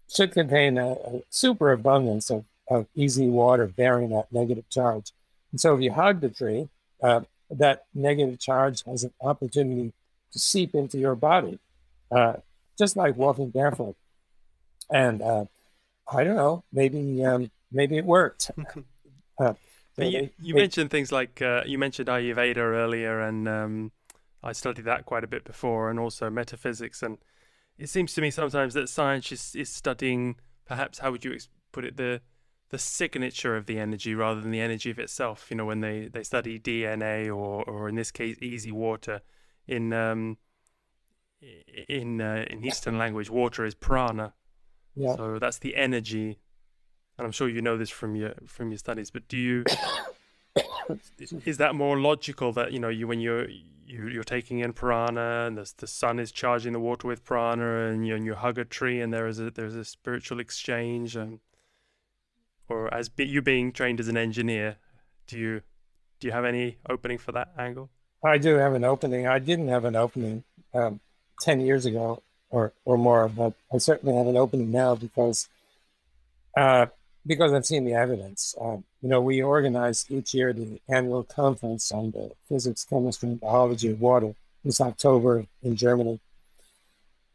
should 0.08 0.34
contain 0.34 0.78
a, 0.78 0.92
a 0.92 1.24
superabundance 1.30 2.30
of, 2.30 2.46
of 2.70 2.86
EZ 2.98 3.20
water 3.22 3.66
bearing 3.66 4.10
that 4.10 4.32
negative 4.32 4.70
charge. 4.70 5.12
And 5.52 5.60
so 5.60 5.76
if 5.76 5.82
you 5.82 5.92
hug 5.92 6.22
the 6.22 6.30
tree, 6.30 6.70
uh, 7.02 7.22
that 7.52 7.86
negative 7.93 8.39
charge 8.39 8.84
has 8.86 9.04
an 9.04 9.14
opportunity 9.22 9.93
to 10.32 10.39
seep 10.39 10.74
into 10.74 10.97
your 10.97 11.16
body, 11.16 11.60
uh, 12.12 12.34
just 12.78 12.95
like 12.95 13.18
walking 13.18 13.49
barefoot. 13.49 13.95
And 14.89 15.22
uh, 15.22 15.45
I 16.12 16.24
don't 16.24 16.36
know, 16.36 16.64
maybe 16.72 17.24
um, 17.24 17.52
maybe 17.72 17.97
it 17.97 18.06
worked. 18.06 18.52
Uh, 19.39 19.56
you, 19.97 20.30
you 20.39 20.54
mentioned 20.54 20.91
things 20.91 21.12
like 21.12 21.41
uh, 21.41 21.64
you 21.66 21.80
mentioned 21.80 22.08
Ayurveda 22.08 22.58
earlier, 22.58 23.22
and 23.22 23.47
um, 23.47 23.91
I 24.43 24.52
studied 24.52 24.86
that 24.86 25.06
quite 25.06 25.24
a 25.24 25.28
bit 25.28 25.43
before, 25.43 25.89
and 25.89 25.99
also 25.99 26.30
metaphysics. 26.30 27.02
And 27.02 27.18
it 27.78 27.89
seems 27.89 28.14
to 28.14 28.22
me 28.22 28.32
sometimes 28.32 28.74
that 28.76 28.88
science 28.88 29.32
is, 29.32 29.56
is 29.56 29.70
studying, 29.70 30.36
perhaps, 30.66 30.99
how 30.99 31.12
would 31.12 31.26
you 31.26 31.38
put 31.72 31.86
it, 31.86 31.97
the 31.97 32.22
the 32.72 32.80
signature 32.80 33.57
of 33.57 33.65
the 33.65 33.78
energy 33.78 34.15
rather 34.15 34.39
than 34.39 34.49
the 34.49 34.61
energy 34.61 34.89
of 34.89 34.97
itself. 34.97 35.47
You 35.49 35.57
know, 35.57 35.65
when 35.65 35.82
they, 35.82 36.07
they 36.07 36.24
study 36.24 36.57
DNA 36.57 37.28
or, 37.28 37.63
or 37.63 37.89
in 37.89 37.95
this 37.95 38.11
case, 38.11 38.38
EZ 38.41 38.72
water, 38.72 39.22
in 39.67 39.93
um, 39.93 40.38
in 41.88 42.22
uh, 42.22 42.45
in 42.49 42.65
Eastern 42.65 42.97
language, 42.97 43.30
water 43.30 43.65
is 43.65 43.76
prana. 43.76 44.34
Yeah. 44.95 45.15
So 45.15 45.38
that's 45.38 45.59
the 45.59 45.76
energy, 45.76 46.39
and 47.17 47.26
I'm 47.26 47.32
sure 47.32 47.49
you 47.49 47.61
know 47.61 47.78
this 47.78 47.89
from 47.89 48.15
your 48.15 48.34
from 48.47 48.72
your 48.72 48.78
studies. 48.78 49.11
But 49.11 49.28
do 49.28 49.38
you 49.38 49.63
is 51.45 51.57
that 51.57 51.76
more 51.76 51.99
logical 51.99 52.53
that 52.53 52.72
you 52.72 52.80
know 52.80 52.89
you 52.89 53.05
when 53.05 53.19
you're 53.19 53.49
you, 53.49 54.07
you're 54.07 54.24
taking 54.24 54.59
in 54.59 54.72
prana 54.72 55.45
and 55.47 55.57
the, 55.57 55.69
the 55.78 55.88
sun 55.88 56.19
is 56.19 56.32
charging 56.32 56.72
the 56.72 56.80
water 56.80 57.07
with 57.07 57.26
prana 57.26 57.88
and 57.88 58.07
you, 58.07 58.15
and 58.15 58.26
you 58.26 58.34
hug 58.36 58.57
a 58.57 58.63
tree 58.63 59.01
and 59.01 59.13
there 59.13 59.28
is 59.28 59.39
a 59.39 59.51
there's 59.51 59.76
a 59.76 59.84
spiritual 59.84 60.39
exchange 60.39 61.17
and 61.17 61.39
or 62.72 62.93
as 62.93 63.09
be, 63.09 63.26
you 63.26 63.41
being 63.41 63.72
trained 63.72 63.99
as 63.99 64.07
an 64.07 64.17
engineer 64.17 64.78
do 65.28 65.38
you 65.38 65.61
do 66.19 66.28
you 66.28 66.32
have 66.32 66.45
any 66.45 66.78
opening 66.89 67.17
for 67.17 67.32
that 67.32 67.51
angle 67.57 67.89
i 68.24 68.38
do 68.38 68.55
have 68.55 68.74
an 68.74 68.84
opening 68.84 69.28
i 69.28 69.39
didn't 69.39 69.67
have 69.67 69.86
an 69.86 69.95
opening 69.95 70.43
um, 70.74 70.99
10 71.41 71.61
years 71.61 71.86
ago 71.86 72.22
or 72.49 72.74
or 72.86 72.97
more 72.97 73.28
but 73.28 73.53
i 73.74 73.78
certainly 73.78 74.15
have 74.15 74.28
an 74.28 74.38
opening 74.38 74.72
now 74.72 74.95
because 74.95 75.49
uh, 76.57 76.86
because 77.26 77.53
I've 77.53 77.65
seen 77.65 77.86
the 77.86 77.93
evidence. 77.93 78.55
Um, 78.59 78.84
you 79.01 79.09
know, 79.09 79.22
we 79.22 79.41
organize 79.41 80.05
each 80.09 80.34
year 80.34 80.53
the 80.53 80.82
annual 80.89 81.24
conference 81.24 81.91
on 81.91 82.11
the 82.11 82.32
physics, 82.47 82.84
chemistry, 82.84 83.30
and 83.30 83.39
biology 83.39 83.91
of 83.91 84.01
water. 84.01 84.36
This 84.63 84.82
October 84.82 85.45
in 85.63 85.76
Germany. 85.76 86.19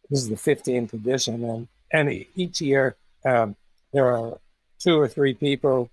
This 0.08 0.22
is 0.22 0.28
the 0.28 0.36
15th 0.36 0.92
edition, 0.92 1.42
and 1.44 1.68
and 1.92 2.26
each 2.36 2.60
year 2.60 2.94
um, 3.24 3.56
there 3.92 4.06
are 4.06 4.38
two 4.78 4.98
or 4.98 5.08
three 5.08 5.34
people 5.34 5.90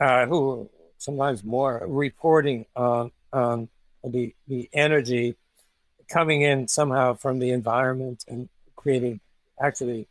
uh, 0.00 0.26
who 0.26 0.68
sometimes 0.98 1.44
more 1.44 1.84
reporting 1.86 2.66
on 2.76 3.10
on 3.32 3.68
the 4.04 4.34
the 4.48 4.68
energy 4.72 5.36
coming 6.08 6.42
in 6.42 6.66
somehow 6.68 7.14
from 7.14 7.38
the 7.38 7.50
environment 7.50 8.24
and 8.28 8.48
creating 8.76 9.20
actually 9.60 10.06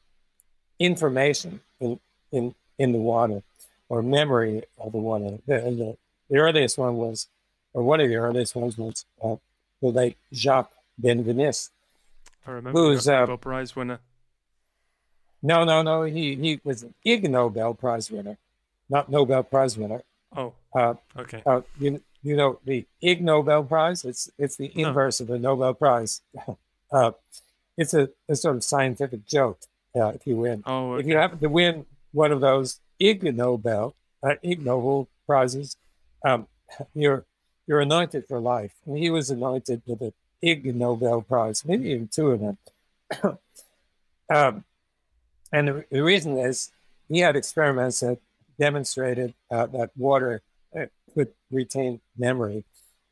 information 0.80 1.60
in 1.80 2.00
in 2.32 2.56
in 2.78 2.92
the 2.92 3.00
water 3.00 3.44
or 3.90 4.02
memory 4.02 4.64
of 4.78 4.92
the 4.92 4.98
water. 4.98 5.40
The, 5.48 5.60
the, 5.60 5.98
the 6.30 6.38
earliest 6.38 6.78
one 6.78 6.96
was, 6.96 7.28
or 7.74 7.84
one 7.84 8.00
of 8.00 8.08
the 8.08 8.16
earliest 8.16 8.56
ones 8.56 8.78
was 8.78 9.06
uh, 9.22 9.36
the 9.82 9.88
late 9.88 10.18
Jacques 10.32 10.72
Benveniste. 11.02 11.70
I 12.48 12.52
remember 12.52 12.80
who's 12.80 13.08
uh, 13.08 13.22
Nobel 13.22 13.38
Prize 13.38 13.76
winner. 13.76 14.00
No, 15.42 15.64
no, 15.64 15.82
no. 15.82 16.04
He 16.04 16.36
he 16.36 16.60
was 16.64 16.84
an 16.84 16.94
Ig 17.06 17.30
Nobel 17.30 17.74
Prize 17.74 18.12
winner, 18.12 18.38
not 18.90 19.10
Nobel 19.10 19.44
Prize 19.44 19.78
winner. 19.78 20.04
Oh, 20.36 20.54
uh, 20.76 20.96
okay. 21.18 21.42
Uh, 21.46 21.62
you 21.80 22.02
you 22.22 22.36
know 22.36 22.60
the 22.66 22.86
Ig 23.02 23.22
Nobel 23.22 23.64
Prize? 23.64 24.04
It's 24.06 24.30
it's 24.38 24.58
the 24.58 24.72
inverse 24.80 25.20
no. 25.20 25.26
of 25.26 25.30
a 25.32 25.40
Nobel 25.40 25.74
Prize. 25.74 26.22
uh, 26.92 27.12
it's 27.78 27.94
a, 27.94 28.10
a, 28.28 28.36
sort 28.36 28.58
of 28.58 28.64
scientific 28.64 29.26
joke. 29.26 29.60
Uh, 29.96 30.10
if 30.10 30.28
you 30.28 30.36
win, 30.36 30.64
oh, 30.66 30.94
okay. 30.94 31.02
if 31.02 31.08
you 31.08 31.16
happen 31.16 31.40
to 31.40 31.48
win 31.48 31.86
one 32.12 32.32
of 32.32 32.42
those 32.42 32.80
Ig 33.00 33.24
Nobel, 33.36 33.96
uh, 34.22 34.36
Ig 34.44 34.64
Nobel 34.64 35.08
prizes, 35.26 35.78
um, 36.26 36.48
you're 36.94 37.26
you're 37.68 37.80
anointed 37.80 38.26
for 38.28 38.40
life. 38.40 38.74
And 38.86 38.98
he 38.98 39.10
was 39.10 39.30
anointed 39.30 39.84
with 39.86 40.02
an 40.02 40.14
Ig 40.42 40.76
Nobel 40.76 41.22
Prize, 41.22 41.64
maybe 41.66 41.90
even 41.90 42.08
two 42.08 42.32
of 42.32 42.40
them. 42.40 42.58
um, 44.34 44.66
and 45.52 45.68
the, 45.68 45.86
the, 45.92 46.04
reason 46.04 46.38
is 46.38 46.72
he 47.08 47.20
had 47.20 47.36
experiments 47.36 48.02
that 48.02 48.20
demonstrated 48.60 49.34
uh, 49.50 49.66
that 49.68 49.92
water 49.98 50.42
uh, 50.78 50.86
could 51.14 51.30
retain 51.52 52.02
memory. 52.18 52.64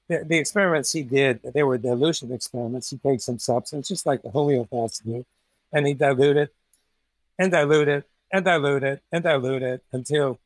The, 0.08 0.24
the, 0.24 0.38
experiments 0.38 0.92
he 0.92 1.04
did, 1.04 1.42
they 1.54 1.64
were 1.64 1.78
dilution 1.78 2.32
experiments. 2.32 2.90
He 2.90 2.98
takes 2.98 3.26
some 3.26 3.40
substance, 3.40 3.88
just 3.88 4.06
like 4.06 4.22
the 4.22 4.30
homeopaths 4.30 5.04
do, 5.04 5.26
and 5.74 5.88
he 5.88 5.94
diluted 5.94 6.50
and 7.40 7.52
diluted 7.52 8.04
and 8.32 8.46
diluted 8.46 9.02
and 9.12 9.24
diluted 9.24 9.82
until, 9.92 10.40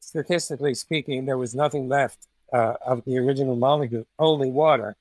statistically 0.00 0.74
speaking, 0.74 1.26
there 1.26 1.38
was 1.38 1.54
nothing 1.54 1.88
left 1.88 2.26
uh, 2.52 2.74
of 2.84 3.04
the 3.04 3.18
original 3.18 3.56
molecule, 3.56 4.06
only 4.18 4.50
water. 4.50 4.96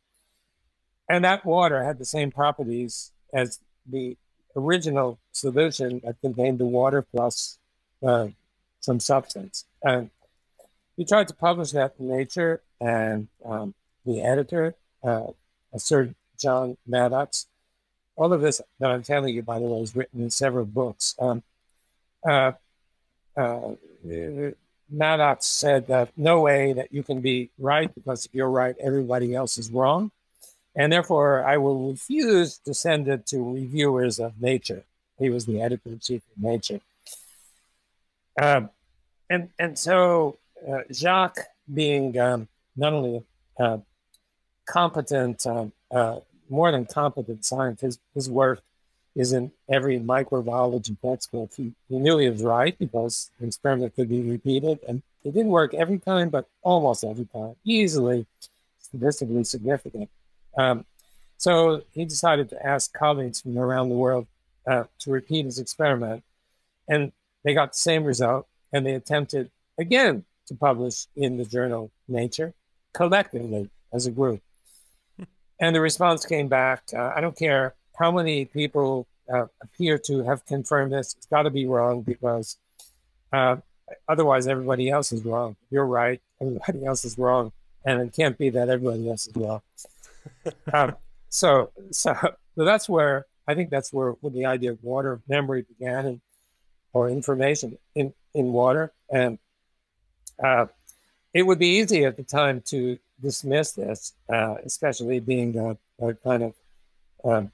And 1.10 1.24
that 1.24 1.46
water 1.46 1.84
had 1.84 2.00
the 2.00 2.06
same 2.06 2.32
properties 2.32 3.12
as 3.34 3.60
the 3.90 4.18
original 4.56 5.20
solution 5.38 6.02
that 6.04 6.20
contained 6.22 6.60
the 6.60 6.66
water 6.66 7.02
plus 7.02 7.58
uh, 8.06 8.28
some 8.80 9.00
substance. 9.00 9.66
And 9.84 10.10
he 10.96 11.06
tried 11.06 11.28
to 11.28 11.36
publish 11.36 11.72
that 11.72 11.96
in 12.00 12.10
Nature, 12.10 12.62
and 12.82 13.28
um, 13.46 13.74
the 14.06 14.22
editor, 14.22 14.76
uh, 15.04 15.28
Sir 15.78 16.16
John 16.40 16.78
Maddox, 16.88 17.48
all 18.16 18.34
of 18.34 18.42
this 18.42 18.62
that 18.80 18.90
I'm 18.90 19.04
telling 19.04 19.34
you, 19.36 19.44
by 19.44 19.60
the 19.60 19.66
way, 19.66 19.82
is 19.82 19.96
written 19.96 20.22
in 20.22 20.32
several 20.32 20.66
books. 20.66 21.16
Um, 21.20 21.44
uh, 22.28 22.54
uh, 23.36 23.72
Maddox 24.90 25.46
said 25.46 25.88
that 25.88 26.10
no 26.18 26.42
way 26.42 26.74
that 26.74 26.92
you 26.92 27.04
can 27.04 27.22
be 27.22 27.52
right 27.60 27.94
because 27.94 28.26
if 28.26 28.34
you're 28.34 28.50
right, 28.50 28.76
everybody 28.80 29.36
else 29.36 29.58
is 29.58 29.70
wrong. 29.70 30.12
And 30.76 30.92
therefore, 30.92 31.44
I 31.44 31.58
will 31.58 31.92
refuse 31.92 32.58
to 32.60 32.74
send 32.74 33.08
it 33.08 33.26
to 33.28 33.54
reviewers 33.54 34.20
of 34.20 34.40
Nature. 34.42 34.84
He 35.20 35.30
was 35.30 35.46
the 35.46 35.62
editor 35.62 35.90
in 35.90 36.00
chief 36.00 36.22
of 36.36 36.44
Nature. 36.44 36.80
Um, 38.42 38.70
and, 39.30 39.50
and 39.58 39.78
so 39.78 40.38
uh, 40.68 40.82
Jacques, 40.92 41.40
being 41.74 42.18
um, 42.20 42.48
not 42.76 42.94
only 42.94 43.24
a 43.60 43.80
competent, 44.66 45.46
um, 45.48 45.72
uh, 45.92 46.20
more 46.50 46.72
than 46.72 46.86
competent 46.86 47.44
scientist, 47.44 48.00
his 48.14 48.30
work 48.30 48.62
is 49.16 49.34
in 49.34 49.52
every 49.68 50.00
microbiology 50.00 50.96
textbook. 51.02 51.52
He, 51.58 51.74
he 51.90 51.98
knew 51.98 52.20
he 52.20 52.30
was 52.30 52.44
right 52.44 52.78
because 52.78 53.32
the 53.40 53.48
experiment 53.48 53.96
could 53.96 54.08
be 54.08 54.22
repeated, 54.22 54.80
and 54.88 55.02
it 55.24 55.34
didn't 55.34 55.52
work 55.52 55.74
every 55.74 55.98
time, 55.98 56.30
but 56.30 56.48
almost 56.62 57.04
every 57.04 57.26
time, 57.26 57.56
easily 57.66 58.28
statistically 58.80 59.44
significant. 59.44 60.10
Um, 60.58 60.86
so 61.38 61.82
he 61.94 62.06
decided 62.06 62.50
to 62.50 62.66
ask 62.66 62.94
colleagues 62.94 63.42
from 63.42 63.58
around 63.58 63.90
the 63.90 63.96
world 63.96 64.28
uh, 64.68 64.84
to 65.00 65.12
repeat 65.12 65.46
his 65.46 65.60
experiment, 65.60 66.24
and 66.88 67.12
they 67.44 67.54
got 67.54 67.74
the 67.74 67.78
same 67.78 68.04
result, 68.04 68.48
and 68.74 68.86
they 68.86 68.94
attempted 68.94 69.50
again 69.78 70.26
to 70.48 70.56
publish 70.56 71.08
in 71.16 71.38
the 71.38 71.46
journal 71.46 71.92
Nature 72.08 72.54
collectively 72.94 73.70
as 73.94 74.06
a 74.06 74.12
group. 74.12 74.42
And 75.60 75.76
the 75.76 75.82
response 75.82 76.24
came 76.24 76.48
back 76.48 76.84
uh, 76.96 77.14
I 77.16 77.20
don't 77.20 77.36
care 77.36 77.74
how 77.98 78.12
many 78.12 78.46
people 78.46 79.08
uh, 79.32 79.48
appear 79.62 79.98
to 79.98 80.24
have 80.24 80.46
confirmed 80.46 80.92
this? 80.92 81.16
It's 81.18 81.26
got 81.26 81.44
to 81.44 81.50
be 81.50 81.66
wrong 81.66 82.02
because 82.02 82.58
uh, 83.34 83.58
otherwise 84.08 84.48
everybody 84.48 84.90
else 84.90 85.12
is 85.12 85.24
wrong. 85.26 85.56
You're 85.70 85.86
right, 85.86 86.22
everybody 86.42 86.86
else 86.86 87.06
is 87.06 87.18
wrong, 87.18 87.52
and 87.86 88.02
it 88.02 88.14
can't 88.14 88.38
be 88.38 88.50
that 88.52 88.70
everybody 88.70 89.10
else 89.10 89.28
is 89.28 89.36
wrong. 89.36 89.62
um, 90.74 90.96
so, 91.30 91.72
so, 91.92 92.16
so 92.56 92.66
that's 92.66 92.88
where 92.88 93.26
I 93.48 93.56
think 93.56 93.70
that's 93.70 93.94
where, 93.94 94.12
where 94.12 94.32
the 94.32 94.46
idea 94.46 94.72
of 94.72 94.84
water 94.84 95.22
memory 95.28 95.64
began, 95.64 96.06
and, 96.06 96.22
or 96.94 97.10
information 97.10 97.78
in 97.96 98.14
in 98.34 98.52
water, 98.52 98.92
and 99.12 99.40
uh, 100.44 100.68
it 101.34 101.44
would 101.44 101.60
be 101.60 101.78
easy 101.80 102.06
at 102.06 102.18
the 102.18 102.24
time 102.24 102.62
to 102.68 102.98
dismiss 103.22 103.72
this, 103.72 104.14
uh, 104.30 104.56
especially 104.66 105.20
being 105.20 105.58
a, 105.58 105.78
a 106.06 106.14
kind 106.14 106.44
of 106.44 106.54
um, 107.24 107.52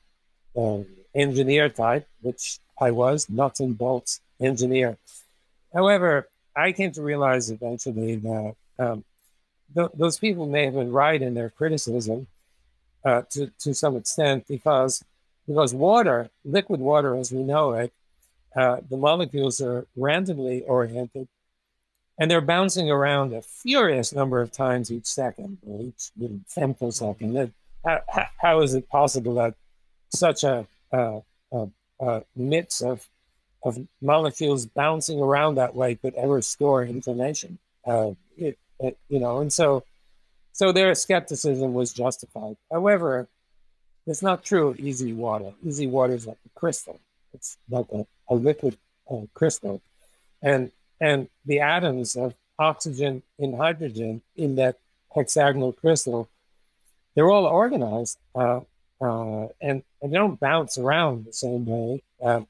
uh, 0.56 0.84
engineer 1.16 1.70
type, 1.70 2.08
which 2.22 2.60
I 2.80 2.92
was, 2.92 3.30
nuts 3.30 3.60
and 3.60 3.78
bolts 3.78 4.22
engineer. 4.40 4.98
However, 5.74 6.28
I 6.56 6.72
came 6.72 6.92
to 6.94 7.02
realize 7.02 7.50
eventually 7.50 8.16
that 8.18 8.56
um, 8.78 9.04
th- 9.76 9.90
those 9.94 10.20
people 10.20 10.46
may 10.46 10.66
have 10.66 10.74
been 10.74 10.92
right 10.92 11.22
in 11.22 11.34
their 11.34 11.50
criticism 11.50 12.28
uh, 13.06 13.24
to, 13.32 13.52
to 13.60 13.74
some 13.74 13.96
extent 13.96 14.46
because 14.48 15.04
because 15.48 15.74
water, 15.74 16.30
liquid 16.44 16.80
water 16.80 17.16
as 17.16 17.32
we 17.32 17.44
know 17.44 17.74
it, 17.74 17.94
uh, 18.56 18.78
the 18.90 18.98
molecules 18.98 19.60
are 19.62 19.88
randomly 19.96 20.62
oriented 20.64 21.28
and 22.20 22.30
they're 22.30 22.42
bouncing 22.42 22.90
around 22.90 23.34
a 23.34 23.42
furious 23.42 24.14
number 24.14 24.42
of 24.42 24.52
times 24.52 24.92
each 24.92 25.06
second, 25.06 25.58
or 25.66 25.82
each 25.82 26.12
femtosecond. 26.48 27.52
How, 27.84 28.02
how 28.38 28.62
is 28.62 28.74
it 28.76 28.88
possible 28.88 29.36
that 29.36 29.56
such 30.10 30.44
a, 30.44 30.68
a, 30.92 31.22
a, 31.52 31.68
a 32.00 32.24
mix 32.36 32.82
of 32.82 33.10
of 33.66 33.80
molecules 34.02 34.66
bouncing 34.66 35.22
around 35.22 35.56
that 35.56 35.74
way 35.74 35.96
could 35.96 36.14
ever 36.16 36.42
store 36.42 36.84
information? 36.84 37.58
Uh, 37.86 38.12
it, 38.38 38.58
it, 38.80 38.98
you 39.10 39.20
know, 39.20 39.40
and 39.40 39.52
so 39.52 39.84
so 40.52 40.72
their 40.72 40.94
skepticism 40.94 41.74
was 41.74 41.92
justified. 41.92 42.58
However, 42.72 43.28
it's 44.06 44.22
not 44.22 44.44
true 44.44 44.70
of 44.70 44.80
EZ 44.80 45.04
water. 45.14 45.54
EZ 45.66 45.86
water 45.88 46.14
is 46.14 46.28
like 46.28 46.38
a 46.46 46.60
crystal. 46.60 47.00
It's 47.34 47.58
like 47.70 47.88
a, 47.94 48.06
a 48.30 48.36
liquid 48.36 48.78
uh, 49.10 49.26
crystal, 49.34 49.82
and 50.42 50.72
and 51.00 51.28
the 51.46 51.60
atoms 51.60 52.16
of 52.16 52.36
oxygen 52.60 53.24
and 53.40 53.56
hydrogen 53.56 54.22
in 54.36 54.56
that 54.56 54.78
hexagonal 55.14 55.74
crystal, 55.74 56.30
they're 57.16 57.30
all 57.30 57.46
organized 57.46 58.18
uh, 58.36 58.62
uh, 59.02 59.48
and, 59.62 59.84
and 60.02 60.12
they 60.12 60.18
don't 60.18 60.40
bounce 60.40 60.78
around 60.78 61.26
the 61.26 61.34
same 61.34 61.66
way 61.66 62.02
um, 62.22 62.48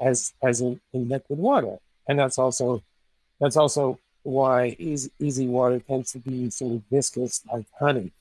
as 0.00 0.32
as 0.42 0.60
in, 0.60 0.80
in 0.92 1.08
liquid 1.08 1.38
water. 1.38 1.76
And 2.08 2.18
that's 2.18 2.38
also 2.38 2.82
that's 3.40 3.56
also 3.56 3.98
why 4.22 4.76
EZ, 4.80 5.10
EZ 5.22 5.40
water 5.40 5.78
tends 5.80 6.12
to 6.12 6.18
be 6.18 6.50
sort 6.50 6.72
of 6.74 6.82
viscous 6.90 7.42
like 7.52 7.66
honey, 7.78 8.12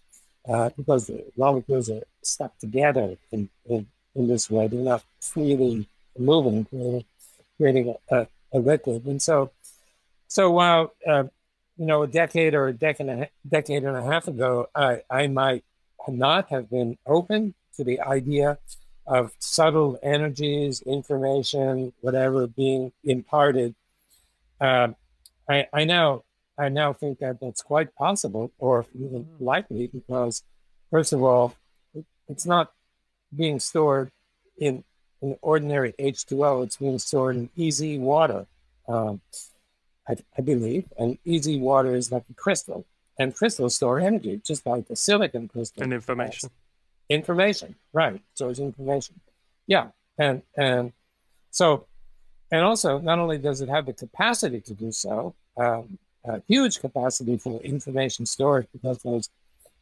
uh, 0.47 0.69
because 0.77 1.07
the 1.07 1.25
molecules 1.35 1.89
are 1.89 2.03
stuck 2.21 2.57
together 2.57 3.17
in, 3.31 3.49
in, 3.65 3.87
in 4.15 4.27
this 4.27 4.49
way. 4.49 4.67
They're 4.67 4.79
not 4.79 5.03
freely 5.21 5.87
moving, 6.17 6.65
creating, 6.65 7.05
creating 7.57 7.95
a, 8.09 8.27
a, 8.53 8.59
liquid. 8.59 9.05
And 9.05 9.21
so, 9.21 9.51
so 10.27 10.51
while 10.51 10.93
uh, 11.07 11.25
you 11.77 11.85
know 11.85 12.03
a 12.03 12.07
decade 12.07 12.53
or 12.53 12.67
a 12.67 12.73
decade 12.73 13.07
and 13.07 13.23
a, 13.23 13.29
decade 13.47 13.83
and 13.83 13.97
a 13.97 14.03
half 14.03 14.27
ago, 14.27 14.69
I, 14.73 15.01
I 15.09 15.27
might 15.27 15.63
not 16.07 16.49
have 16.49 16.69
been 16.69 16.97
open 17.05 17.53
to 17.75 17.83
the 17.83 18.01
idea 18.01 18.57
of 19.05 19.31
subtle 19.39 19.97
energies, 20.03 20.81
information, 20.81 21.93
whatever 22.01 22.47
being 22.47 22.91
imparted. 23.03 23.75
Uh, 24.59 24.89
I, 25.49 25.67
I 25.71 25.83
now 25.85 26.23
I 26.57 26.69
now 26.69 26.93
think 26.93 27.19
that 27.19 27.39
that's 27.39 27.61
quite 27.61 27.93
possible, 27.95 28.51
or 28.57 28.85
even 28.95 29.25
mm. 29.25 29.27
likely, 29.39 29.87
because 29.87 30.43
first 30.89 31.13
of 31.13 31.21
all, 31.23 31.55
it's 32.27 32.45
not 32.45 32.71
being 33.35 33.59
stored 33.59 34.11
in 34.57 34.83
in 35.21 35.37
ordinary 35.41 35.93
H2O. 35.99 36.63
It's 36.63 36.77
being 36.77 36.99
stored 36.99 37.35
in 37.35 37.49
EZ 37.57 37.99
water, 37.99 38.45
um, 38.87 39.21
I, 40.07 40.15
I, 40.37 40.41
believe. 40.41 40.85
And 40.97 41.17
EZ 41.27 41.57
water 41.57 41.95
is 41.95 42.11
like 42.11 42.23
a 42.29 42.33
crystal, 42.33 42.85
and 43.19 43.35
crystals 43.35 43.75
store 43.75 43.99
energy, 43.99 44.41
just 44.43 44.65
like 44.65 44.87
the 44.87 44.95
silicon 44.95 45.47
crystal. 45.47 45.83
And 45.83 45.93
information. 45.93 46.49
Information, 47.09 47.75
right? 47.93 48.21
So 48.33 48.49
it's 48.49 48.59
information. 48.59 49.19
Yeah, 49.65 49.87
and 50.17 50.41
and 50.55 50.93
so, 51.51 51.87
and 52.51 52.61
also, 52.63 52.99
not 52.99 53.19
only 53.19 53.37
does 53.37 53.61
it 53.61 53.69
have 53.69 53.85
the 53.85 53.93
capacity 53.93 54.61
to 54.61 54.73
do 54.73 54.91
so, 54.91 55.35
um, 55.57 55.97
huge 56.47 56.79
capacity 56.79 57.37
for 57.37 57.61
information 57.61 58.25
storage 58.25 58.67
because 58.73 59.01
those 59.03 59.29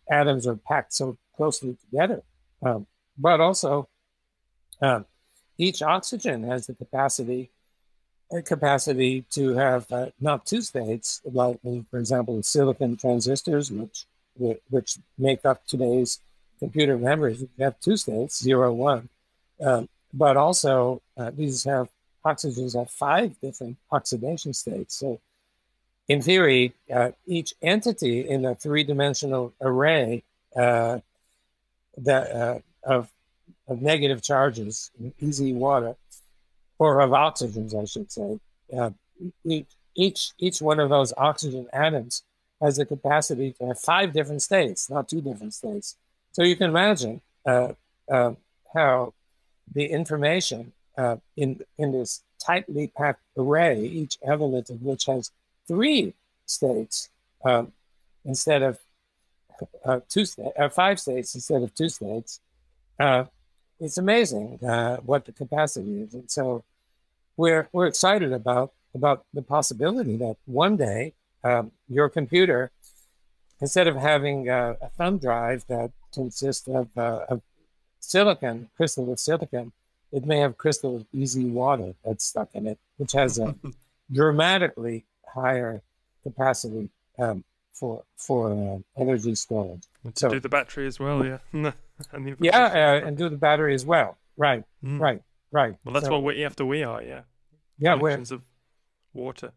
atoms 0.10 0.46
are 0.48 0.56
packed 0.56 0.94
so 0.94 1.18
closely 1.36 1.78
together, 1.86 2.22
um, 2.64 2.88
but 3.18 3.40
also. 3.40 3.88
Um, 4.82 5.06
each 5.58 5.82
oxygen 5.82 6.44
has 6.44 6.68
the 6.68 6.74
capacity 6.74 7.50
capacity 8.46 9.24
to 9.32 9.54
have 9.54 9.90
uh, 9.92 10.08
not 10.20 10.46
two 10.46 10.62
states, 10.62 11.22
like 11.26 11.60
for 11.90 12.00
example, 12.00 12.42
silicon 12.44 12.98
transistors, 12.98 13.72
which 13.72 14.06
which 14.70 14.98
make 15.18 15.46
up 15.46 15.66
today's 15.66 16.20
computer 16.60 16.98
memories. 16.98 17.46
Have 17.60 17.80
two 17.80 17.98
states, 17.98 18.42
zero, 18.42 18.74
one, 18.74 19.10
um, 19.62 19.88
but 20.14 20.38
also 20.38 21.02
uh, 21.18 21.32
these 21.32 21.64
have 21.64 21.88
oxygens 22.26 22.78
have 22.78 22.90
five 22.90 23.40
different 23.40 23.78
oxidation 23.92 24.54
states. 24.54 24.96
So, 24.96 25.22
in 26.08 26.22
theory, 26.22 26.74
uh, 26.94 27.12
each 27.26 27.54
entity 27.62 28.28
in 28.28 28.46
a 28.46 28.56
three-dimensional 28.56 29.54
array 29.62 30.24
uh, 30.56 31.00
that 31.98 32.32
uh, 32.32 32.60
of 32.84 33.12
of 33.68 33.82
negative 33.82 34.22
charges 34.22 34.92
in 35.00 35.12
EZ 35.20 35.42
water, 35.42 35.96
or 36.78 37.00
of 37.00 37.10
oxygens, 37.10 37.74
I 37.74 37.86
should 37.86 38.12
say. 38.12 38.40
Uh, 38.76 38.92
each, 39.44 39.66
each, 39.96 40.32
each 40.38 40.62
one 40.62 40.80
of 40.80 40.90
those 40.90 41.14
oxygen 41.18 41.68
atoms 41.74 42.22
has 42.62 42.78
the 42.78 42.86
capacity 42.86 43.54
to 43.54 43.68
have 43.70 43.80
five 43.80 44.14
different 44.14 44.44
states, 44.44 44.88
not 44.88 45.10
two 45.10 45.20
different 45.20 45.56
states. 45.56 45.98
So 46.34 46.44
you 46.44 46.56
can 46.56 46.70
imagine 46.70 47.22
uh, 47.44 47.70
uh, 48.08 48.34
how 48.76 49.16
the 49.74 49.86
information 49.86 50.72
in, 51.36 51.60
in 51.80 51.92
this 51.92 52.22
tightly 52.40 52.92
packed 52.96 53.24
array, 53.36 53.84
each 53.84 54.20
element 54.24 54.70
of 54.70 54.84
which 54.84 55.06
has 55.06 55.32
three 55.68 56.14
states 56.46 57.10
um, 57.44 57.72
instead 58.24 58.62
of 58.62 58.80
uh, 59.86 60.00
two 60.10 60.26
sta- 60.26 60.52
uh, 60.58 60.70
five 60.70 61.00
states 61.00 61.36
instead 61.36 61.62
of 61.62 61.74
two 61.74 61.90
states, 61.90 62.42
uh, 63.00 63.26
it's 63.80 63.98
amazing 63.98 64.60
uh, 64.64 64.98
what 64.98 65.26
the 65.26 65.32
capacity 65.32 66.02
is. 66.02 66.14
And 66.14 66.30
so 66.30 66.64
we're, 67.38 67.68
we're 67.72 67.88
excited 67.88 68.32
about, 68.32 68.74
about 68.94 69.26
the 69.34 69.42
possibility 69.42 70.18
that 70.18 70.38
one 70.46 70.78
day 70.78 71.14
um, 71.44 71.72
your 71.88 72.10
computer, 72.10 72.72
instead 73.62 73.88
of 73.88 73.96
having 73.96 74.50
uh, 74.50 74.76
a 74.82 74.90
thumb 74.90 75.18
drive 75.18 75.66
that 75.68 75.92
consists 76.14 76.68
of, 76.68 76.90
uh, 76.98 77.26
of 77.30 77.42
silicon, 78.00 78.70
crystal 78.76 79.12
of 79.12 79.20
silicon, 79.20 79.72
it 80.12 80.26
may 80.26 80.40
have 80.40 80.58
crystal 80.58 80.96
of 80.98 81.06
EZ 81.20 81.38
water 81.38 81.94
that's 82.04 82.26
stuck 82.26 82.50
in 82.54 82.68
it, 82.68 82.80
which 82.98 83.12
has 83.12 83.38
a 83.38 83.56
dramatically 84.12 85.06
higher 85.36 85.82
capacity 86.24 86.90
um, 87.20 87.44
for 87.74 88.04
for 88.18 88.52
uh, 88.52 89.02
energy 89.02 89.36
storage. 89.36 89.84
To 90.04 90.12
so, 90.16 90.30
do 90.30 90.40
the 90.40 90.50
battery 90.50 90.88
as 90.88 91.00
well, 91.00 91.26
yeah. 91.26 91.40
and 92.12 92.36
yeah, 92.40 93.02
uh, 93.04 93.08
and 93.08 93.18
do 93.18 93.30
the 93.30 93.38
battery 93.38 93.76
as 93.76 93.86
well. 93.86 94.18
Right, 94.38 94.64
mm. 94.84 95.00
right, 95.00 95.22
right. 95.52 95.76
Well, 95.84 95.94
that's 95.94 96.08
so, 96.08 96.14
what 96.14 96.24
we 96.24 96.44
after 96.44 96.66
we 96.66 96.84
are, 96.84 97.02
yeah. 97.02 97.22
Yeah, 97.78 97.98
collections 97.98 98.32
of 98.32 98.42
water 99.14 99.52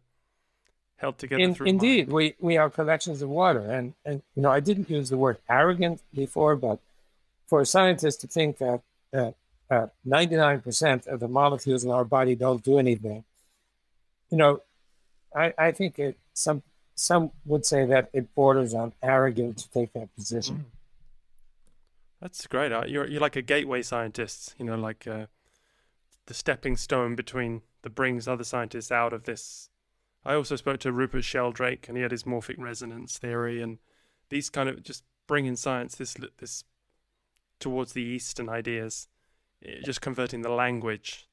held 0.98 1.16
together 1.18 1.42
in, 1.42 1.54
through 1.54 1.66
indeed 1.66 2.10
we 2.10 2.34
we 2.40 2.56
are 2.56 2.68
collections 2.68 3.22
of 3.22 3.28
water 3.28 3.60
and 3.70 3.94
and 4.04 4.20
you 4.34 4.42
know 4.42 4.50
i 4.50 4.60
didn't 4.60 4.90
use 4.90 5.08
the 5.10 5.16
word 5.16 5.38
arrogant 5.48 6.00
before 6.14 6.56
but 6.56 6.78
for 7.46 7.60
a 7.60 7.66
scientist 7.66 8.20
to 8.20 8.26
think 8.26 8.58
that 8.58 8.82
uh, 9.14 9.30
uh, 9.70 9.86
99% 10.06 11.06
of 11.06 11.20
the 11.20 11.28
molecules 11.28 11.84
in 11.84 11.90
our 11.90 12.04
body 12.04 12.34
don't 12.34 12.64
do 12.64 12.78
anything 12.78 13.24
you 14.30 14.36
know 14.36 14.60
i 15.34 15.52
i 15.58 15.70
think 15.70 15.98
it 15.98 16.18
some 16.32 16.62
some 16.94 17.30
would 17.44 17.64
say 17.64 17.84
that 17.86 18.10
it 18.12 18.34
borders 18.34 18.74
on 18.74 18.92
arrogant 19.02 19.56
to 19.58 19.70
take 19.70 19.92
that 19.92 20.14
position 20.16 20.56
mm. 20.56 20.78
That's 22.20 22.46
great. 22.46 22.72
You're 22.88 23.06
you're 23.06 23.20
like 23.20 23.36
a 23.36 23.42
gateway 23.42 23.82
scientist. 23.82 24.54
You 24.58 24.64
know, 24.64 24.76
like 24.76 25.06
uh, 25.06 25.26
the 26.26 26.34
stepping 26.34 26.76
stone 26.76 27.14
between 27.14 27.62
that 27.82 27.94
brings 27.94 28.26
other 28.26 28.44
scientists 28.44 28.90
out 28.90 29.12
of 29.12 29.24
this. 29.24 29.70
I 30.24 30.34
also 30.34 30.56
spoke 30.56 30.80
to 30.80 30.92
Rupert 30.92 31.24
Sheldrake, 31.24 31.88
and 31.88 31.96
he 31.96 32.02
had 32.02 32.10
his 32.10 32.24
morphic 32.24 32.58
resonance 32.58 33.18
theory, 33.18 33.62
and 33.62 33.78
these 34.30 34.50
kind 34.50 34.68
of 34.68 34.82
just 34.82 35.04
bringing 35.26 35.56
science 35.56 35.94
this 35.94 36.16
this 36.38 36.64
towards 37.60 37.92
the 37.92 38.02
Eastern 38.02 38.48
ideas, 38.48 39.08
eh, 39.64 39.80
just 39.84 40.00
converting 40.00 40.42
the 40.42 40.50
language 40.50 41.28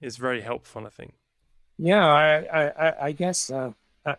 is 0.00 0.16
very 0.16 0.40
helpful. 0.40 0.86
I 0.86 0.90
think. 0.90 1.14
Yeah, 1.78 2.06
I 2.06 2.72
I, 2.86 3.06
I 3.06 3.12
guess 3.12 3.50
uh, 3.50 3.72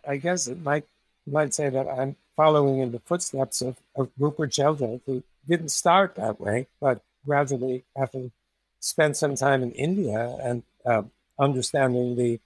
I 0.07 0.17
guess 0.17 0.47
it 0.47 0.61
might 0.61 0.85
might 1.25 1.53
say 1.53 1.69
that 1.69 1.87
I'm 1.87 2.15
following 2.35 2.79
in 2.79 2.91
the 2.91 2.99
footsteps 2.99 3.61
of, 3.61 3.77
of 3.95 4.09
Rupert 4.19 4.53
Sheldrake, 4.53 5.01
who 5.05 5.23
didn't 5.47 5.69
start 5.69 6.15
that 6.15 6.39
way, 6.39 6.67
but 6.81 7.01
gradually, 7.25 7.85
having 7.95 8.31
spent 8.79 9.17
some 9.17 9.35
time 9.35 9.63
in 9.63 9.71
India 9.71 10.37
and 10.41 10.63
uh, 10.85 11.03
understanding 11.39 12.15
the 12.15 12.39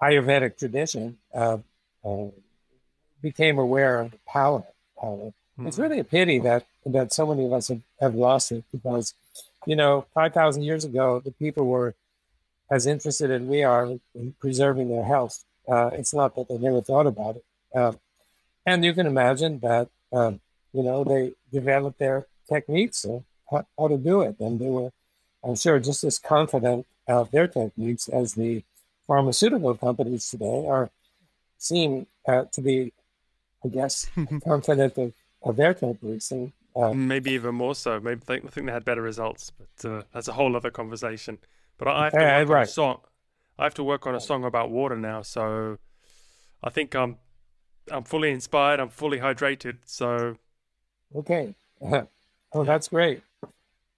Ayurvedic 0.00 0.56
tradition, 0.56 1.18
uh, 1.34 1.58
uh, 2.04 2.26
became 3.20 3.58
aware 3.58 4.00
of 4.00 4.12
the 4.12 4.18
power 4.26 4.62
of 5.02 5.20
it. 5.20 5.34
Mm-hmm. 5.58 5.66
It's 5.66 5.78
really 5.78 5.98
a 5.98 6.04
pity 6.04 6.38
that 6.40 6.64
that 6.86 7.12
so 7.12 7.26
many 7.26 7.44
of 7.44 7.52
us 7.52 7.68
have, 7.68 7.82
have 8.00 8.14
lost 8.14 8.52
it 8.52 8.64
because, 8.72 9.14
you 9.66 9.74
know, 9.74 10.06
five 10.14 10.32
thousand 10.32 10.62
years 10.62 10.84
ago, 10.84 11.20
the 11.20 11.32
people 11.32 11.66
were 11.66 11.94
as 12.70 12.86
interested 12.86 13.30
as 13.30 13.42
we 13.42 13.62
are 13.62 13.98
in 14.14 14.34
preserving 14.40 14.88
their 14.88 15.04
health. 15.04 15.44
Uh, 15.66 15.90
it's 15.92 16.14
not 16.14 16.34
that 16.36 16.48
they 16.48 16.58
never 16.58 16.80
thought 16.80 17.06
about 17.06 17.36
it, 17.36 17.44
uh, 17.74 17.92
and 18.64 18.84
you 18.84 18.94
can 18.94 19.06
imagine 19.06 19.58
that 19.60 19.88
um, 20.12 20.40
you 20.72 20.82
know, 20.82 21.04
they 21.04 21.32
developed 21.52 21.98
their 21.98 22.26
techniques 22.48 23.04
of 23.04 23.24
how, 23.50 23.66
how, 23.78 23.88
to 23.88 23.98
do 23.98 24.22
it. 24.22 24.36
And 24.40 24.58
they 24.58 24.68
were, 24.68 24.90
I'm 25.44 25.56
sure, 25.56 25.78
just 25.78 26.04
as 26.04 26.18
confident 26.18 26.86
of 27.06 27.30
their 27.30 27.48
techniques 27.48 28.08
as 28.08 28.34
the 28.34 28.64
pharmaceutical 29.06 29.74
companies 29.74 30.28
today 30.30 30.66
are 30.68 30.90
seem 31.56 32.06
uh, 32.26 32.44
to 32.52 32.60
be, 32.60 32.92
I 33.64 33.68
guess, 33.68 34.10
confident 34.44 34.96
of, 34.98 35.12
of 35.42 35.56
their 35.56 35.74
techniques. 35.74 36.30
And, 36.30 36.52
uh, 36.76 36.92
Maybe 36.92 37.32
even 37.32 37.54
more 37.54 37.74
so. 37.74 37.98
Maybe 37.98 38.20
they, 38.26 38.36
I 38.36 38.40
think 38.40 38.66
they 38.66 38.72
had 38.72 38.84
better 38.84 39.02
results, 39.02 39.50
but 39.50 39.90
uh, 39.90 40.02
that's 40.12 40.28
a 40.28 40.32
whole 40.32 40.54
other 40.54 40.70
conversation. 40.70 41.38
But 41.78 41.88
I 41.88 42.04
have 42.04 42.12
to 42.12 42.18
work 42.18 42.48
right. 42.48 42.56
on 42.58 42.62
a 42.62 42.66
song. 42.66 43.00
I 43.58 43.64
have 43.64 43.74
to 43.74 43.84
work 43.84 44.06
on 44.06 44.14
a 44.14 44.20
song 44.20 44.44
about 44.44 44.70
water 44.70 44.96
now, 44.96 45.22
so 45.22 45.78
I 46.62 46.70
think 46.70 46.94
I'm 46.94 47.16
I'm 47.90 48.04
fully 48.04 48.30
inspired. 48.30 48.80
I'm 48.80 48.90
fully 48.90 49.18
hydrated. 49.18 49.78
So 49.84 50.36
okay, 51.14 51.54
oh, 51.82 52.64
that's 52.64 52.88
great. 52.88 53.22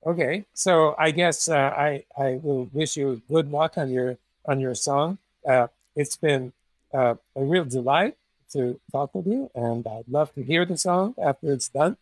Okay, 0.06 0.46
so 0.54 0.94
I 0.98 1.10
guess 1.10 1.48
uh, 1.48 1.56
I 1.76 2.04
I 2.16 2.40
will 2.42 2.68
wish 2.72 2.96
you 2.96 3.22
good 3.28 3.50
luck 3.50 3.76
on 3.76 3.90
your 3.90 4.18
on 4.46 4.60
your 4.60 4.74
song. 4.74 5.18
Uh, 5.46 5.68
it's 5.96 6.16
been 6.16 6.52
uh, 6.92 7.14
a 7.36 7.42
real 7.42 7.64
delight 7.64 8.16
to 8.52 8.80
talk 8.92 9.14
with 9.14 9.26
you, 9.26 9.50
and 9.54 9.86
I'd 9.86 10.08
love 10.08 10.34
to 10.34 10.42
hear 10.42 10.64
the 10.64 10.76
song 10.76 11.14
after 11.22 11.52
it's 11.52 11.68
done. 11.68 11.96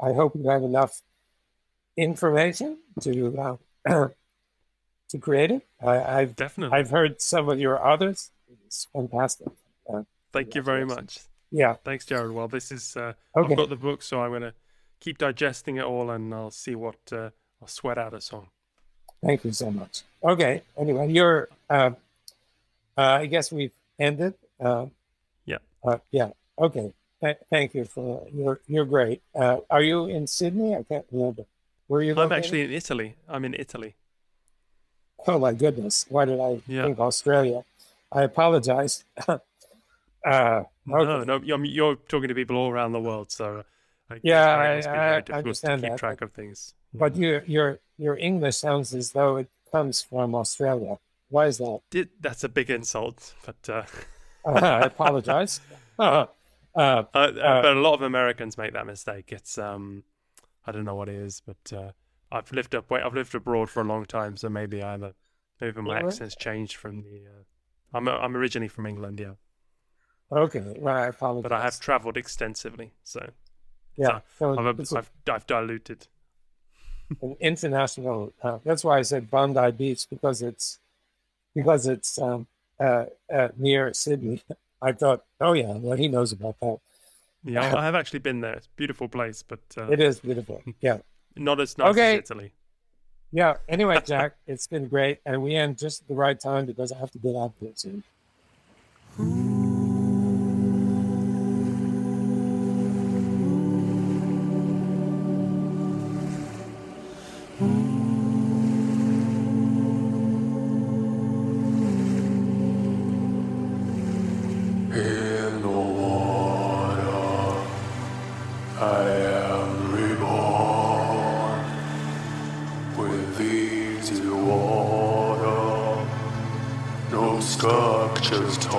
I 0.00 0.12
hope 0.12 0.34
you 0.34 0.48
have 0.48 0.62
enough 0.62 1.02
information 1.96 2.78
to 3.00 3.58
uh, 3.88 4.08
to 5.08 5.18
create 5.18 5.50
it. 5.50 5.66
I, 5.84 6.20
have 6.20 6.36
definitely 6.36 6.76
I've 6.76 6.90
heard 6.90 7.20
some 7.20 7.48
of 7.48 7.58
your 7.58 7.84
others. 7.84 8.30
It's 8.66 8.86
fantastic. 8.92 9.48
Uh, 9.92 10.02
Thank 10.32 10.54
you 10.54 10.62
very 10.62 10.84
much. 10.84 11.20
Yeah. 11.50 11.74
Thanks, 11.84 12.06
Jared. 12.06 12.32
Well, 12.32 12.48
this 12.48 12.72
is 12.72 12.96
uh, 12.96 13.12
okay. 13.36 13.52
I've 13.52 13.56
got 13.56 13.68
the 13.68 13.76
book, 13.76 14.02
so 14.02 14.22
I'm 14.22 14.30
going 14.30 14.42
to 14.42 14.54
keep 15.00 15.18
digesting 15.18 15.76
it 15.76 15.84
all, 15.84 16.10
and 16.10 16.34
I'll 16.34 16.50
see 16.50 16.74
what 16.74 16.96
uh, 17.12 17.30
I'll 17.60 17.68
sweat 17.68 17.98
out 17.98 18.14
a 18.14 18.20
song. 18.20 18.48
Thank 19.24 19.44
you 19.44 19.52
so 19.52 19.70
much. 19.70 20.02
Okay. 20.22 20.62
Anyway, 20.76 21.12
you're. 21.12 21.48
Uh, 21.70 21.90
uh, 22.96 23.00
I 23.22 23.26
guess 23.26 23.50
we've 23.52 23.72
ended. 23.98 24.34
Uh, 24.60 24.86
yeah. 25.44 25.58
Uh, 25.84 25.98
yeah. 26.10 26.30
Okay. 26.58 26.92
Th- 27.22 27.36
thank 27.50 27.74
you 27.74 27.84
for 27.84 28.26
you're 28.32 28.60
you're 28.66 28.84
great. 28.84 29.22
Uh, 29.34 29.58
are 29.70 29.82
you 29.82 30.06
in 30.06 30.26
Sydney? 30.26 30.74
I 30.74 30.82
can't 30.82 31.06
remember. 31.10 31.44
Where 31.86 32.00
are 32.00 32.02
you? 32.02 32.14
Located? 32.14 32.32
I'm 32.32 32.38
actually 32.38 32.62
in 32.62 32.72
Italy. 32.72 33.16
I'm 33.28 33.44
in 33.44 33.54
Italy. 33.54 33.94
Oh 35.28 35.38
my 35.38 35.54
goodness! 35.54 36.04
Why 36.10 36.26
did 36.26 36.38
I 36.38 36.60
yeah. 36.66 36.84
think 36.84 36.98
Australia? 36.98 37.64
I 38.12 38.24
apologize. 38.24 39.04
uh, 39.28 39.38
okay. 40.26 40.66
No, 40.86 41.24
no, 41.24 41.40
you're, 41.42 41.64
you're 41.64 41.96
talking 41.96 42.28
to 42.28 42.34
people 42.34 42.56
all 42.56 42.70
around 42.70 42.92
the 42.92 43.00
world, 43.00 43.32
so 43.32 43.64
I 44.10 44.20
yeah, 44.22 44.82
I, 44.86 44.88
I, 44.88 45.22
I 45.30 45.38
understand 45.38 45.80
to 45.80 45.88
keep 45.88 45.92
that. 45.92 45.98
track 45.98 46.20
of 46.20 46.32
things. 46.32 46.74
But 46.92 47.16
your 47.16 47.42
your 47.44 47.80
your 47.96 48.18
English 48.18 48.56
sounds 48.56 48.94
as 48.94 49.12
though 49.12 49.36
it 49.36 49.48
comes 49.72 50.02
from 50.02 50.34
Australia. 50.34 50.98
Why 51.30 51.46
is 51.46 51.58
that? 51.58 51.80
Did, 51.90 52.10
that's 52.20 52.44
a 52.44 52.48
big 52.48 52.70
insult, 52.70 53.34
but 53.46 53.56
uh... 53.68 53.82
uh, 54.44 54.50
I 54.52 54.80
apologize. 54.82 55.60
Uh, 55.98 56.26
uh, 56.76 56.78
uh, 56.78 57.02
but 57.12 57.64
a 57.64 57.80
lot 57.80 57.94
of 57.94 58.02
Americans 58.02 58.58
make 58.58 58.74
that 58.74 58.86
mistake. 58.86 59.32
It's 59.32 59.58
um, 59.58 60.04
I 60.66 60.72
don't 60.72 60.84
know 60.84 60.94
what 60.94 61.08
it 61.08 61.16
is, 61.16 61.42
but 61.44 61.94
I've 62.34 62.52
lived 62.52 62.74
up. 62.74 62.90
I've 62.90 63.14
lived 63.14 63.34
abroad 63.34 63.70
for 63.70 63.80
a 63.80 63.84
long 63.84 64.04
time, 64.04 64.36
so 64.36 64.48
maybe 64.48 64.82
I'm 64.82 65.04
a 65.04 65.14
maybe 65.60 65.80
my 65.80 66.00
accent's 66.00 66.34
changed 66.34 66.76
from 66.76 67.02
the. 67.02 67.22
I'm 67.92 68.08
a, 68.08 68.12
I'm 68.12 68.36
originally 68.36 68.68
from 68.68 68.86
England, 68.86 69.20
yeah. 69.20 69.34
Okay, 70.32 70.64
well, 70.78 70.96
I 70.96 71.06
apologize. 71.06 71.42
But 71.48 71.52
I 71.52 71.62
have 71.62 71.78
travelled 71.78 72.16
extensively, 72.16 72.92
so 73.04 73.30
yeah, 73.96 74.20
so 74.38 74.58
I've, 74.58 74.80
a, 74.80 74.96
I've, 74.96 75.10
I've 75.30 75.46
diluted. 75.46 76.08
An 77.22 77.36
international. 77.38 78.32
Uh, 78.42 78.58
that's 78.64 78.82
why 78.82 78.98
I 78.98 79.02
said 79.02 79.30
Bondi 79.30 79.70
Beach 79.70 80.06
because 80.10 80.42
it's 80.42 80.80
because 81.54 81.86
it's 81.86 82.18
um, 82.18 82.48
uh, 82.80 83.04
uh, 83.32 83.48
near 83.56 83.92
Sydney. 83.94 84.42
I 84.82 84.92
thought, 84.92 85.24
oh 85.40 85.52
yeah, 85.52 85.76
well 85.76 85.96
he 85.96 86.08
knows 86.08 86.32
about 86.32 86.58
that. 86.60 86.78
Yeah, 87.44 87.76
I 87.78 87.84
have 87.84 87.94
actually 87.94 88.18
been 88.18 88.40
there. 88.40 88.54
It's 88.54 88.66
a 88.66 88.76
beautiful 88.76 89.08
place, 89.08 89.44
but 89.44 89.60
uh, 89.76 89.88
it 89.88 90.00
is 90.00 90.18
beautiful. 90.18 90.62
Yeah, 90.80 90.98
not 91.36 91.60
as 91.60 91.76
nice 91.78 91.90
okay. 91.90 92.14
as 92.14 92.30
Italy. 92.30 92.52
Yeah. 93.32 93.54
Anyway, 93.68 94.00
Jack, 94.06 94.36
it's 94.46 94.66
been 94.66 94.88
great, 94.88 95.18
and 95.26 95.42
we 95.42 95.54
end 95.56 95.78
just 95.78 96.02
at 96.02 96.08
the 96.08 96.14
right 96.14 96.38
time 96.38 96.66
because 96.66 96.92
I 96.92 96.98
have 96.98 97.10
to 97.12 97.18
get 97.18 97.36
out 97.36 97.52
there 97.60 97.72
soon. 97.74 98.04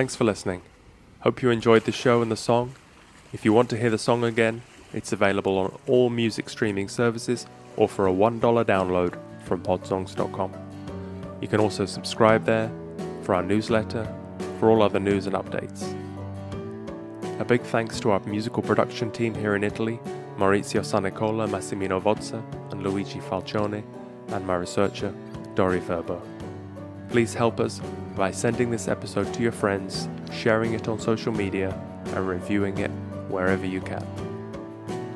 Thanks 0.00 0.16
for 0.16 0.24
listening. 0.24 0.62
Hope 1.20 1.42
you 1.42 1.50
enjoyed 1.50 1.84
the 1.84 1.92
show 1.92 2.22
and 2.22 2.32
the 2.32 2.34
song. 2.34 2.74
If 3.34 3.44
you 3.44 3.52
want 3.52 3.68
to 3.68 3.76
hear 3.76 3.90
the 3.90 3.98
song 3.98 4.24
again, 4.24 4.62
it's 4.94 5.12
available 5.12 5.58
on 5.58 5.78
all 5.86 6.08
music 6.08 6.48
streaming 6.48 6.88
services 6.88 7.44
or 7.76 7.86
for 7.86 8.08
a 8.08 8.10
$1 8.10 8.40
download 8.40 9.18
from 9.44 9.62
podsongs.com. 9.62 10.54
You 11.42 11.48
can 11.48 11.60
also 11.60 11.84
subscribe 11.84 12.46
there 12.46 12.72
for 13.24 13.34
our 13.34 13.42
newsletter, 13.42 14.08
for 14.58 14.70
all 14.70 14.82
other 14.82 15.00
news 15.00 15.26
and 15.26 15.36
updates. 15.36 15.84
A 17.38 17.44
big 17.44 17.60
thanks 17.60 18.00
to 18.00 18.12
our 18.12 18.20
musical 18.20 18.62
production 18.62 19.10
team 19.10 19.34
here 19.34 19.54
in 19.54 19.62
Italy, 19.62 20.00
Maurizio 20.38 20.80
Sanicola, 20.80 21.46
Massimino 21.46 22.00
Vozza, 22.00 22.42
and 22.72 22.82
Luigi 22.82 23.20
Falcione, 23.20 23.84
and 24.28 24.46
my 24.46 24.54
researcher, 24.54 25.12
Dori 25.54 25.80
Verbo. 25.80 26.22
Please 27.10 27.34
help 27.34 27.58
us 27.58 27.80
by 28.14 28.30
sending 28.30 28.70
this 28.70 28.86
episode 28.86 29.34
to 29.34 29.42
your 29.42 29.50
friends, 29.50 30.08
sharing 30.32 30.74
it 30.74 30.86
on 30.86 31.00
social 31.00 31.32
media, 31.32 31.76
and 32.14 32.28
reviewing 32.28 32.78
it 32.78 32.90
wherever 33.28 33.66
you 33.66 33.80
can. 33.80 34.06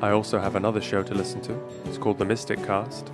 I 0.01 0.11
also 0.11 0.37
have 0.37 0.57
another 0.57 0.81
show 0.81 1.03
to 1.03 1.13
listen 1.13 1.39
to. 1.43 1.57
It's 1.85 1.97
called 1.97 2.17
The 2.17 2.25
Mystic 2.25 2.61
Cast, 2.65 3.13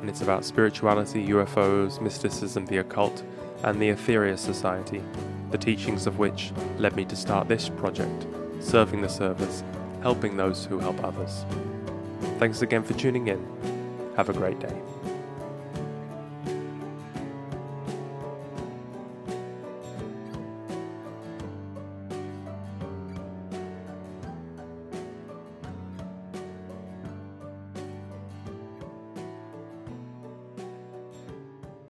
and 0.00 0.10
it's 0.10 0.20
about 0.20 0.44
spirituality, 0.44 1.28
UFOs, 1.28 2.00
mysticism, 2.00 2.66
the 2.66 2.78
occult, 2.78 3.22
and 3.62 3.80
the 3.80 3.90
Aetherius 3.90 4.40
Society, 4.40 5.00
the 5.52 5.58
teachings 5.58 6.08
of 6.08 6.18
which 6.18 6.50
led 6.76 6.96
me 6.96 7.04
to 7.04 7.14
start 7.14 7.46
this 7.46 7.68
project, 7.68 8.26
serving 8.58 9.00
the 9.00 9.08
service, 9.08 9.62
helping 10.02 10.36
those 10.36 10.64
who 10.64 10.80
help 10.80 11.04
others. 11.04 11.44
Thanks 12.40 12.62
again 12.62 12.82
for 12.82 12.94
tuning 12.94 13.28
in. 13.28 13.46
Have 14.16 14.28
a 14.28 14.32
great 14.32 14.58
day. 14.58 14.76